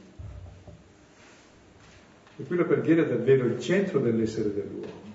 E 2.41 2.45
qui 2.47 2.57
la 2.57 2.65
preghiera 2.65 3.03
è 3.03 3.07
davvero 3.07 3.45
il 3.45 3.61
centro 3.61 4.01
dell'essere 4.01 4.55
dell'uomo. 4.55 5.09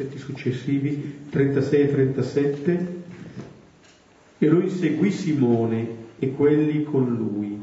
versetti 0.00 0.18
successivi, 0.18 1.26
36 1.30 1.80
e 1.80 1.90
37, 1.90 2.86
e 4.38 4.48
lo 4.48 4.60
inseguì 4.60 5.10
Simone 5.10 5.88
e 6.18 6.32
quelli 6.32 6.82
con 6.84 7.14
lui, 7.14 7.58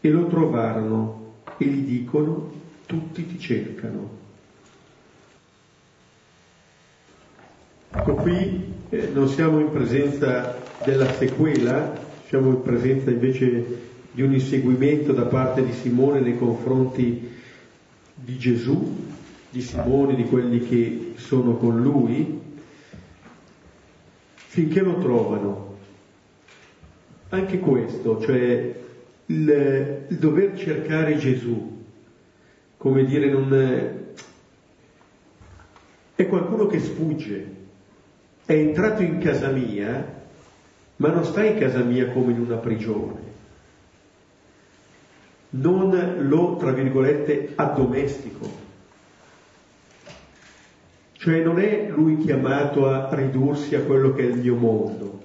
e 0.00 0.10
lo 0.10 0.26
trovarono 0.26 1.34
e 1.58 1.64
gli 1.64 1.82
dicono, 1.82 2.52
tutti 2.86 3.26
ti 3.26 3.38
cercano. 3.38 4.20
Ecco 7.94 8.14
qui 8.14 8.64
eh, 8.88 9.08
non 9.12 9.28
siamo 9.28 9.60
in 9.60 9.70
presenza 9.70 10.58
della 10.84 11.12
sequela, 11.12 11.92
siamo 12.26 12.48
in 12.50 12.62
presenza 12.62 13.10
invece 13.10 13.90
di 14.12 14.22
un 14.22 14.32
inseguimento 14.34 15.12
da 15.12 15.24
parte 15.24 15.64
di 15.64 15.72
Simone 15.72 16.20
nei 16.20 16.36
confronti 16.36 17.30
di 18.14 18.38
Gesù, 18.38 19.10
di 19.48 19.60
Simone, 19.62 20.14
di 20.14 20.24
quelli 20.24 20.60
che 20.60 21.14
sono 21.16 21.56
con 21.56 21.80
lui, 21.80 22.40
finché 24.34 24.80
lo 24.80 24.98
trovano. 24.98 25.76
Anche 27.30 27.58
questo, 27.58 28.20
cioè 28.20 28.74
il, 29.26 30.04
il 30.08 30.18
dover 30.18 30.58
cercare 30.58 31.16
Gesù, 31.16 31.80
come 32.76 33.04
dire, 33.06 33.30
non 33.30 33.54
è, 33.54 33.94
è 36.14 36.26
qualcuno 36.26 36.66
che 36.66 36.78
sfugge, 36.80 37.54
è 38.44 38.52
entrato 38.52 39.00
in 39.00 39.18
casa 39.18 39.48
mia, 39.48 40.20
ma 40.96 41.08
non 41.08 41.24
sta 41.24 41.42
in 41.44 41.58
casa 41.58 41.82
mia 41.82 42.10
come 42.10 42.32
in 42.32 42.40
una 42.40 42.56
prigione. 42.56 43.31
Non 45.54 46.16
lo, 46.28 46.56
tra 46.56 46.72
virgolette, 46.72 47.52
addomestico, 47.54 48.50
cioè 51.12 51.40
non 51.40 51.60
è 51.60 51.88
lui 51.88 52.18
chiamato 52.18 52.88
a 52.88 53.08
ridursi 53.12 53.74
a 53.74 53.82
quello 53.82 54.12
che 54.12 54.22
è 54.22 54.26
il 54.26 54.38
mio 54.38 54.56
mondo, 54.56 55.22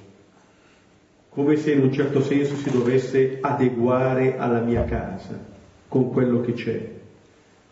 come 1.30 1.56
se 1.56 1.72
in 1.72 1.82
un 1.82 1.92
certo 1.92 2.22
senso 2.22 2.56
si 2.56 2.70
dovesse 2.70 3.40
adeguare 3.42 4.38
alla 4.38 4.60
mia 4.60 4.84
casa 4.84 5.40
con 5.88 6.12
quello 6.12 6.42
che 6.42 6.54
c'è. 6.54 6.92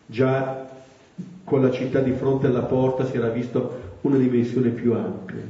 Già 0.06 0.66
con 1.44 1.60
la 1.60 1.70
città 1.70 2.00
di 2.00 2.12
fronte 2.12 2.46
alla 2.46 2.62
porta 2.62 3.04
si 3.04 3.16
era 3.16 3.28
visto 3.28 3.98
una 4.00 4.16
dimensione 4.16 4.70
più 4.70 4.92
ampia. 4.94 5.42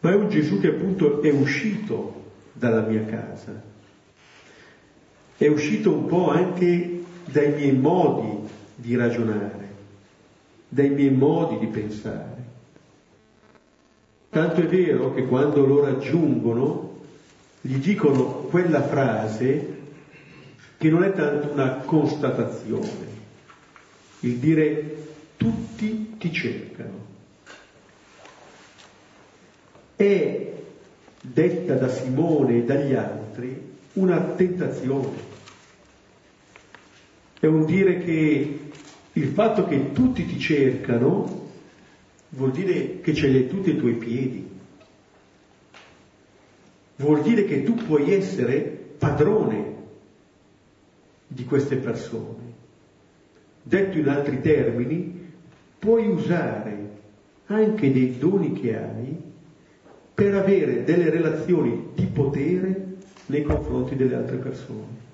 Ma 0.00 0.10
è 0.10 0.14
un 0.14 0.28
Gesù 0.28 0.60
che 0.60 0.68
appunto 0.68 1.20
è 1.20 1.30
uscito 1.30 2.24
dalla 2.52 2.80
mia 2.82 3.04
casa, 3.04 3.62
è 5.38 5.46
uscito 5.46 5.90
un 5.92 6.06
po' 6.06 6.28
anche 6.28 7.04
dai 7.24 7.52
miei 7.52 7.72
modi 7.72 8.46
di 8.74 8.94
ragionare 8.94 9.58
dai 10.68 10.90
miei 10.90 11.10
modi 11.10 11.58
di 11.58 11.66
pensare. 11.66 12.36
Tanto 14.28 14.60
è 14.60 14.66
vero 14.66 15.14
che 15.14 15.24
quando 15.24 15.64
lo 15.64 15.82
raggiungono 15.82 16.96
gli 17.62 17.76
dicono 17.76 18.24
quella 18.24 18.82
frase 18.82 19.76
che 20.76 20.90
non 20.90 21.02
è 21.02 21.12
tanto 21.12 21.50
una 21.50 21.76
constatazione, 21.78 23.16
il 24.20 24.36
dire 24.36 25.06
tutti 25.36 26.16
ti 26.18 26.32
cercano. 26.32 27.06
È 29.96 30.52
detta 31.20 31.74
da 31.74 31.88
Simone 31.88 32.58
e 32.58 32.64
dagli 32.64 32.94
altri 32.94 33.76
una 33.94 34.20
tentazione. 34.20 35.36
È 37.40 37.46
un 37.46 37.64
dire 37.64 37.98
che 37.98 38.58
il 39.12 39.26
fatto 39.28 39.66
che 39.66 39.92
tutti 39.92 40.26
ti 40.26 40.38
cercano 40.38 41.46
vuol 42.30 42.50
dire 42.50 43.00
che 43.00 43.14
ce 43.14 43.28
li 43.28 43.48
tutti 43.48 43.70
ai 43.70 43.76
tuoi 43.76 43.94
piedi. 43.94 44.46
Vuol 46.96 47.22
dire 47.22 47.44
che 47.44 47.62
tu 47.62 47.74
puoi 47.74 48.12
essere 48.12 48.60
padrone 48.98 49.76
di 51.26 51.44
queste 51.44 51.76
persone. 51.76 52.46
Detto 53.62 53.98
in 53.98 54.08
altri 54.08 54.40
termini, 54.40 55.30
puoi 55.78 56.08
usare 56.08 56.96
anche 57.46 57.92
dei 57.92 58.18
doni 58.18 58.52
che 58.52 58.76
hai 58.76 59.16
per 60.12 60.34
avere 60.34 60.82
delle 60.84 61.10
relazioni 61.10 61.90
di 61.94 62.06
potere 62.06 62.87
nei 63.28 63.42
confronti 63.42 63.96
delle 63.96 64.14
altre 64.14 64.36
persone. 64.36 65.06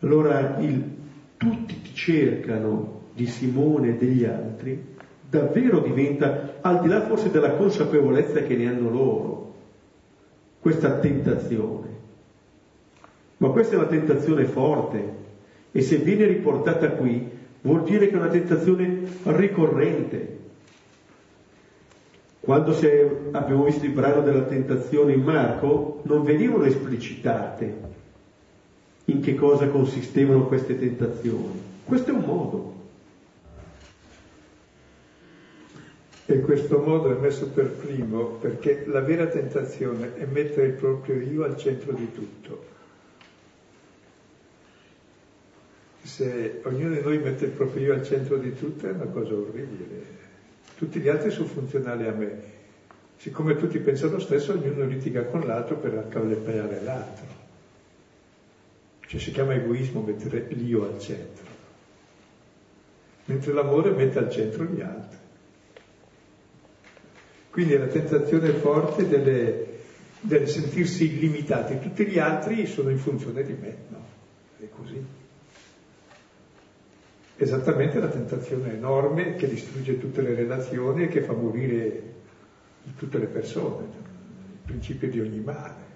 Allora 0.00 0.58
il 0.58 0.98
tutti 1.40 1.80
ti 1.80 1.94
cercano 1.94 3.00
di 3.14 3.26
Simone 3.26 3.88
e 3.88 3.94
degli 3.94 4.24
altri, 4.24 4.78
davvero 5.28 5.80
diventa, 5.80 6.58
al 6.60 6.82
di 6.82 6.88
là 6.88 7.00
forse 7.06 7.30
della 7.30 7.52
consapevolezza 7.52 8.42
che 8.42 8.56
ne 8.56 8.68
hanno 8.68 8.90
loro, 8.90 9.54
questa 10.60 10.98
tentazione. 10.98 11.88
Ma 13.38 13.48
questa 13.48 13.74
è 13.74 13.78
una 13.78 13.86
tentazione 13.86 14.44
forte, 14.44 15.18
E 15.72 15.82
se 15.82 15.98
viene 15.98 16.26
riportata 16.26 16.90
qui, 16.90 17.30
vuol 17.60 17.84
dire 17.84 18.08
che 18.08 18.14
è 18.14 18.16
una 18.16 18.28
tentazione 18.28 19.02
ricorrente. 19.22 20.39
Quando 22.50 22.76
abbiamo 23.30 23.62
visto 23.62 23.84
il 23.84 23.92
brano 23.92 24.22
della 24.22 24.42
tentazione 24.42 25.12
in 25.12 25.22
Marco, 25.22 26.00
non 26.02 26.24
venivano 26.24 26.64
esplicitate 26.64 27.78
in 29.04 29.20
che 29.20 29.36
cosa 29.36 29.68
consistevano 29.68 30.48
queste 30.48 30.76
tentazioni. 30.76 31.62
Questo 31.84 32.10
è 32.10 32.12
un 32.12 32.24
modo. 32.24 32.74
E 36.26 36.40
questo 36.40 36.80
modo 36.80 37.16
è 37.16 37.20
messo 37.20 37.46
per 37.50 37.70
primo 37.70 38.24
perché 38.40 38.82
la 38.84 39.00
vera 39.00 39.26
tentazione 39.26 40.16
è 40.16 40.24
mettere 40.24 40.66
il 40.66 40.72
proprio 40.72 41.20
io 41.20 41.44
al 41.44 41.56
centro 41.56 41.92
di 41.92 42.12
tutto. 42.12 42.64
Se 46.02 46.62
ognuno 46.64 46.94
di 46.94 47.00
noi 47.00 47.18
mette 47.18 47.44
il 47.44 47.52
proprio 47.52 47.84
io 47.84 47.94
al 47.94 48.04
centro 48.04 48.38
di 48.38 48.52
tutto 48.54 48.88
è 48.88 48.90
una 48.90 49.06
cosa 49.06 49.34
orribile. 49.34 50.19
Tutti 50.80 50.98
gli 50.98 51.08
altri 51.08 51.30
sono 51.30 51.46
funzionali 51.46 52.06
a 52.06 52.12
me. 52.12 52.40
Siccome 53.18 53.54
tutti 53.54 53.78
pensano 53.80 54.12
lo 54.12 54.18
stesso, 54.18 54.52
ognuno 54.52 54.86
litiga 54.86 55.24
con 55.24 55.42
l'altro 55.42 55.76
per 55.76 55.92
accavallare 55.92 56.80
l'altro. 56.82 57.26
Cioè 59.00 59.20
si 59.20 59.30
chiama 59.30 59.52
egoismo 59.52 60.00
mettere 60.00 60.46
l'io 60.48 60.90
al 60.90 60.98
centro. 60.98 61.44
Mentre 63.26 63.52
l'amore 63.52 63.90
mette 63.90 64.20
al 64.20 64.30
centro 64.30 64.64
gli 64.64 64.80
altri. 64.80 65.18
Quindi 67.50 67.74
è 67.74 67.78
la 67.78 67.88
tentazione 67.88 68.48
forte 68.52 69.06
delle, 69.06 69.66
del 70.22 70.48
sentirsi 70.48 71.12
illimitati. 71.12 71.78
Tutti 71.78 72.06
gli 72.06 72.18
altri 72.18 72.64
sono 72.64 72.88
in 72.88 72.96
funzione 72.96 73.42
di 73.42 73.52
me, 73.52 73.76
no? 73.88 74.06
È 74.58 74.66
così. 74.74 75.19
Esattamente 77.42 77.98
la 77.98 78.08
tentazione 78.08 78.74
enorme 78.74 79.34
che 79.34 79.48
distrugge 79.48 79.98
tutte 79.98 80.20
le 80.20 80.34
relazioni 80.34 81.04
e 81.04 81.08
che 81.08 81.22
fa 81.22 81.32
morire 81.32 82.02
tutte 82.98 83.16
le 83.16 83.28
persone, 83.28 83.86
il 83.86 84.58
principio 84.62 85.08
di 85.08 85.20
ogni 85.20 85.40
male. 85.40 85.88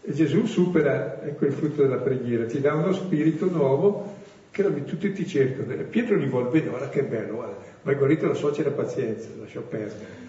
E 0.00 0.12
Gesù 0.14 0.46
supera, 0.46 1.20
ecco 1.20 1.44
il 1.44 1.52
frutto 1.52 1.82
della 1.82 1.98
preghiera, 1.98 2.46
ti 2.46 2.62
dà 2.62 2.72
uno 2.72 2.94
spirito 2.94 3.50
nuovo 3.50 4.14
che 4.50 4.84
tutti 4.84 5.12
ti 5.12 5.26
cercano. 5.26 5.84
Pietro 5.84 6.16
gli 6.16 6.28
vuole 6.28 6.48
bene, 6.48 6.68
guarda 6.70 6.88
che 6.88 7.04
bello, 7.04 7.34
guarda. 7.34 7.71
Margherita 7.82 8.28
la 8.28 8.34
suocera 8.34 8.70
pazienza, 8.70 9.28
lasciò 9.38 9.60
perdere. 9.60 10.20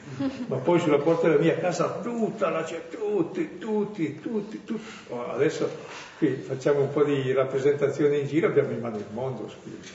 Ma 0.47 0.57
poi 0.57 0.79
sulla 0.79 0.97
porta 0.97 1.27
della 1.27 1.39
mia 1.39 1.57
casa 1.57 1.99
tutta 2.01 2.49
la 2.49 2.63
c'è, 2.63 2.87
tutti, 2.89 3.57
tutti, 3.57 4.19
tutti, 4.19 4.61
tutti. 4.63 4.83
Oh, 5.09 5.31
adesso 5.31 5.69
qui 6.17 6.29
facciamo 6.35 6.81
un 6.81 6.91
po' 6.91 7.03
di 7.03 7.31
rappresentazione 7.31 8.17
in 8.17 8.27
giro, 8.27 8.47
abbiamo 8.47 8.71
in 8.71 8.79
mano 8.79 8.97
il 8.97 9.05
mondo, 9.11 9.49
scusa. 9.49 9.93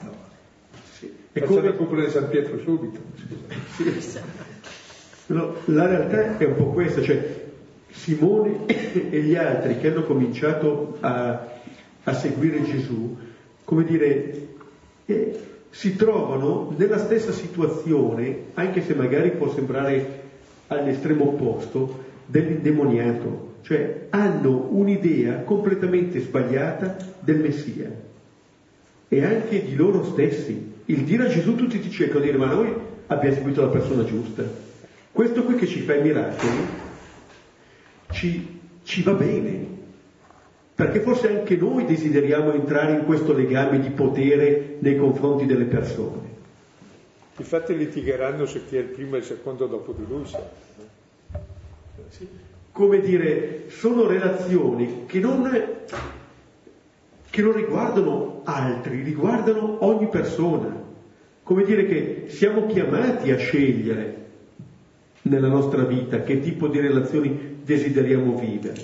No. 0.00 0.14
Sì. 0.92 1.12
E 1.32 1.40
Facciamo 1.40 1.56
come 1.56 1.68
il 1.68 1.76
cupolo 1.76 2.04
di 2.04 2.10
San 2.10 2.28
Pietro 2.28 2.58
subito, 2.58 3.00
scusa. 3.76 4.00
Sì. 4.00 4.20
No, 5.26 5.56
la 5.66 5.86
realtà 5.86 6.38
è 6.38 6.44
un 6.44 6.54
po' 6.54 6.66
questa, 6.66 7.02
cioè 7.02 7.42
Simone 7.90 8.66
e 8.66 9.22
gli 9.22 9.34
altri 9.34 9.78
che 9.78 9.88
hanno 9.88 10.02
cominciato 10.02 10.98
a, 11.00 11.46
a 12.02 12.12
seguire 12.12 12.62
Gesù, 12.62 13.16
come 13.64 13.84
dire, 13.84 14.48
eh, 15.06 15.40
si 15.74 15.96
trovano 15.96 16.72
nella 16.76 16.98
stessa 16.98 17.32
situazione, 17.32 18.44
anche 18.54 18.80
se 18.80 18.94
magari 18.94 19.32
può 19.32 19.52
sembrare 19.52 20.22
all'estremo 20.68 21.24
opposto, 21.24 22.04
dell'indemoniato, 22.26 23.56
cioè 23.62 24.06
hanno 24.10 24.68
un'idea 24.70 25.40
completamente 25.40 26.20
sbagliata 26.20 26.96
del 27.18 27.40
Messia 27.40 27.90
e 29.08 29.24
anche 29.24 29.64
di 29.64 29.74
loro 29.74 30.04
stessi. 30.04 30.74
Il 30.84 31.02
dire 31.02 31.24
a 31.24 31.28
Gesù 31.28 31.56
tutti 31.56 31.80
ti 31.80 31.90
cercano 31.90 32.20
di 32.20 32.26
dire 32.26 32.38
ma 32.38 32.46
noi 32.46 32.72
abbiamo 33.08 33.34
seguito 33.34 33.60
la 33.60 33.66
persona 33.66 34.04
giusta. 34.04 34.44
Questo 35.10 35.42
qui 35.42 35.56
che 35.56 35.66
ci 35.66 35.80
fa 35.80 35.96
i 35.96 36.02
miracoli 36.02 36.66
ci, 38.12 38.60
ci 38.84 39.02
va 39.02 39.12
bene, 39.12 39.63
perché 40.74 41.00
forse 41.00 41.28
anche 41.28 41.56
noi 41.56 41.84
desideriamo 41.84 42.52
entrare 42.52 42.92
in 42.92 43.04
questo 43.04 43.32
legame 43.32 43.78
di 43.78 43.90
potere 43.90 44.76
nei 44.80 44.96
confronti 44.96 45.46
delle 45.46 45.64
persone. 45.64 46.32
Infatti 47.36 47.76
litigheranno 47.76 48.44
su 48.46 48.60
chi 48.66 48.76
è 48.76 48.80
il 48.80 48.86
primo 48.86 49.16
e 49.16 49.18
il 49.18 49.24
secondo 49.24 49.66
dopo 49.66 49.92
di 49.92 50.04
lui. 50.06 50.24
Sì. 52.08 52.28
Come 52.70 53.00
dire, 53.00 53.64
sono 53.68 54.06
relazioni 54.06 55.04
che 55.06 55.20
non, 55.20 55.48
che 57.30 57.42
non 57.42 57.52
riguardano 57.52 58.42
altri, 58.44 59.02
riguardano 59.02 59.84
ogni 59.84 60.08
persona. 60.08 60.82
Come 61.42 61.64
dire 61.64 61.86
che 61.86 62.24
siamo 62.28 62.66
chiamati 62.66 63.30
a 63.30 63.36
scegliere 63.36 64.22
nella 65.22 65.48
nostra 65.48 65.84
vita 65.84 66.22
che 66.22 66.40
tipo 66.40 66.68
di 66.68 66.80
relazioni 66.80 67.60
desideriamo 67.62 68.36
vivere, 68.38 68.80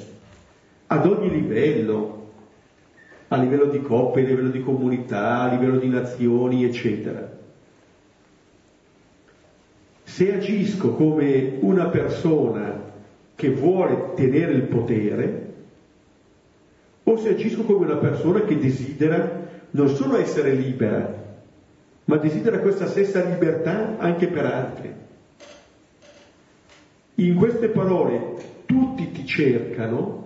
ad 0.92 1.06
ogni 1.06 1.30
livello, 1.30 2.30
a 3.28 3.36
livello 3.36 3.66
di 3.66 3.80
coppie, 3.80 4.24
a 4.24 4.26
livello 4.26 4.48
di 4.48 4.60
comunità, 4.60 5.42
a 5.42 5.52
livello 5.52 5.78
di 5.78 5.88
nazioni, 5.88 6.64
eccetera. 6.64 7.38
Se 10.02 10.34
agisco 10.34 10.94
come 10.94 11.58
una 11.60 11.86
persona 11.90 12.88
che 13.36 13.50
vuole 13.50 14.14
tenere 14.16 14.52
il 14.52 14.62
potere, 14.62 15.52
o 17.04 17.16
se 17.18 17.28
agisco 17.28 17.62
come 17.62 17.86
una 17.86 17.96
persona 17.96 18.42
che 18.42 18.58
desidera 18.58 19.48
non 19.70 19.88
solo 19.88 20.16
essere 20.16 20.54
libera, 20.54 21.18
ma 22.06 22.16
desidera 22.16 22.58
questa 22.58 22.88
stessa 22.88 23.22
libertà 23.22 23.96
anche 23.98 24.26
per 24.26 24.44
altri. 24.44 24.92
In 27.14 27.36
queste 27.36 27.68
parole 27.68 28.34
tutti 28.66 29.12
ti 29.12 29.24
cercano, 29.24 30.19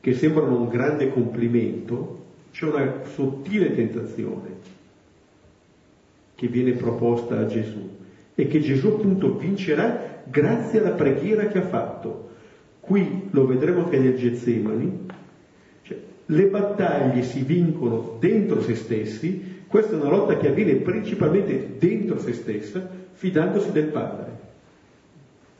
che 0.00 0.14
sembrano 0.14 0.56
un 0.56 0.68
grande 0.68 1.12
complimento, 1.12 2.18
c'è 2.52 2.66
una 2.66 3.02
sottile 3.04 3.74
tentazione 3.74 4.48
che 6.34 6.48
viene 6.48 6.72
proposta 6.72 7.38
a 7.38 7.46
Gesù 7.46 7.96
e 8.34 8.46
che 8.46 8.60
Gesù 8.60 8.88
appunto 8.88 9.36
vincerà 9.36 10.22
grazie 10.24 10.80
alla 10.80 10.92
preghiera 10.92 11.46
che 11.46 11.58
ha 11.58 11.66
fatto. 11.66 12.28
Qui 12.80 13.28
lo 13.30 13.46
vedremo 13.46 13.88
che 13.88 13.98
nel 13.98 14.16
Getsemani, 14.16 15.06
cioè, 15.82 15.98
le 16.26 16.46
battaglie 16.46 17.22
si 17.22 17.42
vincono 17.42 18.16
dentro 18.18 18.62
se 18.62 18.74
stessi, 18.74 19.58
questa 19.66 19.92
è 19.92 20.00
una 20.00 20.08
lotta 20.08 20.36
che 20.38 20.48
avviene 20.48 20.76
principalmente 20.76 21.76
dentro 21.78 22.18
se 22.18 22.32
stessa, 22.32 22.88
fidandosi 23.12 23.70
del 23.70 23.86
Padre. 23.86 24.48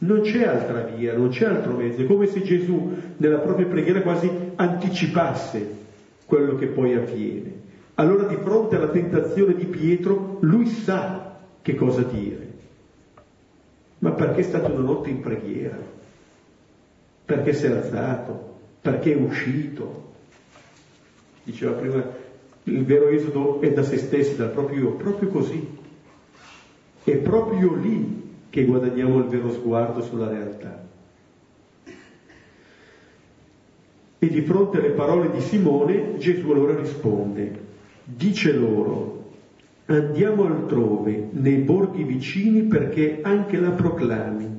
Non 0.03 0.22
c'è 0.22 0.44
altra 0.44 0.82
via, 0.82 1.14
non 1.14 1.28
c'è 1.28 1.46
altro 1.46 1.74
mezzo. 1.74 2.01
È 2.03 2.07
come 2.07 2.26
se 2.26 2.42
Gesù 2.42 2.96
nella 3.16 3.38
propria 3.38 3.66
preghiera 3.66 4.01
quasi 4.01 4.30
anticipasse 4.57 5.78
quello 6.24 6.57
che 6.57 6.66
poi 6.66 6.94
avviene. 6.94 7.59
Allora 7.94 8.26
di 8.26 8.36
fronte 8.36 8.76
alla 8.76 8.88
tentazione 8.88 9.55
di 9.55 9.66
Pietro, 9.66 10.38
lui 10.40 10.66
sa 10.66 11.38
che 11.61 11.74
cosa 11.74 12.03
dire. 12.03 12.48
Ma 13.98 14.12
perché 14.12 14.40
è 14.40 14.44
stato 14.44 14.72
una 14.72 14.80
notte 14.80 15.11
in 15.11 15.20
preghiera? 15.20 15.78
Perché 17.26 17.53
si 17.53 17.66
è 17.66 17.70
alzato? 17.70 18.59
Perché 18.80 19.12
è 19.12 19.16
uscito? 19.16 20.12
Diceva 21.42 21.72
prima, 21.72 22.03
il 22.64 22.84
vero 22.84 23.09
esodo 23.09 23.61
è 23.61 23.70
da 23.70 23.82
se 23.82 23.98
stessi, 23.98 24.36
dal 24.36 24.51
proprio 24.51 24.78
io, 24.78 24.92
proprio 24.92 25.28
così. 25.28 25.76
È 27.05 27.16
proprio 27.16 27.74
lì 27.74 28.20
che 28.51 28.64
guadagniamo 28.64 29.18
il 29.18 29.24
vero 29.24 29.51
sguardo 29.51 30.03
sulla 30.03 30.28
realtà. 30.28 30.88
E 34.18 34.28
di 34.28 34.42
fronte 34.42 34.78
alle 34.78 34.90
parole 34.90 35.30
di 35.30 35.40
Simone 35.40 36.18
Gesù 36.18 36.51
allora 36.51 36.76
risponde, 36.76 37.59
dice 38.05 38.53
loro, 38.53 39.30
andiamo 39.86 40.44
altrove, 40.44 41.28
nei 41.30 41.57
borghi 41.57 42.03
vicini, 42.03 42.62
perché 42.62 43.20
anche 43.22 43.57
la 43.59 43.70
proclami. 43.70 44.59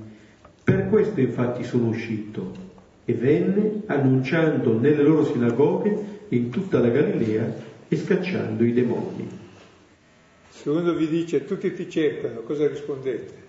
Per 0.63 0.89
questo 0.89 1.19
infatti 1.19 1.63
sono 1.63 1.89
uscito 1.89 2.69
e 3.05 3.13
venne 3.13 3.83
annunciando 3.87 4.79
nelle 4.79 5.03
loro 5.03 5.25
sinagoghe 5.25 6.19
in 6.29 6.49
tutta 6.49 6.79
la 6.79 6.89
Galilea 6.89 7.53
e 7.87 7.95
scacciando 7.97 8.63
i 8.63 8.73
demoni. 8.73 9.27
Se 10.49 10.69
uno 10.69 10.93
vi 10.93 11.07
dice 11.07 11.45
tutti 11.45 11.73
ti 11.73 11.89
cercano, 11.89 12.41
cosa 12.41 12.67
rispondete? 12.67 13.40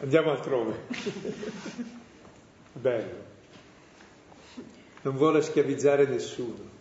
Andiamo 0.00 0.30
altrove. 0.30 0.76
Bello. 2.72 3.26
Non 5.02 5.16
vuole 5.16 5.42
schiavizzare 5.42 6.06
nessuno. 6.06 6.76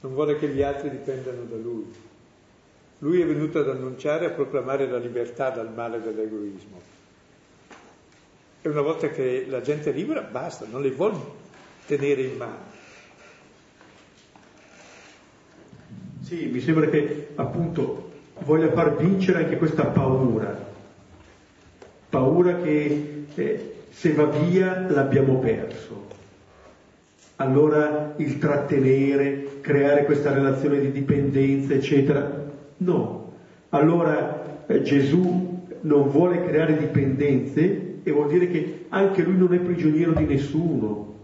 Non 0.00 0.14
vuole 0.14 0.38
che 0.38 0.48
gli 0.48 0.62
altri 0.62 0.88
dipendano 0.88 1.42
da 1.42 1.56
lui. 1.56 1.92
Lui 2.98 3.20
è 3.20 3.26
venuto 3.26 3.58
ad 3.58 3.68
annunciare 3.68 4.24
e 4.24 4.28
a 4.28 4.32
proclamare 4.32 4.88
la 4.88 4.98
libertà 4.98 5.50
dal 5.50 5.72
male 5.72 6.00
dall'egoismo. 6.00 6.80
E 8.62 8.68
una 8.68 8.82
volta 8.82 9.08
che 9.08 9.46
la 9.46 9.60
gente 9.60 9.90
è 9.90 9.92
libera, 9.92 10.22
basta, 10.22 10.66
non 10.66 10.80
li 10.80 10.90
vuole 10.90 11.18
tenere 11.86 12.22
in 12.22 12.36
mano. 12.36 12.78
Sì, 16.22 16.46
mi 16.46 16.60
sembra 16.60 16.88
che 16.88 17.28
appunto 17.34 18.09
voglia 18.44 18.70
far 18.72 18.96
vincere 18.96 19.44
anche 19.44 19.56
questa 19.56 19.84
paura, 19.84 20.56
paura 22.08 22.56
che 22.56 23.24
eh, 23.34 23.72
se 23.90 24.12
va 24.12 24.24
via 24.24 24.86
l'abbiamo 24.88 25.38
perso. 25.38 26.08
Allora 27.36 28.14
il 28.16 28.38
trattenere, 28.38 29.60
creare 29.60 30.04
questa 30.04 30.32
relazione 30.32 30.80
di 30.80 30.92
dipendenza, 30.92 31.72
eccetera, 31.72 32.48
no. 32.78 33.32
Allora 33.70 34.64
eh, 34.66 34.82
Gesù 34.82 35.58
non 35.82 36.08
vuole 36.10 36.44
creare 36.44 36.76
dipendenze 36.76 38.00
e 38.02 38.10
vuol 38.10 38.28
dire 38.28 38.48
che 38.48 38.84
anche 38.88 39.22
lui 39.22 39.36
non 39.36 39.54
è 39.54 39.58
prigioniero 39.58 40.12
di 40.12 40.24
nessuno. 40.24 41.14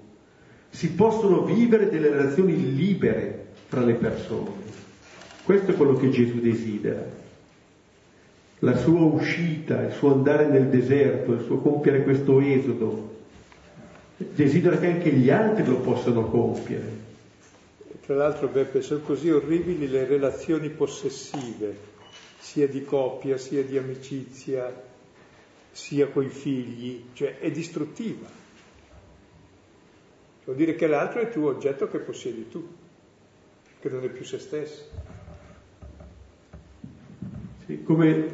Si 0.71 0.93
possono 0.93 1.43
vivere 1.45 1.89
delle 1.89 2.11
relazioni 2.11 2.75
libere 2.75 3.47
tra 3.69 3.81
le 3.81 3.95
persone. 3.95 4.66
Questo 5.47 5.71
è 5.71 5.75
quello 5.77 5.95
che 5.95 6.11
Gesù 6.11 6.41
desidera. 6.41 7.09
La 8.59 8.77
sua 8.77 8.99
uscita, 8.99 9.81
il 9.87 9.93
suo 9.93 10.13
andare 10.13 10.49
nel 10.49 10.67
deserto, 10.67 11.35
il 11.35 11.45
suo 11.45 11.59
compiere 11.59 12.03
questo 12.03 12.41
esodo, 12.41 13.15
desidera 14.17 14.77
che 14.79 14.89
anche 14.89 15.13
gli 15.13 15.31
altri 15.31 15.65
lo 15.65 15.77
possano 15.77 16.25
compiere. 16.25 17.05
Tra 18.05 18.17
l'altro, 18.17 18.49
Beppe, 18.49 18.83
sono 18.83 19.03
così 19.03 19.31
orribili 19.31 19.87
le 19.89 20.05
relazioni 20.07 20.69
possessive, 20.69 21.77
sia 22.41 22.67
di 22.67 22.83
coppia, 22.83 23.39
sia 23.39 23.63
di 23.63 23.79
amicizia, 23.79 24.75
sia 25.71 26.09
coi 26.09 26.29
figli, 26.29 27.05
cioè 27.13 27.39
è 27.39 27.53
distruttiva. 27.53 28.27
Vuol 30.45 30.57
dire 30.57 30.75
che 30.75 30.89
l'altro 30.89 31.21
è 31.21 31.27
il 31.27 31.31
tuo 31.31 31.51
oggetto 31.51 31.89
che 31.89 31.99
possiedi 31.99 32.49
tu, 32.49 32.67
che 33.79 33.89
non 33.89 34.03
è 34.03 34.09
più 34.09 34.25
se 34.25 34.41
stesso. 34.41 35.06
Come 37.85 38.27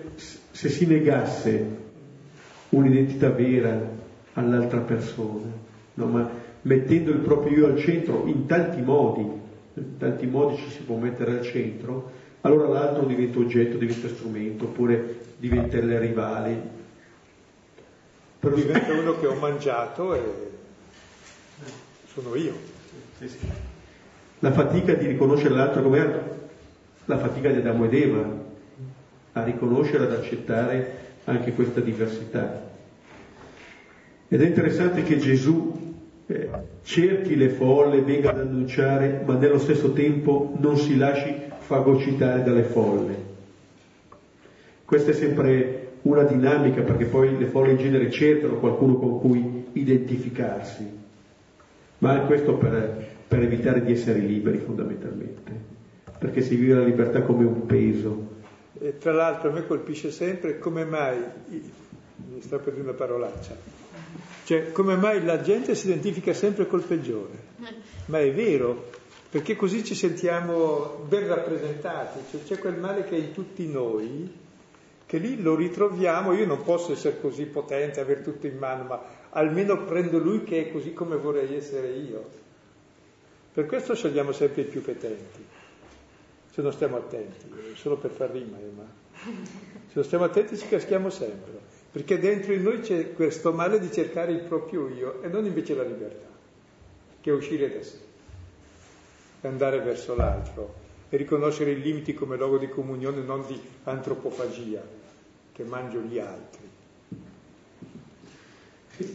se 0.50 0.68
si 0.68 0.86
negasse 0.86 1.80
un'identità 2.70 3.30
vera 3.30 3.80
all'altra 4.34 4.80
persona, 4.80 5.50
no? 5.94 6.06
ma 6.06 6.30
mettendo 6.62 7.10
il 7.10 7.18
proprio 7.18 7.58
io 7.58 7.66
al 7.66 7.78
centro 7.78 8.26
in 8.26 8.46
tanti 8.46 8.80
modi, 8.80 9.22
in 9.74 9.96
tanti 9.98 10.26
modi 10.26 10.56
ci 10.56 10.70
si 10.70 10.82
può 10.82 10.96
mettere 10.96 11.38
al 11.38 11.42
centro, 11.42 12.10
allora 12.42 12.68
l'altro 12.68 13.04
diventa 13.06 13.38
oggetto, 13.38 13.76
diventa 13.76 14.08
strumento, 14.08 14.64
oppure 14.64 15.20
diventa 15.38 15.76
il 15.76 15.98
rivale, 15.98 16.80
però 18.38 18.54
diventa 18.54 18.92
uno 18.92 19.18
che 19.18 19.26
ho 19.26 19.34
mangiato 19.34 20.14
e 20.14 20.20
sono 22.12 22.34
io. 22.34 22.52
Sì, 23.18 23.28
sì. 23.28 23.38
La 24.40 24.52
fatica 24.52 24.94
di 24.94 25.06
riconoscere 25.06 25.54
l'altro 25.54 25.82
come 25.82 26.00
altro, 26.00 26.48
la 27.04 27.18
fatica 27.18 27.50
di 27.50 27.58
Adamo 27.58 27.84
ed 27.84 27.94
Eva, 27.94 28.50
a 29.32 29.42
riconoscere, 29.44 30.04
ad 30.04 30.12
accettare 30.12 31.00
anche 31.24 31.52
questa 31.52 31.80
diversità. 31.80 32.70
Ed 34.28 34.40
è 34.40 34.46
interessante 34.46 35.02
che 35.02 35.18
Gesù 35.18 35.94
eh, 36.26 36.48
cerchi 36.82 37.36
le 37.36 37.50
folle, 37.50 38.00
venga 38.00 38.30
ad 38.30 38.38
annunciare, 38.38 39.22
ma 39.24 39.36
nello 39.36 39.58
stesso 39.58 39.92
tempo 39.92 40.54
non 40.58 40.76
si 40.76 40.96
lasci 40.96 41.34
fagocitare 41.58 42.42
dalle 42.42 42.62
folle. 42.62 43.30
Questa 44.84 45.10
è 45.10 45.14
sempre 45.14 45.90
una 46.02 46.22
dinamica, 46.24 46.82
perché 46.82 47.04
poi 47.04 47.38
le 47.38 47.46
folle 47.46 47.72
in 47.72 47.78
genere 47.78 48.10
cercano 48.10 48.54
qualcuno 48.54 48.96
con 48.96 49.20
cui 49.20 49.66
identificarsi, 49.72 50.86
ma 51.98 52.20
questo 52.20 52.54
per, 52.54 53.08
per 53.28 53.42
evitare 53.42 53.84
di 53.84 53.92
essere 53.92 54.18
liberi 54.18 54.58
fondamentalmente, 54.58 55.52
perché 56.18 56.40
si 56.40 56.56
vive 56.56 56.74
la 56.74 56.84
libertà 56.84 57.22
come 57.22 57.44
un 57.44 57.66
peso. 57.66 58.40
E 58.78 58.98
tra 58.98 59.12
l'altro 59.12 59.50
a 59.50 59.52
me 59.52 59.66
colpisce 59.66 60.10
sempre 60.10 60.58
come 60.58 60.84
mai, 60.84 61.18
mi 61.46 62.40
sto 62.40 62.58
per 62.58 62.72
dire 62.72 62.84
una 62.84 62.96
parolaccia, 62.96 63.56
cioè 64.44 64.72
come 64.72 64.96
mai 64.96 65.24
la 65.24 65.40
gente 65.40 65.74
si 65.74 65.86
identifica 65.86 66.32
sempre 66.32 66.66
col 66.66 66.82
peggiore, 66.82 67.50
ma 68.06 68.20
è 68.20 68.32
vero, 68.32 68.90
perché 69.30 69.56
così 69.56 69.84
ci 69.84 69.94
sentiamo 69.94 71.04
ben 71.06 71.26
rappresentati, 71.26 72.20
cioè 72.30 72.42
c'è 72.42 72.58
quel 72.58 72.78
male 72.78 73.04
che 73.04 73.16
è 73.16 73.18
in 73.18 73.32
tutti 73.32 73.66
noi 73.68 74.40
che 75.12 75.18
lì 75.18 75.42
lo 75.42 75.54
ritroviamo, 75.54 76.32
io 76.32 76.46
non 76.46 76.62
posso 76.62 76.92
essere 76.92 77.20
così 77.20 77.44
potente, 77.44 78.00
avere 78.00 78.22
tutto 78.22 78.46
in 78.46 78.56
mano, 78.56 78.84
ma 78.84 79.02
almeno 79.30 79.84
prendo 79.84 80.16
lui 80.16 80.42
che 80.42 80.68
è 80.68 80.72
così 80.72 80.94
come 80.94 81.16
vorrei 81.16 81.54
essere 81.54 81.90
io. 81.90 82.24
Per 83.52 83.66
questo 83.66 83.94
scegliamo 83.94 84.32
sempre 84.32 84.62
i 84.62 84.64
più 84.64 84.80
petenti, 84.80 85.44
se 86.52 86.60
non 86.60 86.70
stiamo 86.72 86.98
attenti, 86.98 87.46
solo 87.74 87.96
per 87.96 88.10
far 88.10 88.30
rima, 88.30 88.58
eh, 88.58 88.70
ma 88.76 88.84
se 89.86 89.92
non 89.94 90.04
stiamo 90.04 90.24
attenti 90.24 90.58
ci 90.58 90.68
caschiamo 90.68 91.08
sempre, 91.08 91.58
perché 91.90 92.18
dentro 92.18 92.52
di 92.52 92.60
noi 92.62 92.80
c'è 92.80 93.14
questo 93.14 93.52
male 93.52 93.80
di 93.80 93.90
cercare 93.90 94.32
il 94.32 94.40
proprio 94.40 94.88
io 94.88 95.22
e 95.22 95.28
non 95.28 95.46
invece 95.46 95.74
la 95.74 95.82
libertà, 95.82 96.26
che 97.22 97.30
è 97.30 97.32
uscire 97.32 97.72
da 97.72 97.82
sé, 97.82 97.98
andare 99.40 99.80
verso 99.80 100.14
l'altro 100.14 100.74
e 101.08 101.16
riconoscere 101.16 101.70
i 101.70 101.80
limiti 101.80 102.12
come 102.12 102.36
luogo 102.36 102.58
di 102.58 102.68
comunione, 102.68 103.22
non 103.22 103.46
di 103.46 103.58
antropofagia 103.84 104.82
che 105.52 105.64
mangio 105.64 106.00
gli 106.00 106.18
altri. 106.18 106.70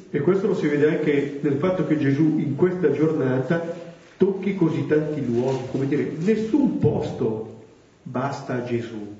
E 0.10 0.20
questo 0.22 0.48
lo 0.48 0.56
si 0.56 0.68
vede 0.68 0.98
anche 0.98 1.38
nel 1.42 1.58
fatto 1.58 1.86
che 1.86 2.00
Gesù 2.00 2.40
in 2.40 2.56
questa 2.56 2.92
giornata 2.92 3.87
tocchi 4.18 4.56
così 4.56 4.86
tanti 4.88 5.24
luoghi, 5.26 5.68
come 5.72 5.88
dire, 5.88 6.12
nessun 6.20 6.80
posto 6.80 7.56
basta 8.02 8.56
a 8.56 8.64
Gesù. 8.64 9.16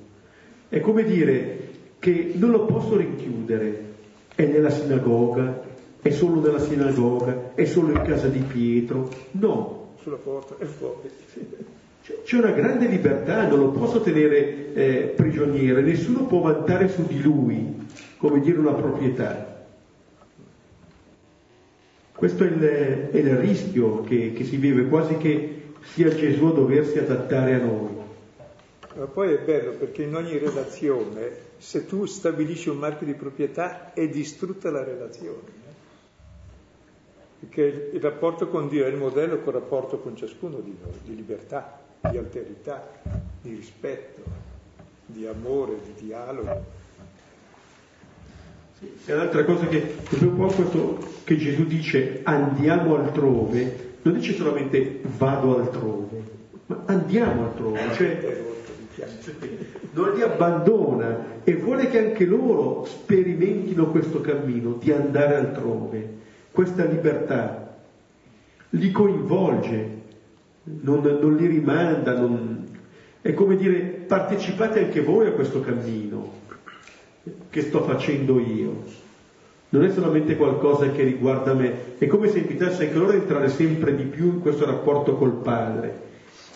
È 0.68 0.80
come 0.80 1.04
dire 1.04 1.68
che 1.98 2.32
non 2.34 2.50
lo 2.50 2.64
posso 2.66 2.96
rinchiudere, 2.96 3.86
è 4.34 4.44
nella 4.44 4.70
sinagoga, 4.70 5.62
è 6.00 6.10
solo 6.10 6.40
nella 6.40 6.60
sinagoga, 6.60 7.52
è 7.54 7.64
solo 7.64 7.92
in 7.92 8.02
casa 8.02 8.28
di 8.28 8.40
Pietro, 8.40 9.08
no. 9.32 9.94
Sulla 10.02 10.16
porta 10.16 10.56
è 10.58 10.64
fuori. 10.64 11.08
C'è 12.24 12.36
una 12.36 12.52
grande 12.52 12.86
libertà, 12.86 13.46
non 13.46 13.58
lo 13.58 13.70
posso 13.70 14.00
tenere 14.00 14.72
eh, 14.72 15.12
prigioniero, 15.14 15.80
nessuno 15.80 16.24
può 16.24 16.40
vantare 16.40 16.88
su 16.88 17.04
di 17.06 17.20
lui, 17.20 17.86
come 18.16 18.40
dire, 18.40 18.58
una 18.58 18.72
proprietà. 18.72 19.47
Questo 22.18 22.42
è 22.42 22.46
il, 22.48 22.60
è 23.12 23.16
il 23.16 23.36
rischio 23.36 24.02
che, 24.02 24.32
che, 24.32 24.44
si 24.44 24.56
vive, 24.56 24.88
quasi 24.88 25.16
che 25.18 25.70
sia 25.82 26.12
Gesù 26.12 26.46
a 26.46 26.52
doversi 26.52 26.98
adattare 26.98 27.54
a 27.54 27.58
noi. 27.58 27.96
Ma 28.96 29.04
poi 29.04 29.34
è 29.34 29.38
bello 29.38 29.70
perché 29.72 30.02
in 30.02 30.16
ogni 30.16 30.36
relazione, 30.36 31.30
se 31.58 31.86
tu 31.86 32.04
stabilisci 32.06 32.70
un 32.70 32.78
marchio 32.78 33.06
di 33.06 33.14
proprietà, 33.14 33.92
è 33.92 34.08
distrutta 34.08 34.68
la 34.70 34.82
relazione. 34.82 35.66
Perché 37.38 37.90
il 37.92 38.00
rapporto 38.00 38.48
con 38.48 38.68
Dio 38.68 38.84
è 38.84 38.88
il 38.88 38.96
modello 38.96 39.38
col 39.38 39.52
rapporto 39.52 40.00
con 40.00 40.16
ciascuno 40.16 40.58
di 40.58 40.76
noi, 40.82 40.98
di 41.04 41.14
libertà 41.14 41.86
di 42.00 42.16
alterità, 42.16 42.88
di 43.40 43.54
rispetto, 43.54 44.22
di 45.06 45.26
amore, 45.26 45.80
di 45.84 46.06
dialogo. 46.06 46.76
Sì, 48.78 48.88
è 49.06 49.12
un'altra 49.12 49.44
cosa 49.44 49.66
che 49.66 49.78
proprio 50.08 50.30
qua 50.34 50.52
questo 50.52 50.98
che 51.24 51.36
Gesù 51.36 51.64
dice 51.64 52.20
andiamo 52.22 52.94
altrove, 52.94 53.96
non 54.02 54.14
dice 54.14 54.34
solamente 54.34 55.00
vado 55.16 55.58
altrove, 55.58 56.22
ma 56.66 56.82
andiamo 56.86 57.46
altrove, 57.46 57.92
cioè 57.94 58.44
non 59.90 60.12
li 60.14 60.22
abbandona 60.22 61.40
e 61.42 61.56
vuole 61.56 61.88
che 61.88 61.98
anche 61.98 62.24
loro 62.24 62.84
sperimentino 62.84 63.90
questo 63.90 64.20
cammino 64.20 64.74
di 64.74 64.92
andare 64.92 65.34
altrove, 65.34 66.14
questa 66.52 66.84
libertà, 66.84 67.76
li 68.70 68.92
coinvolge, 68.92 69.96
non, 70.62 71.00
non 71.20 71.34
li 71.34 71.46
rimanda, 71.46 72.16
non... 72.16 72.68
è 73.22 73.34
come 73.34 73.56
dire 73.56 73.80
partecipate 73.80 74.84
anche 74.84 75.00
voi 75.00 75.26
a 75.26 75.32
questo 75.32 75.60
cammino 75.62 76.46
che 77.50 77.62
sto 77.62 77.82
facendo 77.82 78.38
io. 78.38 78.82
Non 79.70 79.84
è 79.84 79.90
solamente 79.90 80.36
qualcosa 80.36 80.90
che 80.90 81.02
riguarda 81.02 81.52
me, 81.54 81.96
è 81.98 82.06
come 82.06 82.28
se 82.28 82.38
invitasse 82.38 82.86
anche 82.86 82.98
loro 82.98 83.12
a 83.12 83.16
entrare 83.16 83.48
sempre 83.48 83.94
di 83.94 84.04
più 84.04 84.26
in 84.26 84.40
questo 84.40 84.64
rapporto 84.64 85.14
col 85.16 85.34
Padre, 85.34 86.06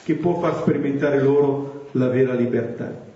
che 0.04 0.14
può 0.14 0.38
far 0.40 0.56
sperimentare 0.56 1.22
loro 1.22 1.88
la 1.92 2.08
vera 2.08 2.34
libertà. 2.34 3.10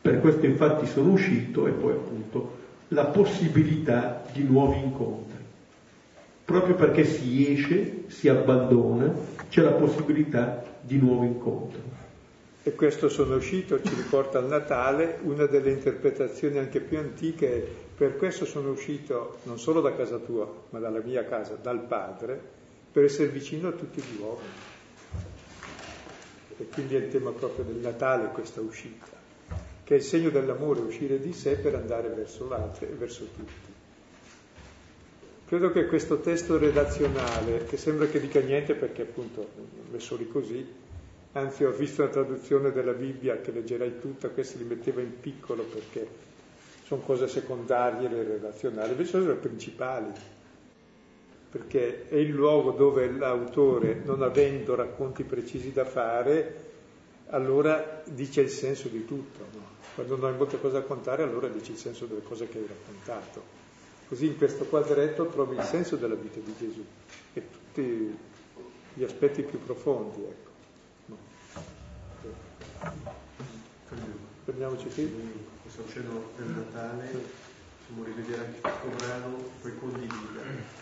Per 0.00 0.20
questo 0.20 0.46
infatti 0.46 0.86
sono 0.86 1.12
uscito 1.12 1.66
e 1.66 1.70
poi 1.70 1.92
appunto 1.92 2.60
la 2.88 3.04
possibilità 3.04 4.24
di 4.32 4.42
nuovi 4.42 4.78
incontri 4.82 5.32
proprio 6.44 6.74
perché 6.74 7.04
si 7.04 7.50
esce, 7.52 8.04
si 8.08 8.28
abbandona, 8.28 9.10
c'è 9.48 9.62
la 9.62 9.70
possibilità 9.70 10.62
di 10.82 10.98
nuovo 10.98 11.24
incontro. 11.24 11.80
E 12.64 12.74
questo 12.76 13.08
sono 13.08 13.34
uscito, 13.34 13.82
ci 13.82 13.92
riporta 13.92 14.38
al 14.38 14.46
Natale, 14.46 15.18
una 15.22 15.46
delle 15.46 15.72
interpretazioni 15.72 16.58
anche 16.58 16.78
più 16.78 16.96
antiche, 16.96 17.66
per 17.96 18.16
questo 18.16 18.44
sono 18.44 18.70
uscito 18.70 19.38
non 19.44 19.58
solo 19.58 19.80
da 19.80 19.96
casa 19.96 20.18
tua, 20.18 20.48
ma 20.70 20.78
dalla 20.78 21.00
mia 21.00 21.24
casa, 21.24 21.54
dal 21.54 21.80
Padre, 21.80 22.40
per 22.92 23.02
essere 23.02 23.28
vicino 23.28 23.68
a 23.68 23.72
tutti 23.72 24.00
gli 24.00 24.20
uomini. 24.20 24.48
E 26.58 26.68
quindi 26.68 26.94
è 26.94 26.98
il 26.98 27.08
tema 27.08 27.32
proprio 27.32 27.64
del 27.64 27.78
Natale 27.78 28.28
questa 28.28 28.60
uscita, 28.60 29.06
che 29.82 29.94
è 29.94 29.96
il 29.96 30.04
segno 30.04 30.30
dell'amore, 30.30 30.80
uscire 30.80 31.18
di 31.18 31.32
sé 31.32 31.56
per 31.56 31.74
andare 31.74 32.10
verso 32.10 32.46
l'altro 32.46 32.86
e 32.86 32.90
verso 32.90 33.24
tutti. 33.24 33.72
Credo 35.48 35.72
che 35.72 35.86
questo 35.86 36.20
testo 36.20 36.58
redazionale, 36.58 37.64
che 37.64 37.76
sembra 37.76 38.06
che 38.06 38.20
dica 38.20 38.38
niente 38.38 38.74
perché 38.74 39.02
appunto 39.02 39.48
messo 39.90 40.16
lì 40.16 40.28
così, 40.28 40.66
anzi 41.32 41.64
ho 41.64 41.70
visto 41.70 42.02
una 42.02 42.10
traduzione 42.10 42.72
della 42.72 42.92
Bibbia 42.92 43.40
che 43.40 43.52
leggerai 43.52 43.98
tutta, 44.00 44.28
questa 44.28 44.58
li 44.58 44.64
metteva 44.64 45.00
in 45.00 45.18
piccolo 45.20 45.62
perché 45.64 46.06
sono 46.84 47.00
cose 47.02 47.28
secondarie 47.28 48.08
le 48.08 48.22
relazionali, 48.22 48.90
invece 48.90 49.10
sono 49.10 49.28
le 49.28 49.34
principali, 49.34 50.12
perché 51.50 52.08
è 52.08 52.16
il 52.16 52.30
luogo 52.30 52.72
dove 52.72 53.10
l'autore, 53.10 54.00
non 54.04 54.22
avendo 54.22 54.74
racconti 54.74 55.24
precisi 55.24 55.72
da 55.72 55.84
fare, 55.84 56.70
allora 57.28 58.02
dice 58.04 58.42
il 58.42 58.50
senso 58.50 58.88
di 58.88 59.04
tutto. 59.06 59.46
No? 59.52 59.70
Quando 59.94 60.16
non 60.16 60.30
hai 60.30 60.36
molte 60.36 60.60
cose 60.60 60.74
da 60.74 60.82
contare, 60.82 61.22
allora 61.22 61.48
dice 61.48 61.72
il 61.72 61.78
senso 61.78 62.06
delle 62.06 62.22
cose 62.22 62.48
che 62.48 62.58
hai 62.58 62.66
raccontato. 62.66 63.60
Così 64.08 64.26
in 64.26 64.36
questo 64.36 64.64
quadretto 64.64 65.26
trovi 65.26 65.56
il 65.56 65.62
senso 65.62 65.96
della 65.96 66.14
vita 66.14 66.40
di 66.40 66.54
Gesù 66.58 66.84
e 67.32 67.42
tutti 67.50 68.16
gli 68.94 69.02
aspetti 69.02 69.42
più 69.42 69.62
profondi. 69.62 70.22
Ecco. 70.24 70.51
Fermiamoci 74.44 74.88
qui. 74.88 75.40
Questo 75.62 75.84
cielo 75.92 76.30
del 76.36 76.46
Natale, 76.48 77.10
possiamo 77.78 78.04
rivedere 78.04 78.46
anche 78.46 78.60
questo 78.60 78.88
brano, 78.96 79.36
poi 79.60 79.78
condividere. 79.78 80.80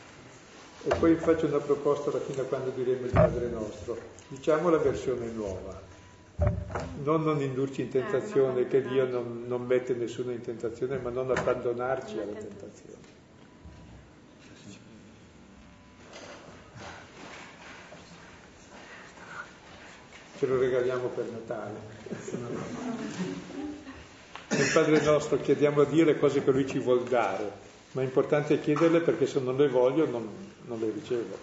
E 0.84 0.94
poi 0.96 1.14
faccio 1.16 1.46
una 1.46 1.58
proposta 1.58 2.10
fino 2.20 2.42
a 2.42 2.44
quando 2.44 2.70
diremo 2.70 3.04
il 3.04 3.12
Padre 3.12 3.48
nostro. 3.48 3.98
Diciamo 4.28 4.70
la 4.70 4.78
versione 4.78 5.26
nuova. 5.26 5.88
Non 7.02 7.22
non 7.22 7.42
indurci 7.42 7.82
in 7.82 7.90
tentazione, 7.90 8.66
che 8.66 8.80
Dio 8.80 9.06
non, 9.06 9.44
non 9.46 9.66
mette 9.66 9.94
nessuno 9.94 10.30
in 10.30 10.40
tentazione, 10.40 10.96
ma 10.98 11.10
non 11.10 11.30
abbandonarci 11.30 12.18
alla 12.18 12.32
tentazione. 12.32 13.09
Ce 20.40 20.46
lo 20.46 20.58
regaliamo 20.58 21.08
per 21.08 21.26
Natale. 21.26 21.78
Nel 24.48 24.70
Padre 24.72 25.02
nostro 25.02 25.36
chiediamo 25.36 25.82
a 25.82 25.84
Dio 25.84 26.06
le 26.06 26.18
cose 26.18 26.42
che 26.42 26.50
Lui 26.50 26.66
ci 26.66 26.78
vuol 26.78 27.02
dare, 27.02 27.52
ma 27.92 28.00
è 28.00 28.04
importante 28.04 28.58
chiederle 28.58 29.00
perché 29.00 29.26
se 29.26 29.38
non 29.38 29.58
le 29.58 29.68
voglio 29.68 30.08
non, 30.08 30.26
non 30.64 30.80
le 30.80 30.90
ricevo. 30.92 31.36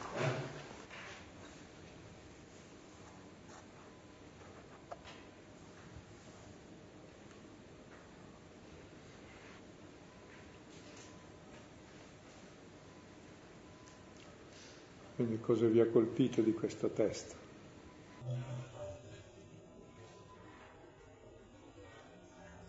Quindi 15.14 15.40
cosa 15.40 15.68
vi 15.68 15.80
ha 15.82 15.86
colpito 15.88 16.42
di 16.42 16.54
questo 16.54 16.90
testo? 16.90 17.46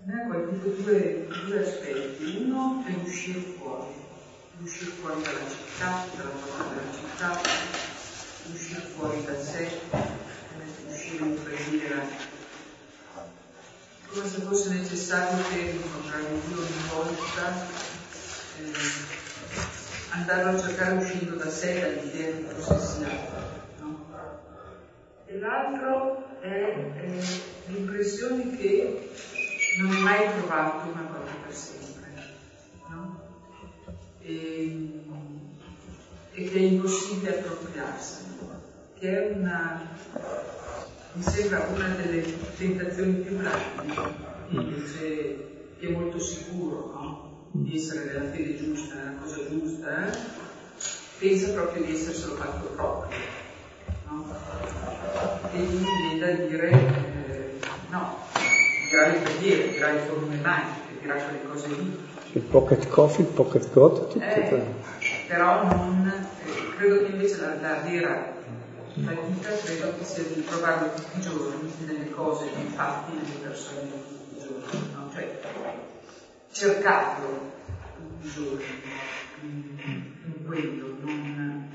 Me 0.09 0.23
ha 0.23 0.27
colpito 0.27 0.69
due, 0.81 1.27
due 1.45 1.61
aspetti. 1.61 2.37
Uno 2.39 2.83
è 2.87 2.95
uscire 3.05 3.41
fuori, 3.41 3.93
uscire 4.63 4.91
fuori 4.93 5.21
dalla 5.21 5.47
città, 5.47 6.07
dalla 6.17 6.31
porta 6.31 6.75
della 6.75 6.93
città, 6.95 7.41
uscire 8.51 8.81
fuori 8.81 9.25
da 9.25 9.39
sé, 9.39 9.69
uscire 10.89 11.25
in 11.25 11.43
preghiera, 11.43 12.07
come 14.09 14.27
se 14.27 14.41
fosse 14.41 14.71
necessario 14.71 15.45
per 15.47 15.75
incontrare 15.75 16.41
Dio 16.47 16.57
ogni 16.57 16.89
volta, 16.91 17.67
eh, 18.61 18.73
andarlo 20.09 20.57
a 20.57 20.61
cercare 20.63 20.97
uscendo 20.97 21.35
da 21.37 21.51
sé, 21.51 21.81
dall'idea 21.81 22.31
di 22.31 22.45
possessione. 22.45 23.27
No? 23.81 24.07
E 25.27 25.39
l'altro 25.39 26.41
è 26.41 26.93
eh, 26.97 27.23
l'impressione 27.67 28.57
che 28.57 29.37
non 29.79 29.91
hai 29.93 30.03
mai 30.03 30.29
trovato 30.37 30.91
una 30.91 31.07
cosa 31.07 31.33
per 31.45 31.55
sempre, 31.55 32.09
no? 32.89 33.21
E, 34.21 35.03
e 36.33 36.49
che 36.49 36.53
è 36.53 36.61
impossibile 36.61 37.39
appropriarsene, 37.39 38.37
che 38.99 39.17
è 39.17 39.37
una, 39.37 39.89
mi 41.13 41.23
sembra 41.23 41.69
una 41.73 41.89
delle 41.91 42.25
tentazioni 42.57 43.21
più 43.21 43.37
grandi, 43.37 43.95
invece 44.49 45.77
che 45.79 45.87
è 45.87 45.91
molto 45.91 46.19
sicuro, 46.19 46.91
no? 46.93 47.47
Di 47.53 47.77
essere 47.77 48.05
nella 48.05 48.31
fede 48.33 48.57
giusta, 48.57 48.95
nella 48.95 49.21
cosa 49.21 49.49
giusta, 49.49 50.09
eh? 50.09 50.19
pensa 51.19 51.53
proprio 51.53 51.85
di 51.85 51.93
esserselo 51.95 52.35
fatto 52.35 52.67
proprio, 52.75 53.17
no? 54.09 54.27
E 55.53 55.67
quindi 55.67 55.85
viene 55.85 56.19
da 56.19 56.45
dire, 56.45 56.71
eh, 56.71 57.59
no, 57.91 58.27
dirà 58.89 59.09
le 59.09 59.19
preghiere, 59.19 59.71
dirà 59.71 59.93
le 59.93 60.41
magiche, 60.41 61.01
dirà 61.01 61.15
quelle 61.15 61.43
cose 61.47 61.69
lì. 61.69 62.07
Il 62.33 62.43
pocket 62.43 62.89
coffee, 62.89 63.25
il 63.25 63.31
pocket 63.31 63.71
god, 63.73 64.09
tutto. 64.09 64.25
Eh, 64.25 64.65
però 65.27 65.65
non, 65.65 66.07
eh, 66.07 66.77
credo 66.77 67.05
che 67.05 67.13
invece 67.13 67.41
la, 67.41 67.55
la 67.61 67.81
vera 67.83 68.37
fatica 68.95 69.51
credo 69.63 69.95
che 69.97 70.05
sia 70.05 70.23
di 70.25 70.45
trovarlo 70.45 70.93
tutti 70.95 71.19
i 71.19 71.21
giorni 71.21 71.73
nelle 71.87 72.11
cose, 72.11 72.51
nei 72.55 72.67
fatti, 72.75 73.13
nelle 73.13 73.39
persone 73.43 73.83
di 73.83 73.91
tutti 73.91 74.37
i 74.37 74.41
giorni, 74.41 74.93
no? 74.95 75.11
cioè 75.13 75.41
cercarlo 76.51 77.53
tutti 77.97 78.27
i 78.27 78.31
giorni 78.31 78.65
in, 79.43 79.79
in 80.25 80.47
quello, 80.47 80.97
non 81.01 81.73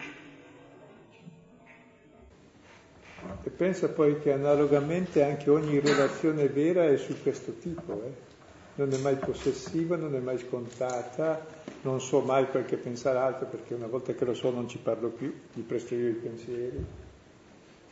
E 3.44 3.50
pensa 3.50 3.90
poi 3.90 4.20
che 4.20 4.32
analogamente 4.32 5.24
anche 5.24 5.50
ogni 5.50 5.80
relazione 5.80 6.48
vera 6.48 6.86
è 6.86 6.98
su 6.98 7.22
questo 7.22 7.58
tipo, 7.58 8.04
eh? 8.04 8.32
non 8.76 8.92
è 8.92 8.98
mai 8.98 9.16
possessiva, 9.16 9.96
non 9.96 10.16
è 10.16 10.20
mai 10.20 10.38
scontata, 10.38 11.46
non 11.82 12.00
so 12.00 12.22
mai 12.22 12.50
quel 12.50 12.66
che 12.66 12.78
pensa 12.78 13.12
l'altro 13.12 13.46
perché 13.48 13.74
una 13.74 13.88
volta 13.88 14.14
che 14.14 14.26
lo 14.26 14.34
so 14.34 14.50
non 14.50 14.68
ci 14.68 14.78
parlo 14.78 15.10
più, 15.10 15.34
gli 15.54 15.62
presto 15.62 15.94
io 15.94 16.10
i 16.10 16.14
pensieri, 16.14 16.86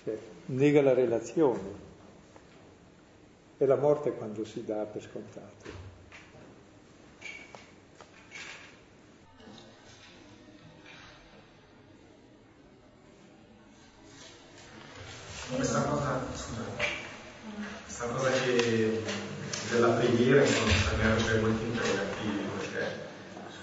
cioè, 0.04 0.18
nega 0.46 0.82
la 0.82 0.94
relazione. 0.94 1.90
E 3.58 3.66
la 3.66 3.76
morte 3.76 4.14
quando 4.14 4.44
si 4.44 4.64
dà 4.66 4.86
per 4.86 5.04
scontato. 5.04 5.91
Questa 15.56 15.82
cosa, 15.84 16.26
scusa, 16.34 16.62
questa 17.84 18.06
cosa 18.06 18.30
che, 18.32 19.04
della 19.70 19.90
preghiera 19.90 20.42
insomma, 20.42 20.72
cioè, 21.20 21.40
molto 21.40 21.64
interrogativi 21.64 22.40
perché 22.58 23.10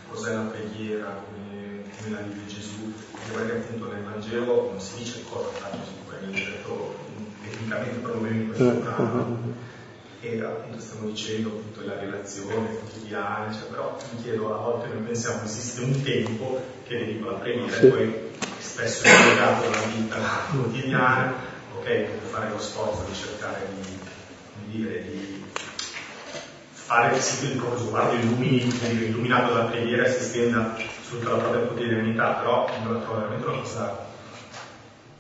cos'è 0.09 0.35
la 0.35 0.43
preghiera, 0.43 1.23
come, 1.25 1.83
come 1.97 2.15
la 2.15 2.23
vive 2.23 2.47
Gesù, 2.47 2.93
perché 3.33 3.53
appunto 3.53 3.93
nel 3.93 4.03
Vangelo 4.03 4.71
non 4.71 4.81
si 4.81 4.99
dice 4.99 5.23
cosa 5.29 5.49
fa 5.49 5.71
Gesù, 5.71 5.93
perché 6.09 6.27
è 6.27 6.45
detto 6.45 6.97
tecnicamente 7.43 7.99
perlomeno 7.99 8.35
in 8.35 8.47
questo 8.47 8.71
brano. 8.71 9.67
E 10.21 10.41
appunto 10.43 10.81
stiamo 10.81 11.07
dicendo 11.07 11.49
appunto 11.49 11.87
la 11.87 11.97
relazione 11.97 12.75
quotidiana, 12.75 13.53
cioè, 13.53 13.69
però 13.69 13.97
mi 14.13 14.23
chiedo, 14.23 14.53
a 14.53 14.59
volte 14.59 14.89
noi 14.89 15.03
pensiamo 15.05 15.45
esiste 15.45 15.81
un 15.83 16.03
tempo 16.03 16.61
che 16.89 16.99
dedico 16.99 17.29
alla 17.29 17.39
preghiera 17.39 17.77
e 17.77 17.87
poi 17.87 18.15
spesso 18.59 19.05
è 19.05 19.29
legato 19.29 19.67
alla 19.67 19.87
vita 19.87 20.17
quotidiana 20.51 21.48
ok, 21.89 22.31
fare 22.31 22.51
lo 22.51 22.59
sforzo 22.59 23.05
di 23.09 23.15
cercare 23.15 23.67
di, 23.75 23.99
di 24.63 24.79
dire, 24.79 25.03
di 25.03 25.45
fare 26.71 27.15
che 27.15 27.21
sì, 27.21 27.53
il 27.53 27.63
sguardo 27.79 28.15
illumini, 28.15 28.71
illuminato 28.91 29.55
dalla 29.55 29.71
preghiera 29.71 30.05
e 30.05 30.13
si 30.13 30.25
stenda 30.25 30.77
su 31.03 31.19
tutta 31.19 31.31
la 31.31 31.39
propria 31.39 31.67
quotidianità, 31.67 32.33
però 32.33 32.67
la 32.67 32.99
trovo 33.01 33.21
veramente 33.21 33.47
una 33.47 33.59
cosa 33.59 34.07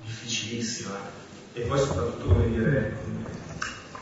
difficilissima. 0.02 1.16
E 1.54 1.60
poi 1.62 1.78
soprattutto, 1.78 2.26
come 2.26 2.48
dire, 2.50 2.96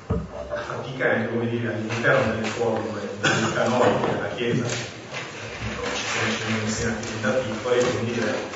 la 0.07 0.61
fatica 0.61 1.05
è 1.05 1.17
anche, 1.17 1.33
come 1.33 1.49
dire, 1.49 1.73
all'interno 1.73 2.35
delle 2.35 2.47
forme, 2.49 3.01
dei 3.21 3.53
canoni 3.55 4.07
della 4.07 4.29
Chiesa, 4.35 4.67
ci 4.67 6.05
sono 6.05 6.59
insegnanti 6.63 7.21
da 7.21 7.31
piccoli, 7.31 7.81
come 7.81 8.13
dire, 8.13 8.56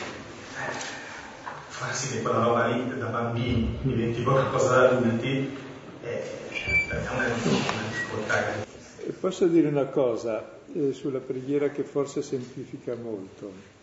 far 1.80 1.96
sì 1.96 2.12
che 2.12 2.20
quella 2.20 2.44
roba 2.44 2.66
lì 2.66 2.98
da 2.98 3.06
bambini 3.06 3.78
diventi 3.80 4.22
qualcosa 4.22 4.68
da 4.68 4.88
adulti 4.90 5.56
è 6.02 6.22
una 7.10 7.24
difficoltà. 7.88 8.68
Posso 9.18 9.46
dire 9.46 9.68
una 9.68 9.86
cosa 9.86 10.58
eh, 10.74 10.92
sulla 10.92 11.20
preghiera 11.20 11.70
che 11.70 11.82
forse 11.82 12.20
semplifica 12.20 12.94
molto. 12.96 13.78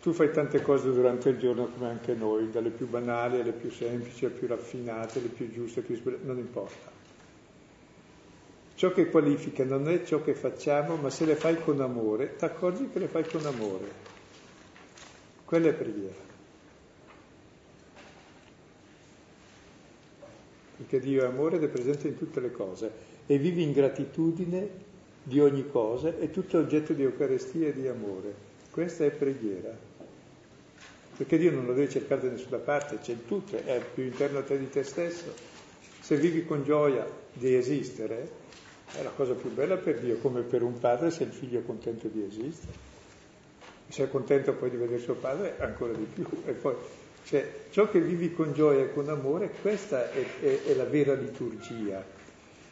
Tu 0.00 0.12
fai 0.12 0.30
tante 0.30 0.62
cose 0.62 0.92
durante 0.92 1.30
il 1.30 1.38
giorno 1.38 1.66
come 1.66 1.88
anche 1.88 2.14
noi, 2.14 2.48
dalle 2.48 2.70
più 2.70 2.88
banali 2.88 3.40
alle 3.40 3.52
più 3.52 3.72
semplici, 3.72 4.24
alle 4.24 4.34
più 4.34 4.46
raffinate, 4.46 5.18
alle 5.18 5.28
più 5.28 5.50
giuste, 5.50 5.80
alle 5.80 5.88
più 5.88 5.96
sbagliate, 5.96 6.26
non 6.26 6.38
importa. 6.38 6.92
Ciò 8.76 8.92
che 8.92 9.10
qualifica 9.10 9.64
non 9.64 9.88
è 9.88 10.04
ciò 10.04 10.22
che 10.22 10.34
facciamo, 10.34 10.94
ma 10.94 11.10
se 11.10 11.24
le 11.24 11.34
fai 11.34 11.60
con 11.60 11.80
amore, 11.80 12.36
ti 12.36 12.44
accorgi 12.44 12.88
che 12.92 13.00
le 13.00 13.08
fai 13.08 13.26
con 13.26 13.44
amore. 13.46 14.13
Quella 15.54 15.68
è 15.68 15.72
preghiera. 15.72 16.14
Perché 20.78 20.98
Dio 20.98 21.22
è 21.22 21.26
amore 21.26 21.58
ed 21.58 21.62
è 21.62 21.68
presente 21.68 22.08
in 22.08 22.18
tutte 22.18 22.40
le 22.40 22.50
cose 22.50 22.90
e 23.24 23.38
vivi 23.38 23.62
in 23.62 23.70
gratitudine 23.70 24.68
di 25.22 25.38
ogni 25.38 25.64
cosa 25.70 26.12
e 26.18 26.32
tutto 26.32 26.58
oggetto 26.58 26.92
di 26.92 27.04
Eucaristia 27.04 27.68
e 27.68 27.72
di 27.72 27.86
amore. 27.86 28.34
Questa 28.72 29.04
è 29.04 29.12
preghiera 29.12 29.72
perché 31.16 31.38
Dio 31.38 31.52
non 31.52 31.66
lo 31.66 31.72
devi 31.72 31.88
cercare 31.88 32.22
da 32.22 32.30
nessuna 32.30 32.58
parte, 32.58 32.98
c'è 32.98 33.12
in 33.12 33.24
tutto, 33.24 33.56
è 33.56 33.80
più 33.94 34.02
interno 34.02 34.38
a 34.38 34.42
te 34.42 34.58
di 34.58 34.68
te 34.68 34.82
stesso. 34.82 35.32
Se 36.00 36.16
vivi 36.16 36.44
con 36.44 36.64
gioia 36.64 37.08
di 37.32 37.54
esistere, 37.54 38.28
è 38.92 39.04
la 39.04 39.10
cosa 39.10 39.34
più 39.34 39.52
bella 39.52 39.76
per 39.76 40.00
Dio, 40.00 40.16
come 40.16 40.42
per 40.42 40.64
un 40.64 40.80
padre 40.80 41.12
se 41.12 41.22
il 41.22 41.30
figlio 41.30 41.60
è 41.60 41.64
contento 41.64 42.08
di 42.08 42.24
esistere. 42.24 42.93
È 43.86 44.08
contento 44.08 44.54
poi 44.54 44.70
di 44.70 44.76
vedere 44.76 44.98
suo 44.98 45.14
padre, 45.14 45.54
ancora 45.58 45.92
di 45.92 46.04
più. 46.04 46.26
E 46.44 46.52
poi, 46.52 46.74
cioè, 47.24 47.48
ciò 47.70 47.88
che 47.88 48.00
vivi 48.00 48.32
con 48.32 48.52
gioia 48.52 48.84
e 48.84 48.92
con 48.92 49.08
amore, 49.08 49.52
questa 49.62 50.10
è, 50.10 50.24
è, 50.40 50.62
è 50.64 50.74
la 50.74 50.84
vera 50.84 51.14
liturgia. 51.14 52.04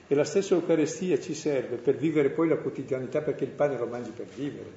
E 0.08 0.14
la 0.14 0.24
stessa 0.24 0.54
Eucaristia 0.54 1.20
ci 1.20 1.34
serve 1.34 1.76
per 1.76 1.96
vivere 1.96 2.30
poi 2.30 2.48
la 2.48 2.56
quotidianità, 2.56 3.22
perché 3.22 3.44
il 3.44 3.50
pane 3.50 3.78
lo 3.78 3.86
mangi 3.86 4.10
per 4.10 4.26
vivere, 4.26 4.70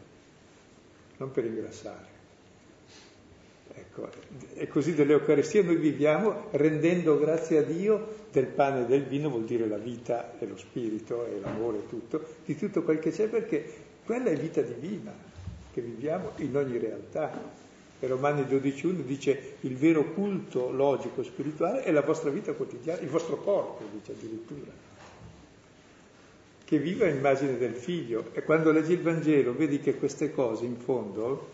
non 1.18 1.32
per 1.32 1.46
ingrassare. 1.46 2.14
Ecco, 3.78 4.08
e 4.54 4.68
così 4.68 4.94
dell'Eucaristia 4.94 5.64
noi 5.64 5.76
viviamo 5.76 6.48
rendendo 6.52 7.18
grazie 7.20 7.58
a 7.58 7.62
Dio 7.64 8.28
del 8.32 8.48
pane 8.48 8.84
e 8.84 8.86
del 8.86 9.04
vino, 9.04 9.30
vuol 9.30 9.44
dire 9.44 9.68
la 9.68 9.78
vita 9.78 10.38
e 10.40 10.46
lo 10.46 10.56
spirito 10.56 11.26
e 11.26 11.40
l'amore 11.42 11.80
e 11.80 11.88
tutto, 11.90 12.24
di 12.46 12.56
tutto 12.56 12.84
quel 12.84 13.00
che 13.00 13.12
c'è, 13.12 13.28
perché 13.28 13.66
quella 14.06 14.30
è 14.30 14.36
vita 14.36 14.62
divina 14.62 15.34
che 15.76 15.82
viviamo 15.82 16.32
in 16.38 16.56
ogni 16.56 16.78
realtà. 16.78 17.64
E 18.00 18.08
Romani 18.08 18.44
12.1 18.44 19.02
dice 19.02 19.58
il 19.62 19.76
vero 19.76 20.14
culto 20.14 20.72
logico 20.72 21.22
spirituale 21.22 21.84
è 21.84 21.92
la 21.92 22.02
vostra 22.02 22.30
vita 22.30 22.54
quotidiana, 22.54 23.02
il 23.02 23.10
vostro 23.10 23.38
corpo, 23.38 23.84
dice 23.92 24.14
addirittura, 24.14 24.72
che 26.64 26.80
viva 26.80 27.08
immagine 27.08 27.58
del 27.58 27.74
figlio. 27.74 28.30
E 28.32 28.44
quando 28.44 28.72
leggi 28.72 28.94
il 28.94 29.02
Vangelo 29.02 29.54
vedi 29.54 29.82
che 29.82 29.96
queste 29.96 30.32
cose 30.32 30.64
in 30.64 30.78
fondo 30.78 31.52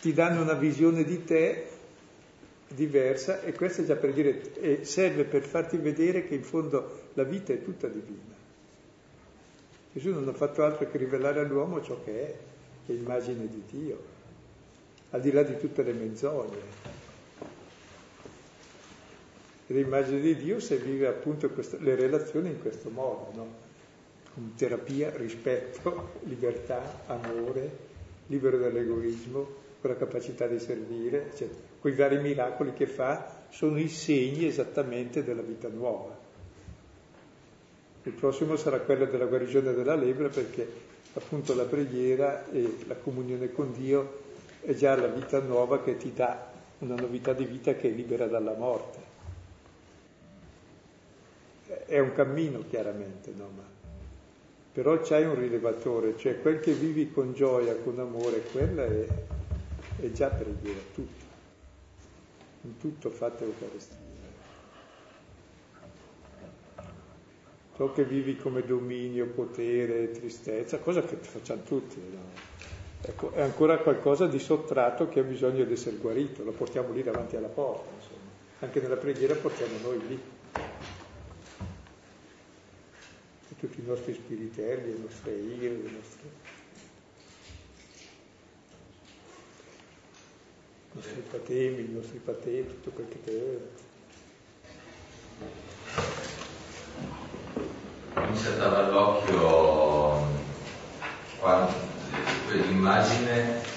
ti 0.00 0.12
danno 0.12 0.42
una 0.42 0.54
visione 0.54 1.04
di 1.04 1.24
te 1.24 1.68
diversa 2.68 3.42
e 3.42 3.52
questo 3.52 3.82
è 3.82 3.84
già 3.84 3.94
per 3.94 4.12
dire, 4.12 4.84
serve 4.84 5.22
per 5.22 5.42
farti 5.42 5.76
vedere 5.76 6.26
che 6.26 6.34
in 6.34 6.42
fondo 6.42 7.10
la 7.14 7.22
vita 7.22 7.52
è 7.52 7.62
tutta 7.62 7.86
divina. 7.86 8.34
Gesù 9.92 10.10
non 10.10 10.26
ha 10.28 10.32
fatto 10.32 10.64
altro 10.64 10.90
che 10.90 10.98
rivelare 10.98 11.40
all'uomo 11.40 11.80
ciò 11.82 11.98
che 12.04 12.26
è, 12.26 12.34
che 12.86 12.92
è 12.92 12.96
immagine 12.96 13.48
di 13.48 13.62
Dio, 13.68 13.98
al 15.10 15.20
di 15.20 15.32
là 15.32 15.42
di 15.42 15.58
tutte 15.58 15.82
le 15.82 15.92
menzogne. 15.92 16.94
L'immagine 19.66 20.20
di 20.20 20.36
Dio 20.36 20.60
se 20.60 20.76
vive 20.76 21.08
appunto 21.08 21.50
questo, 21.50 21.76
le 21.80 21.96
relazioni 21.96 22.50
in 22.50 22.60
questo 22.60 22.88
modo, 22.88 23.30
no? 23.34 23.64
Con 24.32 24.54
terapia, 24.56 25.10
rispetto, 25.16 26.20
libertà, 26.24 27.02
amore, 27.06 27.70
libero 28.26 28.58
dall'egoismo, 28.58 29.64
con 29.80 29.90
la 29.90 29.96
capacità 29.96 30.46
di 30.46 30.60
servire, 30.60 31.26
eccetera. 31.32 31.58
Quei 31.80 31.94
vari 31.94 32.20
miracoli 32.20 32.72
che 32.74 32.86
fa 32.86 33.44
sono 33.50 33.78
i 33.78 33.88
segni 33.88 34.46
esattamente 34.46 35.24
della 35.24 35.42
vita 35.42 35.68
nuova. 35.68 36.16
Il 38.04 38.12
prossimo 38.12 38.54
sarà 38.54 38.78
quello 38.78 39.06
della 39.06 39.24
guarigione 39.24 39.72
della 39.72 39.96
lepre 39.96 40.28
perché 40.28 40.94
appunto 41.16 41.54
la 41.54 41.64
preghiera 41.64 42.48
e 42.50 42.84
la 42.86 42.96
comunione 42.96 43.50
con 43.50 43.72
Dio 43.72 44.24
è 44.60 44.74
già 44.74 44.94
la 44.96 45.06
vita 45.06 45.40
nuova 45.40 45.82
che 45.82 45.96
ti 45.96 46.12
dà 46.12 46.52
una 46.78 46.94
novità 46.94 47.32
di 47.32 47.44
vita 47.44 47.74
che 47.74 47.88
è 47.88 47.90
libera 47.90 48.26
dalla 48.26 48.54
morte. 48.54 49.04
È 51.86 51.98
un 51.98 52.12
cammino 52.12 52.64
chiaramente, 52.68 53.32
no? 53.34 53.50
Ma 53.56 53.74
però 54.72 55.00
c'hai 55.00 55.24
un 55.24 55.36
rilevatore, 55.36 56.18
cioè 56.18 56.38
quel 56.42 56.60
che 56.60 56.72
vivi 56.72 57.10
con 57.10 57.32
gioia, 57.32 57.74
con 57.76 57.98
amore, 57.98 58.42
quella 58.52 58.84
è, 58.84 59.06
è 60.00 60.12
già 60.12 60.28
preghiera, 60.28 60.80
tutto. 60.92 61.24
In 62.62 62.76
tutto 62.76 63.08
fate 63.08 63.44
Eucaristia. 63.44 64.05
Ciò 67.76 67.92
che 67.92 68.04
vivi 68.04 68.36
come 68.36 68.64
dominio, 68.64 69.26
potere, 69.26 70.10
tristezza, 70.10 70.78
cosa 70.78 71.02
che 71.02 71.16
facciamo 71.16 71.62
tutti. 71.62 72.00
No? 72.10 72.64
Ecco, 73.02 73.32
è 73.32 73.42
ancora 73.42 73.76
qualcosa 73.78 74.26
di 74.26 74.38
sottratto 74.38 75.08
che 75.08 75.20
ha 75.20 75.22
bisogno 75.22 75.62
di 75.64 75.74
essere 75.74 75.96
guarito, 75.96 76.42
lo 76.42 76.52
portiamo 76.52 76.92
lì 76.92 77.02
davanti 77.02 77.36
alla 77.36 77.48
porta, 77.48 77.90
insomma. 77.94 78.30
Anche 78.60 78.80
nella 78.80 78.96
preghiera 78.96 79.34
portiamo 79.34 79.76
noi 79.82 80.06
lì. 80.08 80.20
E 83.48 83.54
tutti 83.58 83.80
i 83.80 83.84
nostri 83.86 84.14
spiritelli, 84.14 84.92
le 84.92 84.98
nostre 84.98 85.32
ire, 85.34 85.68
le 85.68 85.90
nostre... 85.90 86.54
i 90.92 90.94
nostri 90.94 91.22
patemi, 91.30 91.80
i 91.82 91.92
nostri 91.92 92.18
patemi, 92.24 92.66
tutto 92.68 92.90
quel 92.90 93.08
che 93.08 93.18
deve. 93.22 93.94
Mi 98.36 98.42
saltava 98.42 98.84
all'occhio 98.84 100.28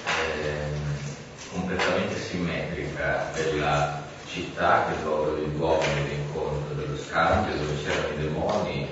eh, 0.04 0.68
completamente 1.50 2.14
simmetrica 2.18 3.30
della 3.32 4.02
città 4.26 4.84
che 4.84 4.92
è 4.92 4.98
il 4.98 5.04
luogo 5.04 5.30
degli 5.30 5.56
uomini, 5.58 6.08
l'incontro 6.08 6.74
dello 6.74 6.94
scambio, 6.98 7.56
dove 7.56 7.82
c'erano 7.82 8.08
i 8.12 8.18
demoni 8.18 8.88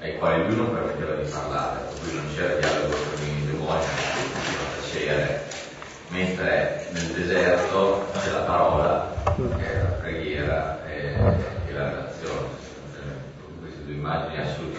ai 0.00 0.16
quali 0.16 0.46
lui 0.46 0.56
non 0.56 0.72
permetteva 0.72 1.14
di 1.16 1.30
parlare, 1.30 1.80
per 1.80 2.00
cui 2.00 2.14
non 2.14 2.34
c'era 2.34 2.54
dialogo 2.54 2.96
con 2.96 3.26
i 3.26 3.46
demoni, 3.46 3.84
fa 3.84 4.80
tacere 4.80 5.44
mentre 6.08 6.88
nel 6.92 7.06
deserto 7.08 8.06
c'è 8.18 8.30
la 8.30 8.40
parola, 8.40 9.12
che 9.36 9.72
è 9.72 9.82
la 9.82 9.88
preghiera 9.90 10.86
e, 10.86 11.12
e 11.66 11.72
la 11.72 11.90
relazione. 11.90 12.60
Queste 13.60 13.84
due 13.84 13.94
immagini 13.94 14.40
assolutamente 14.40 14.71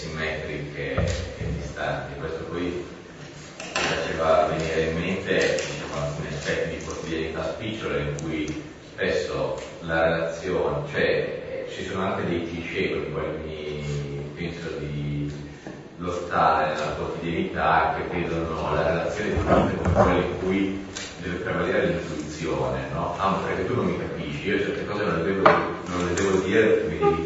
simmetriche 0.00 0.94
e 0.94 1.44
distanti. 1.58 2.18
Questo 2.18 2.44
poi 2.44 2.62
mi 2.62 2.84
faceva 3.72 4.46
venire 4.46 4.90
in 4.90 4.98
mente 4.98 5.60
diciamo, 5.60 6.06
alcuni 6.06 6.28
aspetti 6.28 6.76
di 6.76 6.84
quotidianità 6.84 7.52
spicciole 7.52 8.00
in 8.00 8.22
cui 8.22 8.62
spesso 8.92 9.60
la 9.80 10.02
relazione, 10.04 10.88
cioè 10.90 11.66
eh, 11.66 11.70
ci 11.70 11.84
sono 11.84 12.06
anche 12.06 12.26
dei 12.26 12.48
cliché 12.48 12.90
con 12.90 13.02
i 13.02 13.12
quali 13.12 13.36
mi 13.44 14.30
penso 14.34 14.68
di 14.78 15.32
lottare 15.98 16.72
nella 16.72 16.92
quotidianità 16.92 17.96
che 17.96 18.16
vedono 18.16 18.74
la 18.74 18.86
relazione 18.86 19.34
di 19.34 19.40
fronte 19.40 19.76
come 19.76 19.92
quella 19.92 20.24
in 20.24 20.38
cui 20.38 20.86
deve 21.20 21.36
prevalere 21.36 21.86
l'intuizione, 21.86 22.88
no? 22.94 23.16
Ah, 23.18 23.38
perché 23.44 23.66
tu 23.66 23.74
non 23.74 23.84
mi 23.84 23.98
capisci, 23.98 24.48
io 24.48 24.58
certe 24.60 24.86
cose 24.86 25.04
non 25.04 25.18
le 25.18 25.24
devo, 25.24 25.42
non 25.42 26.06
le 26.06 26.14
devo 26.14 26.38
dire 26.38 26.86
mi 26.88 26.98
devi 26.98 27.19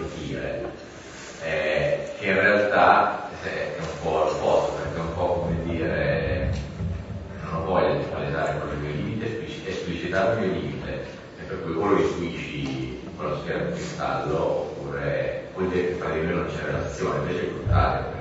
cristallo 13.94 14.38
oppure 14.38 15.48
vuol 15.54 15.68
dire 15.68 15.86
che 15.88 15.98
tra 15.98 16.10
di 16.10 16.26
noi 16.26 16.46
c'è 16.48 16.64
relazione, 16.64 17.18
invece 17.18 17.40
è 17.40 17.44
il 17.44 17.56
contrario 17.56 18.12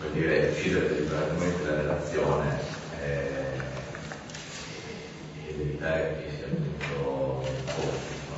vuol 0.00 0.12
dire 0.12 0.48
uccidere 0.48 0.88
deliberatamente 0.88 1.64
la 1.64 1.76
relazione 1.76 2.58
eh, 3.02 3.60
ed 5.48 5.60
evitare 5.60 6.22
che 6.22 6.36
sia 6.36 6.46
tutto 6.46 7.44
compito. 7.74 8.36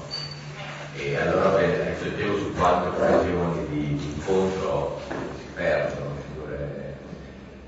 E 0.96 1.16
allora 1.16 1.50
beh, 1.50 1.88
riflettevo 1.90 2.38
su 2.38 2.54
quante 2.54 2.88
occasioni 2.88 3.66
di 3.68 4.12
incontro 4.14 5.00
si 5.36 5.46
perdono, 5.54 6.14
le 6.14 6.22
figure 6.32 6.96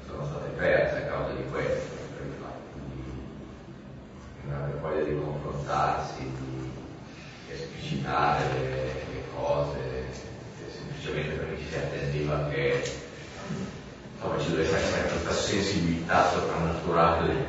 sono 0.07 0.27
state 0.27 0.49
perse 0.57 0.97
a 0.97 1.07
causa 1.07 1.35
di 1.35 1.45
questo, 1.51 1.97
per 2.17 2.27
il 2.27 2.35
fatto 2.41 2.79
di 2.87 4.49
non 4.49 4.57
avere 4.57 4.79
voglia 4.81 5.03
di 5.05 5.21
confrontarsi, 5.21 6.21
di 6.23 6.71
esplicitare 7.53 8.83
che 12.53 12.83
insomma, 14.15 14.39
ci 14.39 14.51
deve 14.51 14.63
essere 14.63 15.09
questa 15.09 15.33
sensibilità 15.33 16.31
soprannaturale 16.31 17.47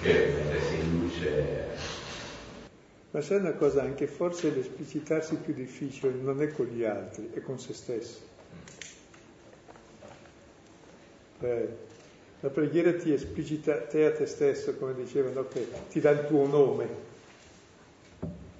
che 0.00 0.34
mettesse 0.36 0.74
in 0.74 0.98
luce. 0.98 1.68
Ma 3.12 3.20
sai 3.20 3.38
una 3.38 3.52
cosa, 3.54 3.82
anche 3.82 4.06
forse 4.06 4.50
l'esplicitarsi 4.50 5.36
più 5.36 5.52
difficile 5.52 6.12
non 6.12 6.40
è 6.42 6.52
con 6.52 6.66
gli 6.66 6.84
altri, 6.84 7.30
è 7.32 7.40
con 7.40 7.58
se 7.58 7.74
stessi. 7.74 8.20
Eh, 11.40 11.68
la 12.40 12.48
preghiera 12.50 12.94
ti 12.94 13.12
esplicita 13.12 13.78
te 13.82 14.04
a 14.06 14.12
te 14.12 14.26
stesso, 14.26 14.76
come 14.76 14.94
dicevano, 14.94 15.46
che 15.48 15.66
ti 15.88 16.00
dà 16.00 16.10
il 16.10 16.26
tuo 16.26 16.46
nome 16.46 16.88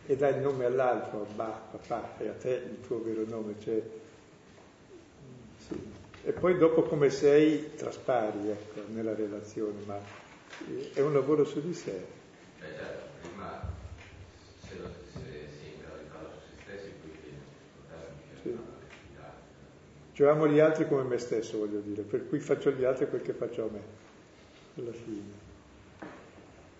e 0.06 0.16
dà 0.16 0.28
il 0.28 0.40
nome 0.40 0.64
all'altro, 0.64 1.26
bah, 1.36 1.62
papà, 1.70 2.18
e 2.18 2.28
a 2.28 2.32
te 2.32 2.50
il 2.50 2.80
tuo 2.86 3.00
vero 3.02 3.24
nome. 3.28 3.54
Cioè, 3.60 3.82
sì. 5.68 5.80
E 6.24 6.32
poi 6.32 6.58
dopo 6.58 6.82
come 6.82 7.08
sei 7.10 7.74
traspari 7.76 8.50
ecco, 8.50 8.82
nella 8.92 9.14
relazione, 9.14 9.78
ma 9.86 9.98
è 10.92 11.00
un 11.00 11.12
lavoro 11.12 11.44
su 11.44 11.62
di 11.62 11.72
sé. 11.72 11.92
Beh, 11.92 12.66
certo, 12.76 13.06
prima 13.22 13.70
se, 14.68 14.74
lo, 14.76 14.88
se 15.12 15.48
si 15.58 15.66
entra 15.74 15.94
su 15.96 16.50
se 16.50 16.62
stessi, 16.62 16.92
poi 17.00 17.12
sì. 18.42 18.58
Cioè 20.12 20.28
amo 20.28 20.48
gli 20.48 20.58
altri 20.58 20.86
come 20.86 21.02
me 21.02 21.18
stesso, 21.18 21.58
voglio 21.58 21.80
dire, 21.80 22.02
per 22.02 22.28
cui 22.28 22.40
faccio 22.40 22.68
agli 22.68 22.84
altri 22.84 23.08
quel 23.08 23.22
che 23.22 23.32
faccio 23.32 23.64
a 23.64 23.68
me, 23.70 23.80
alla 24.76 24.92
fine. 24.92 25.48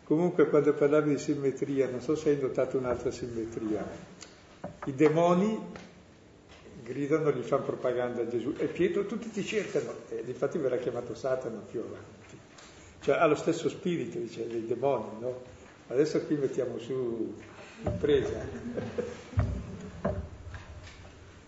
Comunque 0.05 0.49
quando 0.49 0.75
parlavi 0.75 1.11
di 1.11 1.19
simmetria, 1.19 1.89
non 1.89 2.01
so 2.01 2.17
se 2.17 2.31
hai 2.31 2.41
notato 2.41 2.77
un'altra 2.77 3.11
simmetria. 3.11 3.87
I 4.87 4.95
demoni 4.95 5.59
gridano, 6.83 7.31
gli 7.31 7.43
fanno 7.43 7.63
propaganda 7.63 8.23
a 8.23 8.27
Gesù 8.27 8.55
e 8.59 8.67
Pietro 8.67 9.07
tutti 9.07 9.31
ti 9.31 9.45
cercano, 9.45 9.95
e 10.09 10.25
infatti 10.27 10.59
verrà 10.59 10.79
chiamato 10.79 11.15
Satana 11.15 11.61
più 11.61 11.81
avanti. 11.81 12.39
Cioè 13.01 13.17
ha 13.17 13.27
lo 13.27 13.37
stesso 13.37 13.69
spirito, 13.69 14.19
dice, 14.19 14.47
dei 14.49 14.67
demoni, 14.67 15.21
no? 15.21 15.43
Adesso 15.87 16.21
qui 16.27 16.37
mettiamo 16.37 16.79
su 16.79 17.35
l'impresa. 17.83 19.59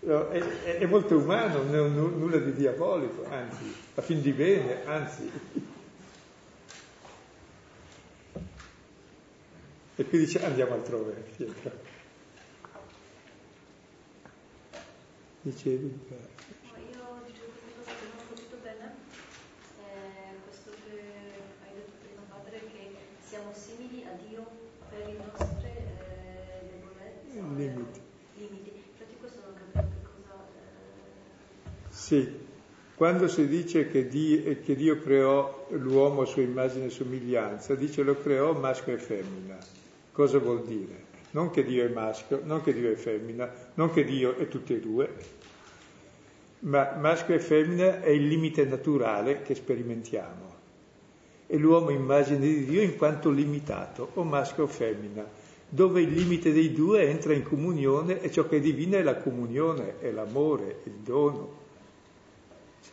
È, 0.05 0.79
è, 0.79 0.85
molto 0.85 1.17
umano, 1.17 1.63
non 1.63 1.73
è 1.73 1.79
nulla 1.79 2.37
di 2.37 2.51
diabolico, 2.51 3.25
anzi, 3.29 3.73
a 3.95 4.01
fin 4.01 4.21
di 4.21 4.33
bene, 4.33 4.83
anzi. 4.85 5.31
E 9.95 10.05
qui 10.05 10.17
dice 10.17 10.43
andiamo 10.43 10.73
altrove, 10.73 11.13
Pietro. 11.37 11.71
Dicevi? 15.41 15.99
No, 16.09 16.17
io 16.77 17.23
dicevo 17.25 17.51
questa 17.77 17.93
Sì, 32.03 32.29
quando 32.95 33.27
si 33.27 33.47
dice 33.47 33.87
che 33.89 34.07
Dio, 34.07 34.57
che 34.61 34.75
Dio, 34.75 34.99
creò 34.99 35.67
l'uomo 35.69 36.23
a 36.23 36.25
sua 36.25 36.41
immagine 36.41 36.85
e 36.85 36.89
somiglianza, 36.89 37.75
dice 37.75 38.03
lo 38.03 38.19
creò 38.19 38.51
maschio 38.53 38.95
e 38.95 38.97
femmina. 38.97 39.57
Cosa 40.11 40.37
vuol 40.37 40.63
dire? 40.65 41.11
non 41.33 41.49
che 41.49 41.63
Dio 41.63 41.85
è 41.85 41.89
maschio, 41.89 42.41
non 42.43 42.61
che 42.61 42.73
Dio 42.73 42.91
è 42.91 42.95
femmina, 42.95 43.51
non 43.75 43.91
che 43.91 44.03
Dio 44.03 44.37
è 44.37 44.47
tutti 44.47 44.75
e 44.75 44.79
due, 44.79 45.09
ma 46.59 46.95
maschio 46.99 47.35
e 47.35 47.39
femmina 47.39 48.01
è 48.01 48.09
il 48.09 48.27
limite 48.27 48.65
naturale 48.65 49.41
che 49.41 49.55
sperimentiamo. 49.55 50.51
E 51.47 51.57
l'uomo 51.57 51.89
immagine 51.89 52.39
di 52.39 52.65
Dio 52.65 52.81
in 52.81 52.97
quanto 52.97 53.29
limitato, 53.31 54.11
o 54.15 54.23
maschio 54.23 54.63
o 54.63 54.67
femmina, 54.67 55.25
dove 55.69 56.01
il 56.01 56.11
limite 56.11 56.51
dei 56.51 56.71
due 56.71 57.07
entra 57.07 57.33
in 57.33 57.43
comunione 57.43 58.21
e 58.21 58.29
ciò 58.29 58.47
che 58.47 58.57
è 58.57 58.59
divino 58.59 58.97
è 58.97 59.01
la 59.01 59.15
comunione, 59.15 59.99
è 60.01 60.11
l'amore, 60.11 60.81
il 60.83 60.99
dono. 61.03 61.61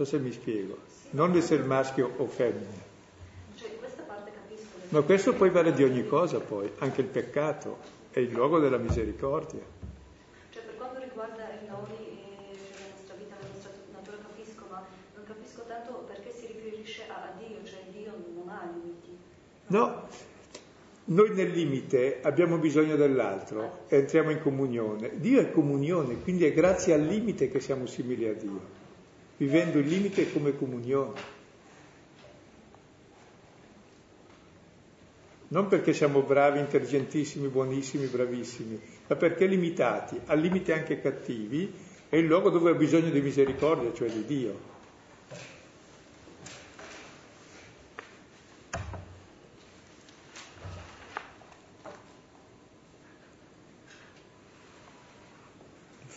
So 0.01 0.07
se 0.07 0.18
mi 0.18 0.32
spiego. 0.32 0.78
Non 1.11 1.36
essere 1.36 1.62
maschio 1.62 2.11
o 2.16 2.26
femmina. 2.26 2.88
Cioè, 3.55 3.76
questa 3.78 4.01
parte 4.05 4.30
capisco. 4.32 4.78
Ma 4.88 5.03
questo 5.03 5.34
poi 5.34 5.51
vale 5.51 5.74
di 5.74 5.84
ogni 5.84 6.07
cosa 6.07 6.40
poi, 6.40 6.70
anche 6.78 7.03
il 7.03 7.07
peccato 7.07 7.76
è 8.11 8.20
il 8.20 8.30
luogo 8.30 8.59
della 8.61 8.78
misericordia. 8.78 9.61
Cioè 10.48 10.62
per 10.62 10.76
quanto 10.78 11.01
riguarda 11.01 11.42
i 11.42 11.66
eh, 11.66 11.68
cioè 11.68 11.76
la 12.78 12.94
nostra 12.96 13.14
vita, 13.18 13.36
la 13.42 13.46
nostra 13.53 13.72
natura 13.92 14.16
capisco, 14.22 14.64
ma 14.70 14.86
non 15.16 15.24
capisco 15.26 15.64
tanto 15.68 15.92
perché 16.07 16.32
si 16.32 16.46
riferisce 16.46 17.03
a, 17.07 17.34
Dio, 17.36 17.59
cioè 17.64 17.84
Dio 17.92 18.12
non 18.36 18.48
ha 18.48 18.72
limiti. 18.72 19.18
No, 19.66 20.09
noi 21.05 21.34
nel 21.34 21.51
limite 21.51 22.20
abbiamo 22.22 22.57
bisogno 22.57 22.96
dell'altro 22.96 23.80
entriamo 23.88 24.30
in 24.30 24.40
comunione. 24.40 25.20
Dio 25.20 25.40
è 25.40 25.51
comunione, 25.51 26.22
quindi 26.22 26.46
è 26.46 26.55
grazie 26.55 26.94
al 26.94 27.03
limite 27.03 27.51
che 27.51 27.61
siamo 27.61 27.84
simili 27.84 28.26
a 28.26 28.32
Dio, 28.32 28.79
vivendo 29.41 29.78
il 29.78 29.86
limite 29.86 30.30
come 30.30 30.55
comunione. 30.55 31.38
non 35.51 35.66
perché 35.66 35.93
siamo 35.93 36.20
bravi, 36.22 36.61
intelligentissimi, 36.61 37.49
buonissimi, 37.49 38.07
bravissimi, 38.07 38.80
ma 39.09 39.16
perché 39.16 39.47
limitati, 39.47 40.20
al 40.26 40.38
limite 40.38 40.72
anche 40.72 41.01
cattivi, 41.01 41.72
è 42.09 42.14
il 42.16 42.26
luogo 42.26 42.51
dove 42.51 42.70
ha 42.70 42.74
bisogno 42.74 43.11
di 43.11 43.20
misericordia, 43.20 43.93
cioè 43.93 44.09
di 44.11 44.24
Dio. 44.24 44.78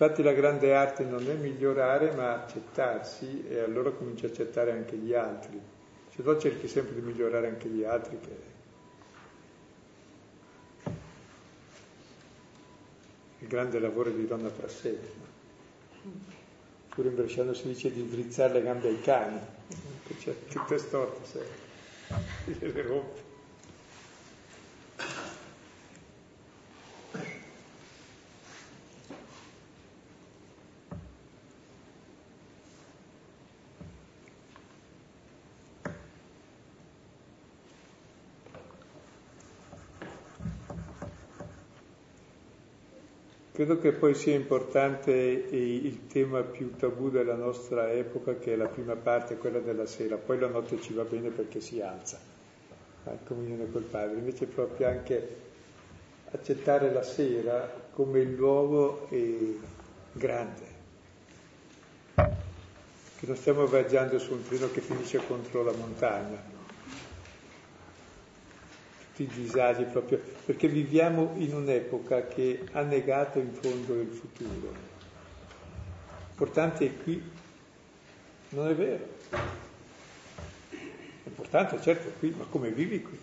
Infatti 0.03 0.21
la 0.21 0.33
grande 0.33 0.73
arte 0.73 1.05
non 1.05 1.25
è 1.29 1.33
migliorare 1.33 2.11
ma 2.11 2.33
accettarsi 2.33 3.45
e 3.47 3.59
allora 3.59 3.89
comincia 3.91 4.27
a 4.27 4.31
accettare 4.31 4.73
anche 4.73 4.97
gli 4.97 5.13
altri. 5.13 5.57
Se 6.13 6.21
no 6.21 6.37
cerchi 6.37 6.67
sempre 6.67 6.95
di 6.95 6.99
migliorare 6.99 7.47
anche 7.47 7.69
gli 7.69 7.85
altri 7.85 8.19
che 8.19 8.37
il 13.39 13.47
grande 13.47 13.79
lavoro 13.79 14.09
di 14.09 14.27
Donna 14.27 14.49
Prassedi. 14.49 15.07
Pure 16.89 17.07
in 17.07 17.15
bresciano 17.15 17.53
si 17.53 17.67
dice 17.69 17.89
di 17.89 18.05
drizzare 18.09 18.51
le 18.55 18.61
gambe 18.61 18.89
ai 18.89 18.99
cani, 18.99 19.39
che 20.05 20.17
c'è 20.17 20.35
tutte 20.49 20.79
storte, 20.79 21.25
se 21.25 21.45
le 22.59 22.81
rompe. 22.81 23.22
Credo 43.63 43.79
che 43.79 43.93
poi 43.93 44.13
sia 44.13 44.35
importante 44.35 45.13
il 45.13 46.07
tema 46.07 46.41
più 46.41 46.75
tabù 46.75 47.09
della 47.09 47.35
nostra 47.35 47.93
epoca, 47.93 48.35
che 48.35 48.51
è 48.51 48.55
la 48.57 48.67
prima 48.67 48.97
parte, 48.97 49.37
quella 49.37 49.59
della 49.59 49.85
sera, 49.85 50.17
poi 50.17 50.37
la 50.37 50.49
notte 50.49 50.81
ci 50.81 50.91
va 50.91 51.05
bene 51.05 51.29
perché 51.29 51.61
si 51.61 51.79
alza, 51.79 52.19
in 53.05 53.19
comunione 53.23 53.71
col 53.71 53.83
Padre, 53.83 54.17
invece 54.17 54.47
proprio 54.47 54.89
anche 54.89 55.35
accettare 56.31 56.91
la 56.91 57.03
sera 57.03 57.73
come 57.93 58.19
il 58.19 58.33
luogo 58.33 59.07
grande, 60.11 60.65
che 62.15 63.25
non 63.25 63.37
stiamo 63.37 63.65
viaggiando 63.65 64.19
su 64.19 64.33
un 64.33 64.43
treno 64.45 64.69
che 64.71 64.81
finisce 64.81 65.25
contro 65.25 65.63
la 65.63 65.71
montagna, 65.71 66.52
tutti 69.13 69.23
i 69.23 69.43
disagi 69.43 69.83
proprio, 69.83 70.19
perché 70.45 70.67
viviamo 70.67 71.33
in 71.35 71.53
un'epoca 71.53 72.25
che 72.25 72.65
ha 72.71 72.81
negato 72.81 73.37
in 73.37 73.53
fondo 73.53 73.93
il 74.01 74.07
futuro. 74.07 74.73
L'importante 76.29 76.85
è 76.85 76.97
qui, 77.03 77.21
non 78.49 78.67
è 78.69 78.73
vero. 78.73 79.05
L'importante 81.23 81.79
certo 81.79 82.09
è 82.09 82.11
qui, 82.17 82.33
ma 82.35 82.45
come 82.45 82.71
vivi 82.71 83.03
qui? 83.03 83.19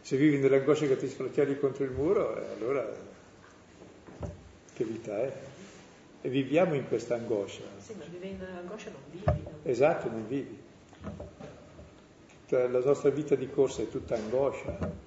Se 0.00 0.16
vivi 0.16 0.38
nell'angoscia 0.38 0.86
che 0.86 0.96
ti 0.96 1.06
sfracciali 1.06 1.58
contro 1.58 1.84
il 1.84 1.90
muro, 1.90 2.40
eh, 2.40 2.52
allora 2.58 2.90
che 4.72 4.84
vita 4.84 5.18
è? 5.18 5.32
E 6.22 6.28
viviamo 6.30 6.74
in 6.74 6.88
questa 6.88 7.14
angoscia. 7.14 7.62
Sì, 7.78 7.94
ma 7.98 8.04
vivendo 8.04 8.44
nell'angoscia 8.46 8.90
non 8.90 9.00
vivi. 9.10 9.42
No? 9.42 9.50
Esatto, 9.64 10.08
non 10.08 10.26
vivi. 10.26 10.64
La 12.48 12.68
nostra 12.68 13.10
vita 13.10 13.34
di 13.34 13.50
corsa 13.50 13.82
è 13.82 13.88
tutta 13.88 14.14
angoscia 14.14 15.04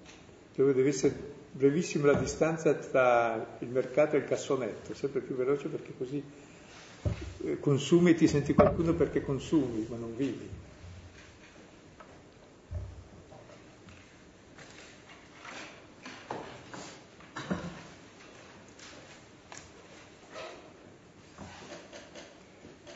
dove 0.60 0.74
deve 0.74 0.90
essere 0.90 1.16
brevissima 1.54 2.12
la 2.12 2.20
distanza 2.20 2.74
tra 2.74 3.56
il 3.60 3.70
mercato 3.70 4.18
e 4.18 4.20
il 4.20 4.26
cassonetto, 4.26 4.94
sempre 4.94 5.22
più 5.22 5.34
veloce 5.34 5.70
perché 5.70 5.94
così 5.98 6.22
eh, 7.46 7.62
consumi 7.62 8.10
e 8.10 8.16
ti 8.16 8.28
senti 8.28 8.54
qualcuno 8.54 8.94
perché 8.94 9.22
consumi, 9.22 9.88
ma 9.90 9.96
non 9.96 10.14
vivi. 10.18 10.50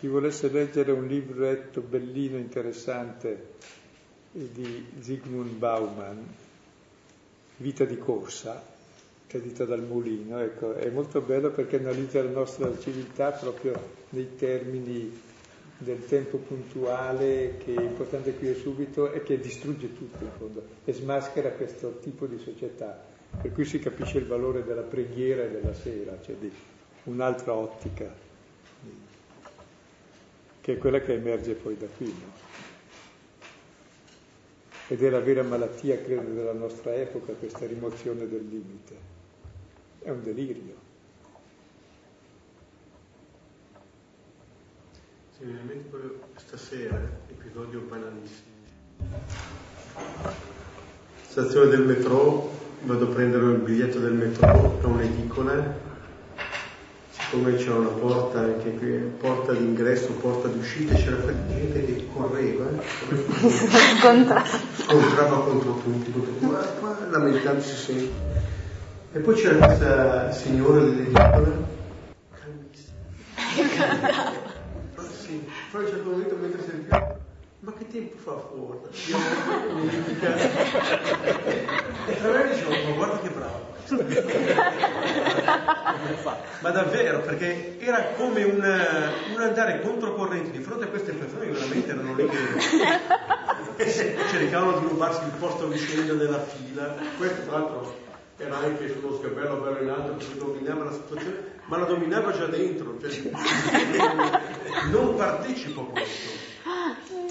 Chi 0.01 0.07
volesse 0.07 0.49
leggere 0.49 0.91
un 0.91 1.07
libretto 1.07 1.79
bellino, 1.79 2.37
interessante 2.37 3.53
di 4.33 4.85
Zygmunt 4.99 5.53
Bauman, 5.53 6.42
Vita 7.63 7.85
di 7.85 7.97
corsa, 7.97 8.61
caduta 9.25 9.63
dal 9.63 9.83
mulino, 9.83 10.37
ecco, 10.41 10.73
è 10.73 10.89
molto 10.89 11.21
bello 11.21 11.49
perché 11.49 11.77
analizza 11.77 12.21
la 12.21 12.29
nostra 12.29 12.69
civiltà 12.77 13.31
proprio 13.31 13.73
nei 14.09 14.35
termini 14.35 15.09
del 15.77 16.05
tempo 16.05 16.39
puntuale 16.39 17.55
che 17.63 17.73
è 17.73 17.81
importante 17.81 18.33
qui 18.33 18.49
e 18.49 18.55
subito 18.55 19.13
e 19.13 19.23
che 19.23 19.39
distrugge 19.39 19.95
tutto 19.95 20.25
in 20.25 20.31
fondo 20.37 20.65
e 20.83 20.91
smaschera 20.91 21.51
questo 21.51 21.99
tipo 21.99 22.25
di 22.25 22.37
società, 22.37 23.01
per 23.41 23.53
cui 23.53 23.63
si 23.63 23.79
capisce 23.79 24.17
il 24.17 24.25
valore 24.25 24.65
della 24.65 24.81
preghiera 24.81 25.43
e 25.43 25.49
della 25.49 25.73
sera, 25.73 26.19
cioè 26.21 26.35
di 26.35 26.51
un'altra 27.05 27.53
ottica 27.53 28.13
che 30.59 30.73
è 30.73 30.77
quella 30.77 30.99
che 30.99 31.13
emerge 31.13 31.53
poi 31.53 31.77
da 31.77 31.87
qui. 31.95 32.07
No? 32.07 32.62
Ed 34.93 35.01
è 35.01 35.09
la 35.09 35.21
vera 35.21 35.41
malattia, 35.41 35.99
credo, 35.99 36.33
della 36.33 36.53
nostra 36.53 36.93
epoca, 36.93 37.33
questa 37.33 37.65
rimozione 37.65 38.27
del 38.27 38.47
limite. 38.47 38.95
È 39.97 40.11
un 40.11 40.21
delirio. 40.21 40.75
Sì, 45.35 45.45
veramente 45.45 45.89
proprio 45.89 46.19
stasera, 46.35 47.01
episodio 47.27 47.79
banalissimo. 47.79 48.51
Stazione 51.27 51.69
del 51.71 51.85
metro, 51.85 52.51
vado 52.81 53.05
a 53.05 53.13
prendere 53.15 53.45
il 53.45 53.61
biglietto 53.61 53.97
del 53.97 54.13
metro 54.13 54.79
a 54.79 54.85
un'edicola 54.85 55.91
come 57.33 57.55
c'era 57.55 57.77
una 57.77 57.87
porta 57.87 58.41
anche 58.41 58.75
qui, 58.75 58.91
porta 59.19 59.53
d'ingresso, 59.53 60.11
porta 60.21 60.49
d'uscita, 60.49 60.93
c'era 60.93 61.15
quella 61.15 61.47
gente 61.47 61.83
che 61.83 62.07
correva, 62.13 62.65
scontrava. 64.83 65.37
contro 65.39 65.81
tutti, 65.83 66.11
contro 66.11 66.31
qua, 66.79 66.97
lamentandosi 67.09 67.75
sempre. 67.75 68.31
E 69.13 69.19
poi 69.19 69.35
c'era 69.35 69.65
questa 69.65 70.31
signora 70.31 70.81
dell'edicola, 70.81 71.51
calmissima. 72.31 72.97
sì, 75.11 75.43
poi 75.71 75.81
a 75.81 75.85
un 75.85 75.91
certo 75.91 76.09
momento 76.09 76.35
mentre 76.35 76.63
sentivo, 76.63 77.19
ma 77.59 77.73
che 77.77 77.87
tempo 77.87 78.17
fa 78.17 78.37
fuori? 78.39 78.79
Io 79.07 79.17
mi 79.75 79.89
E 82.05 82.17
tra 82.17 82.31
me 82.31 82.49
dicevo, 82.49 82.71
ma 82.71 82.95
guarda 82.95 83.19
che 83.19 83.29
bravo. 83.29 83.72
Ma 86.59 86.69
davvero, 86.69 87.19
perché 87.21 87.77
era 87.79 88.03
come 88.15 88.43
un, 88.43 88.63
un, 89.33 89.41
andare 89.41 89.81
controcorrente 89.81 90.51
di 90.51 90.63
fronte 90.63 90.85
a 90.85 90.87
queste 90.87 91.11
persone 91.11 91.45
che 91.47 91.51
veramente 91.51 91.91
erano 91.91 92.15
lì 92.15 92.29
che 93.75 93.91
cercavano 94.29 94.79
di 94.79 94.87
rubarsi 94.87 95.23
il 95.25 95.31
posto 95.37 95.67
vicino 95.67 96.13
nella 96.13 96.39
fila. 96.39 96.95
Questo 97.17 97.41
tra 97.43 97.57
l'altro 97.57 98.01
era 98.37 98.57
anche 98.57 98.89
sullo 98.89 99.15
sgabello 99.17 99.57
bello 99.57 99.79
in 99.81 99.89
alto 99.89 100.13
perché 100.13 100.37
dominava 100.37 100.85
la 100.85 100.91
situazione, 100.91 101.59
ma 101.65 101.77
la 101.77 101.85
dominava 101.85 102.31
già 102.31 102.47
dentro, 102.47 102.97
cioè, 102.99 103.31
non 104.91 105.15
partecipo 105.15 105.81
a 105.81 105.85
questo. 105.85 106.51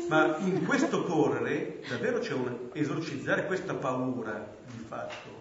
Ma 0.08 0.36
in 0.38 0.64
questo 0.66 1.04
correre 1.04 1.80
davvero 1.88 2.18
c'è 2.18 2.34
un 2.34 2.68
esorcizzare 2.72 3.46
questa 3.46 3.74
paura 3.74 4.54
di 4.66 4.84
fatto 4.86 5.31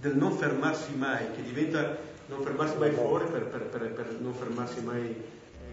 del 0.00 0.16
non 0.16 0.32
fermarsi 0.32 0.94
mai, 0.94 1.30
che 1.34 1.42
diventa 1.42 1.96
non 2.26 2.42
fermarsi 2.42 2.76
mai 2.76 2.90
fuori 2.90 3.24
per, 3.26 3.46
per, 3.46 3.62
per, 3.62 3.90
per 3.92 4.16
non 4.20 4.34
fermarsi 4.34 4.82
mai 4.82 5.22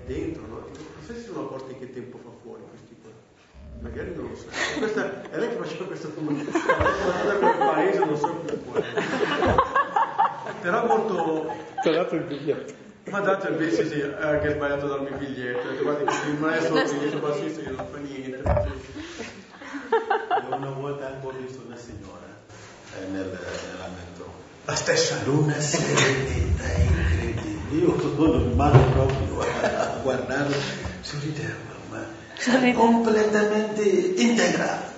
dentro, 0.06 0.41
no? 0.47 0.56
Non 0.56 0.72
so 1.06 1.14
sono 1.19 1.41
accorti 1.41 1.77
che 1.77 1.91
tempo 1.93 2.18
fa 2.18 2.30
fuori 2.41 2.61
questi 2.69 2.95
qua. 3.02 3.11
Magari 3.81 4.15
non 4.15 4.30
lo 4.30 4.35
so. 4.35 4.45
Questa, 4.77 5.30
è 5.30 5.38
lei 5.38 5.49
che 5.49 5.56
faceva 5.56 5.85
questa 5.85 6.07
comunicazione, 6.10 6.84
da 7.26 7.35
quel 7.35 7.57
paese, 7.57 7.99
non 8.06 8.18
so 8.18 8.34
più 8.35 8.64
quale. 8.64 8.85
Però 10.61 10.85
molto... 10.85 11.52
Ti 11.81 11.89
ha 11.89 11.91
dato 11.91 12.15
il 12.15 12.23
biglietto. 12.23 12.73
Ma 13.10 13.19
dato 13.19 13.47
il 13.49 13.56
biglietto, 13.56 13.84
sì, 13.84 13.89
sì, 13.89 14.02
anche 14.02 14.53
sbagliato 14.53 14.88
darmi 14.88 15.10
il 15.10 15.18
biglietto. 15.18 15.68
Ho 15.68 15.84
guardi, 15.84 16.03
il 16.03 16.39
maestro, 16.39 16.80
il 16.80 16.91
biglietto 16.93 17.19
bassista, 17.19 17.61
io 17.61 17.76
non 17.76 17.88
fa 17.91 17.97
niente. 17.97 18.41
Io 20.49 20.56
una 20.56 20.69
volta 20.69 21.07
anche 21.07 21.27
ho 21.27 21.31
visto 21.31 21.61
una 21.65 21.76
signora 21.76 22.26
eh, 22.97 23.06
nel, 23.11 23.27
nella. 23.27 23.84
La 24.65 24.75
stessa 24.75 25.21
luna 25.25 25.59
serenità 25.59 26.63
incredibile. 26.73 27.79
Io 27.79 27.99
sono 27.99 28.37
rimasto 28.39 28.79
proprio 28.89 29.39
a 29.41 29.99
guardarlo, 30.01 30.55
sorrideva, 31.01 31.53
ma 31.89 32.73
completamente 32.73 33.83
integrato. 33.83 34.93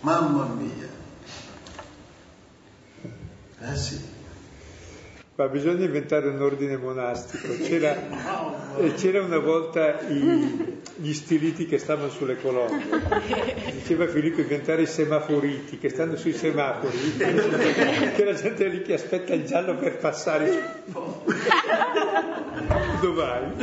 Mamma 0.00 0.44
mia. 0.54 0.88
Eh 3.58 3.76
sì. 3.76 4.14
Ma 5.36 5.48
bisogna 5.48 5.84
inventare 5.84 6.28
un 6.28 6.40
ordine 6.40 6.78
monastico. 6.78 7.48
C'era, 7.62 7.94
c'era 8.94 9.22
una 9.22 9.38
volta 9.38 10.00
i, 10.00 10.80
gli 10.94 11.12
stiliti 11.12 11.66
che 11.66 11.76
stavano 11.76 12.08
sulle 12.08 12.40
colonne. 12.40 12.82
Diceva 13.70 14.06
Filippo 14.08 14.40
inventare 14.40 14.80
i 14.82 14.86
semaforiti 14.86 15.76
che 15.76 15.90
stanno 15.90 16.16
sui 16.16 16.32
semafori, 16.32 17.16
che 17.18 18.24
la 18.24 18.32
gente 18.32 18.64
è 18.64 18.68
lì 18.70 18.80
che 18.80 18.94
aspetta 18.94 19.34
il 19.34 19.44
giallo 19.44 19.76
per 19.76 19.98
passare. 19.98 20.84
Dove 23.02 23.14
vai? 23.14 23.56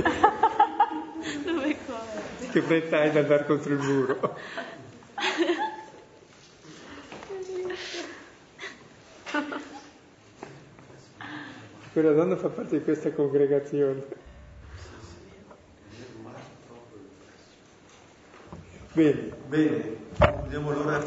Dove 1.44 1.76
corri? 1.88 2.50
Che 2.52 2.62
fretta 2.62 3.00
hai 3.00 3.10
ad 3.10 3.18
andare 3.18 3.46
contro 3.46 3.74
il 3.74 3.80
muro? 3.80 4.38
Quella 11.94 12.12
donna 12.12 12.36
fa 12.36 12.50
parte 12.50 12.80
di 12.80 12.84
questa 12.84 13.12
congregazione. 13.12 14.04
Bene. 18.94 19.32
Bene, 19.48 19.98
andiamo 20.18 20.72
allora 20.72 21.00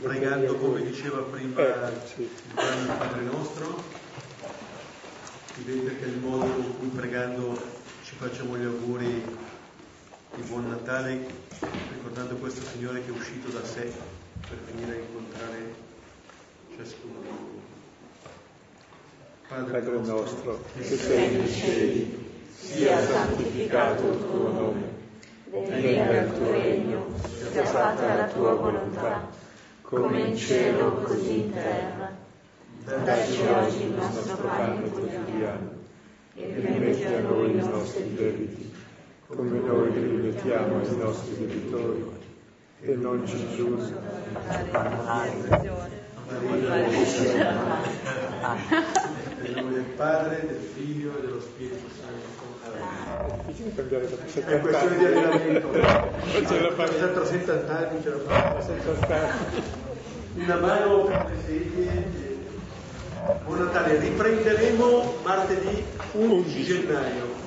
pregando 0.00 0.56
come 0.56 0.82
diceva 0.82 1.20
prima 1.20 1.60
eh, 1.60 1.92
sì. 2.06 2.22
il 2.22 2.92
Padre 2.98 3.22
nostro. 3.22 3.84
Si 5.54 5.62
vede 5.62 5.96
che 5.96 6.06
è 6.06 6.08
il 6.08 6.18
modo 6.18 6.44
con 6.44 6.76
cui 6.76 6.88
pregando 6.88 7.56
ci 8.02 8.16
facciamo 8.16 8.56
gli 8.56 8.64
auguri 8.64 9.22
di 10.34 10.42
buon 10.48 10.68
Natale, 10.68 11.24
ricordando 11.92 12.34
questo 12.34 12.62
Signore 12.62 13.04
che 13.04 13.12
è 13.12 13.16
uscito 13.16 13.48
da 13.50 13.64
sé 13.64 13.92
per 14.48 14.58
venire 14.72 14.96
a 14.96 15.00
incontrare 15.00 15.74
ciascuno 16.76 17.20
di 17.20 17.28
noi. 17.28 17.61
Padre 19.52 19.98
nostro, 19.98 20.64
che 20.74 20.82
sei 20.82 21.36
nei 21.36 21.46
cieli, 21.46 22.26
sia 22.56 22.98
santificato 23.02 24.08
il 24.08 24.18
tuo 24.18 24.50
nome, 24.50 24.82
venga 25.50 26.22
il 26.22 26.32
tuo 26.32 26.50
regno, 26.50 27.06
sia 27.50 27.62
fatta 27.62 28.14
la 28.14 28.28
tua 28.28 28.54
volontà, 28.54 29.28
come 29.82 30.20
in 30.20 30.36
cielo 30.38 30.92
così 31.02 31.40
in 31.40 31.52
terra. 31.52 32.16
Dacci 33.04 33.42
oggi 33.42 33.82
il 33.82 33.92
nostro 33.94 34.46
pane 34.46 34.88
quotidiano 34.88 35.70
e 36.34 36.54
rimetti 36.54 37.04
a 37.04 37.20
noi 37.20 37.50
i 37.50 37.56
nostri 37.56 38.14
debiti, 38.14 38.72
come 39.26 39.60
noi 39.60 39.92
rimettiamo 39.92 40.78
ai 40.78 40.96
nostri 40.96 41.36
debitori, 41.36 42.10
e 42.80 42.94
non 42.94 43.26
ci. 43.26 43.36
Nel 46.32 46.88
nome 47.54 49.11
del 49.82 49.94
Padre, 49.96 50.46
del 50.46 50.60
Figlio 50.74 51.18
e 51.18 51.20
dello 51.20 51.40
Spirito 51.40 51.86
Santo. 52.00 52.40
È 52.62 53.46
difficile 53.46 53.74
cambiare 53.74 54.08
da 54.08 54.16
È 54.46 54.60
questione 54.60 54.96
di 54.96 55.04
allenamento. 55.04 55.70
Non 55.72 56.46
ce 56.46 56.60
la 56.60 56.72
fa. 56.72 56.86
70 57.24 57.76
anni 57.76 58.02
ce 58.02 58.10
la 58.10 58.18
fa. 58.18 58.60
Senza 58.60 58.96
stare. 58.96 59.30
Una 60.34 60.56
mano 60.56 61.04
per 61.04 61.36
le. 61.46 62.30
Buon 63.44 63.58
Natale, 63.58 63.98
riprenderemo 63.98 65.18
martedì 65.22 65.84
11 66.12 66.64
gennaio. 66.64 67.41